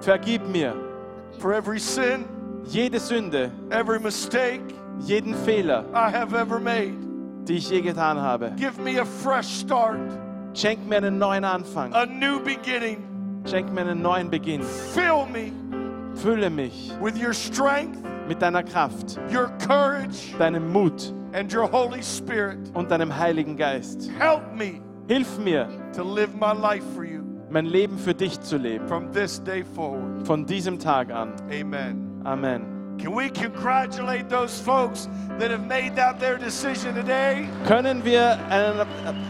Vergib 0.00 0.46
mir 0.48 0.74
for 1.40 1.52
every 1.52 1.78
sin, 1.78 2.24
jede 2.64 2.98
Sünde, 3.00 3.50
every 3.70 3.98
mistake, 3.98 4.62
jeden 5.00 5.34
Fehler, 5.34 5.84
I 5.92 6.10
have 6.10 6.32
ever 6.34 6.58
made. 6.60 6.94
die 7.48 7.56
ich 7.56 7.68
je 7.70 7.80
getan 7.80 8.20
habe. 8.20 8.52
Give 8.56 8.80
me 8.80 9.00
a 9.00 9.04
fresh 9.04 9.46
start, 9.60 9.98
Schenk 10.54 10.86
mir 10.88 10.96
einen 10.98 11.18
neuen 11.18 11.44
Anfang. 11.44 11.92
a 11.92 12.06
new 12.06 12.40
beginning. 12.40 12.98
Schenk 13.44 13.72
mir 13.72 13.82
einen 13.82 14.00
neuen 14.00 14.30
Beginn. 14.30 14.62
Fill 14.62 15.26
me 15.32 15.52
Fülle 16.14 16.50
mich 16.50 16.92
with 17.00 17.20
your 17.20 17.34
strength, 17.34 17.98
mit 18.28 18.40
deiner 18.42 18.62
Kraft, 18.62 19.18
your 19.32 19.48
courage, 19.66 20.34
deinem 20.38 20.72
Mut 20.72 21.12
and 21.32 21.52
your 21.54 21.70
Holy 21.70 22.02
Spirit. 22.02 22.58
und 22.74 22.90
deinem 22.90 23.16
Heiligen 23.16 23.56
Geist. 23.56 24.10
Help 24.18 24.54
me 24.54 24.80
Hilf 25.08 25.38
mir, 25.38 25.68
to 25.94 26.02
live 26.02 26.34
my 26.34 26.52
life 26.52 26.84
for 26.94 27.04
you 27.04 27.22
mein 27.48 27.66
Leben 27.66 27.96
für 27.98 28.12
dich 28.14 28.40
zu 28.40 28.56
leben. 28.56 28.86
from 28.88 29.12
this 29.12 29.40
day 29.42 29.62
forward. 29.74 30.26
Von 30.26 30.44
diesem 30.46 30.78
Tag 30.78 31.10
an. 31.12 31.32
Amen. 31.50 32.20
Amen. 32.24 32.96
Can 32.98 33.14
we 33.14 33.28
congratulate 33.30 34.28
those 34.28 34.58
folks 34.58 35.08
that 35.38 35.50
have 35.50 35.66
made 35.66 35.94
that 35.96 36.18
their 36.18 36.38
decision 36.38 36.94
today? 36.94 37.46
Können 37.66 38.02
wir 38.04 38.38
einen, 38.50 38.86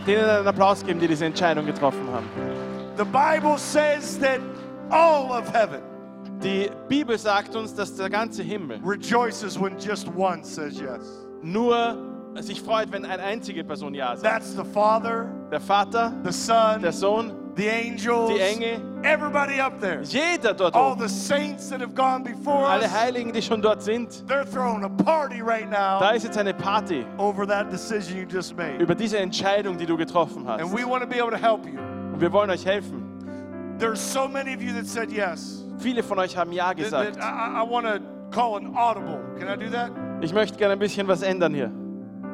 denen 0.07 0.25
einen 0.25 0.47
Applaus 0.47 0.85
geben, 0.85 1.01
die 1.01 1.09
diese 1.09 1.27
Entscheidung 1.27 1.67
getroffen 1.67 2.09
haben? 2.13 2.27
The 2.97 3.05
Bible 3.05 3.59
says 3.59 4.19
that 4.21 4.41
all 4.91 5.31
of 5.33 5.49
heaven 5.53 5.83
Die 6.43 6.71
Bibel 6.89 7.19
sagt 7.19 7.55
uns, 7.57 7.75
dass 7.75 7.95
der 7.97 8.11
ganze 8.11 8.43
Himmel 8.43 8.79
rejoices 8.85 9.59
when 9.61 9.77
just 9.79 10.09
one 10.17 10.45
says 10.45 10.79
yes. 10.81 11.27
nur 11.43 11.97
sich 12.41 12.61
freut, 12.61 12.93
wenn 12.93 13.05
eine 13.07 13.23
einzige 13.23 13.65
Person 13.65 13.95
Ja 13.95 14.15
sagt. 14.17 14.23
That's 14.23 14.55
the 14.57 14.65
Father, 14.75 15.27
Der 15.51 15.61
Vater, 15.61 16.13
the 16.25 16.33
Son, 16.33 16.83
der 16.83 16.93
Sohn, 16.93 17.33
the 17.57 17.71
angels, 17.71 18.29
die 18.29 18.41
Engel, 18.41 18.81
everybody 19.03 19.59
up 19.59 19.81
there. 19.81 20.03
jeder 20.03 20.53
dort 20.53 20.75
All 20.75 20.93
oben. 20.93 21.01
the 21.01 21.09
saints 21.09 21.71
that 21.71 21.81
have 21.81 21.95
gone 21.95 22.23
before 22.23 22.67
Alle 22.69 22.87
Heiligen, 22.91 23.33
die 23.33 23.41
schon 23.41 23.63
dort 23.63 23.83
sind. 23.83 24.23
they're 24.29 24.45
throwing 24.45 24.85
a 24.85 24.89
party 24.91 25.41
right 25.41 25.67
Da 25.73 26.01
now 26.11 26.15
ist 26.15 26.25
jetzt 26.25 26.37
eine 26.37 26.53
Party 26.53 27.07
over 27.17 27.47
that 27.47 27.71
decision 27.73 28.19
you 28.19 28.27
just 28.29 28.55
made. 28.55 28.77
über 28.83 28.95
diese 28.95 29.17
Entscheidung, 29.19 29.79
die 29.79 29.87
du 29.87 29.97
getroffen 29.97 30.47
hast. 30.47 30.61
And 30.61 30.71
we 30.71 30.85
want 30.87 31.03
to 31.03 31.09
be 31.09 31.19
able 31.19 31.31
to 31.31 31.39
help 31.43 31.65
you. 31.65 31.81
Und 32.13 32.21
wir 32.21 32.31
wollen 32.31 32.51
euch 32.51 32.67
helfen. 32.67 33.03
There's 33.79 34.01
so 34.01 34.29
many 34.29 34.55
of 34.55 34.61
you 34.63 34.75
that 34.75 34.87
said 34.87 35.11
yes. 35.11 35.63
Viele 35.79 36.03
von 36.03 36.19
euch 36.19 36.37
haben 36.37 36.53
Ja 36.53 36.73
gesagt. 36.73 37.19
Ich 40.21 40.35
möchte 40.35 40.59
gerne 40.59 40.73
ein 40.73 40.79
bisschen 40.79 41.09
was 41.09 41.23
ändern 41.23 41.55
hier. 41.55 41.71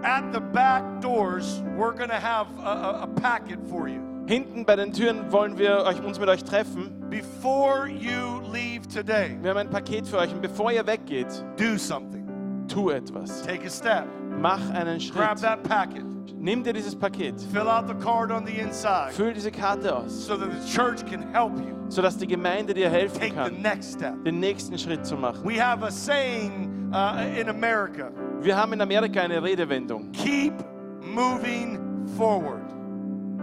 At 0.03 0.25
the 0.33 0.41
back 0.53 0.83
doors, 1.01 1.63
we're 1.77 1.95
going 1.95 2.11
to 2.11 2.21
have 2.21 2.47
a, 2.59 2.73
a, 2.73 3.03
a 3.03 3.07
packet 3.07 3.61
for 3.69 3.87
you. 3.87 4.01
Hinten 4.27 4.65
bei 4.65 4.77
den 4.77 4.93
Türen 4.93 5.31
wollen 5.31 5.59
wir 5.59 5.85
euch, 5.85 6.03
uns 6.03 6.19
mit 6.19 6.29
euch 6.29 6.43
treffen. 6.43 7.09
Before 7.09 7.89
you 7.89 8.41
leave 8.53 8.87
today, 8.89 9.37
Wir 9.43 9.51
haben 9.51 9.59
ein 9.59 9.71
Paket 9.71 10.07
für 10.07 10.19
euch. 10.19 10.33
Und 10.33 10.43
bevor 10.43 10.73
ihr 10.73 10.87
weggeht, 10.87 11.45
do 11.57 11.77
something. 11.77 12.27
tu 12.69 12.91
etwas. 12.91 13.43
Take 13.43 13.67
a 13.67 13.71
step. 13.71 14.07
Mach 14.41 14.71
einen 14.71 14.99
Grab 14.99 15.39
Schritt. 15.39 15.43
that 15.43 15.63
packet. 15.63 16.05
Nimm 16.39 16.65
dir 16.65 16.73
dieses 16.73 16.95
Paket. 16.97 17.41
Fill 17.53 17.69
out 17.69 17.87
the 17.87 17.95
card 17.95 18.31
on 18.33 18.45
the 18.45 18.59
inside 18.59 19.13
Füll 19.13 19.33
diese 19.33 19.51
Karte 19.53 19.95
aus, 19.95 20.27
so 20.27 20.37
that 20.37 20.51
the 20.51 20.69
church 20.73 21.05
can 21.07 21.23
help 21.33 21.57
you 21.59 21.77
sodass 21.89 22.17
die 22.17 22.27
Gemeinde 22.27 22.75
dir 22.75 22.89
helfen 22.91 23.35
kann, 23.35 23.61
next 23.61 23.95
step. 23.95 24.25
den 24.25 24.41
nächsten 24.41 24.77
Schritt 24.79 25.05
zu 25.07 25.17
machen. 25.17 25.45
We 25.45 25.61
have 25.63 25.85
a 25.85 25.91
saying 25.91 26.91
uh, 26.93 27.19
in 27.39 27.49
America 27.49 28.11
Wir 28.41 28.57
haben 28.57 28.73
in 28.73 28.81
Amerika 28.81 29.21
eine 29.21 29.41
Redewendung. 29.43 30.11
keep 30.13 30.55
moving 31.01 31.79
forward. 32.17 32.63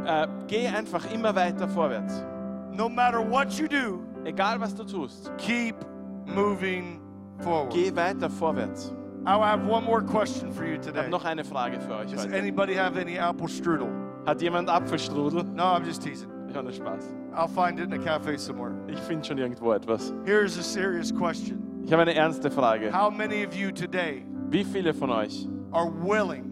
Äh, 0.05 0.27
geh 0.47 0.67
einfach 0.67 1.09
immer 1.13 1.33
weiter 1.35 1.67
vorwärts. 1.67 2.23
No 2.71 2.89
matter 2.89 3.19
what 3.19 3.51
you 3.53 3.67
do, 3.67 3.99
Egal 4.25 4.59
was 4.59 4.73
du 4.75 4.83
tust, 4.83 5.31
keep 5.37 5.75
moving 6.25 6.99
forward. 7.39 7.71
geh 7.73 7.95
weiter 7.95 8.29
vorwärts. 8.29 8.93
I 9.25 9.37
have 9.49 9.65
one 9.67 9.83
more 9.83 10.01
question 10.01 10.51
for 10.51 10.63
you 10.65 10.73
Ich 10.79 10.87
habe 10.87 10.93
today. 10.93 11.09
noch 11.09 11.25
eine 11.25 11.43
Frage 11.43 11.79
für 11.79 11.95
euch 11.95 12.11
Does 12.11 12.25
heute. 12.25 12.35
anybody 12.37 12.73
have 12.75 12.97
any 12.97 13.17
apple 13.17 13.47
strudel? 13.47 13.89
Hat 14.25 14.41
jemand 14.41 14.69
Apfelstrudel? 14.69 15.43
No, 15.55 15.63
I'm 15.63 15.85
just 15.85 16.01
teasing. 16.01 16.29
Ich 16.49 16.55
habe 16.55 16.71
Spaß. 16.71 17.13
I'll 17.35 17.47
find 17.47 17.79
it 17.79 17.85
in 17.85 17.93
a 17.93 18.03
cafe 18.03 18.37
somewhere. 18.37 18.73
Ich 18.87 18.99
finde 18.99 19.25
schon 19.25 19.37
irgendwo 19.37 19.71
etwas. 19.73 20.13
Here's 20.25 20.57
a 20.57 20.63
serious 20.63 21.11
question. 21.11 21.61
Ich 21.85 21.91
habe 21.93 22.01
eine 22.03 22.13
ernste 22.15 22.49
Frage. 22.51 22.91
How 22.91 23.09
many 23.11 23.45
of 23.45 23.55
you 23.55 23.71
today 23.71 24.25
Wie 24.49 24.63
viele 24.63 24.93
von 24.93 25.09
euch 25.11 25.47
are 25.71 25.89
willing 25.89 26.45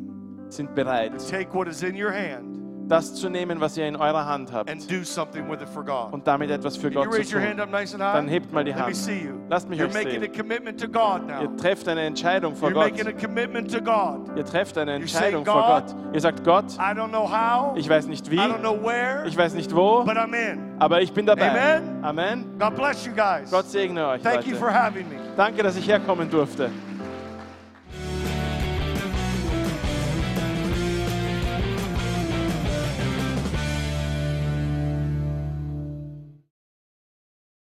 sind 0.49 0.74
bereit, 0.76 1.18
to 1.18 1.26
take 1.26 1.53
what 1.53 1.68
is 1.68 1.84
in 1.84 1.95
your 1.95 2.11
hand 2.11 2.57
das 2.88 3.13
zu 3.15 3.29
nehmen, 3.29 3.59
was 3.59 3.75
ihr 3.77 3.88
in 3.88 3.95
eurer 3.95 4.25
Hand 4.25 4.51
habt 4.53 4.69
and 4.69 4.89
do 4.89 5.03
something 5.03 5.49
with 5.49 5.61
it 5.61 5.69
for 5.69 5.83
God? 5.83 6.13
und 6.13 6.25
damit 6.27 6.49
etwas 6.49 6.77
für 6.77 6.89
Gott 6.91 7.05
zu 7.05 7.09
raise 7.11 7.35
your 7.35 7.41
hand 7.41 7.53
tun? 7.53 7.61
up 7.61 7.71
nice 7.71 7.93
and 7.93 8.03
high? 8.03 8.13
Dann 8.13 8.27
hebt 8.27 8.51
mal 8.53 8.63
die 8.63 8.71
Let 8.71 8.79
me 8.79 8.85
Hand. 8.85 8.95
see 8.95 9.23
you. 9.25 9.33
Lasst 9.49 9.69
mich 9.69 9.79
You're 9.79 9.88
euch 9.88 9.93
making 9.93 10.17
a 10.21 10.25
sehen. 10.25 10.33
commitment 10.38 10.79
to 10.79 10.88
God 10.88 11.27
now. 11.27 11.41
Ihr 11.41 11.57
trefft 11.57 11.88
eine 11.88 12.01
Entscheidung 12.01 12.55
vor 12.55 12.69
You're 12.69 12.73
Gott. 12.73 12.91
making 12.91 13.07
a 13.07 13.11
commitment 13.13 13.71
to 13.73 13.81
God. 13.81 14.38
Ihr 14.38 14.45
trefft 14.45 14.77
eine 14.77 14.97
You 14.97 15.07
say, 15.07 15.31
Entscheidung 15.33 15.45
vor 15.45 15.55
"God, 15.55 15.67
Gott. 15.88 16.13
Ihr 16.13 16.21
sagt 16.21 16.43
Gott, 16.43 16.65
I 16.75 16.93
don't 16.97 17.09
know 17.09 17.29
how. 17.29 17.75
ich 17.77 17.89
weiß 17.89 18.07
nicht 18.07 18.29
wie, 18.31 18.35
I 18.35 18.39
don't 18.39 18.59
know 18.59 18.77
where. 18.83 19.25
ich 19.27 19.38
weiß 19.38 19.53
nicht 19.53 19.75
wo, 19.75 20.03
But 20.03 20.17
I'm 20.17 20.33
in. 20.33 20.59
aber 20.79 21.01
ich 21.01 21.11
bin 21.13 21.25
dabei. 21.25 21.49
Amen. 21.49 22.03
Amen. 22.03 22.45
God 22.59 22.75
bless 22.75 23.05
you 23.05 23.11
guys. 23.13 23.51
Gott 23.51 23.65
segne 23.69 24.07
euch. 24.07 24.21
Thank 24.21 24.45
you 24.47 24.55
for 24.55 24.67
Leute. 24.67 24.79
having 24.83 25.09
me. 25.09 25.15
Danke, 25.35 25.63
dass 25.63 25.75
ich 25.77 25.88
herkommen 25.88 26.29
durfte. 26.29 26.69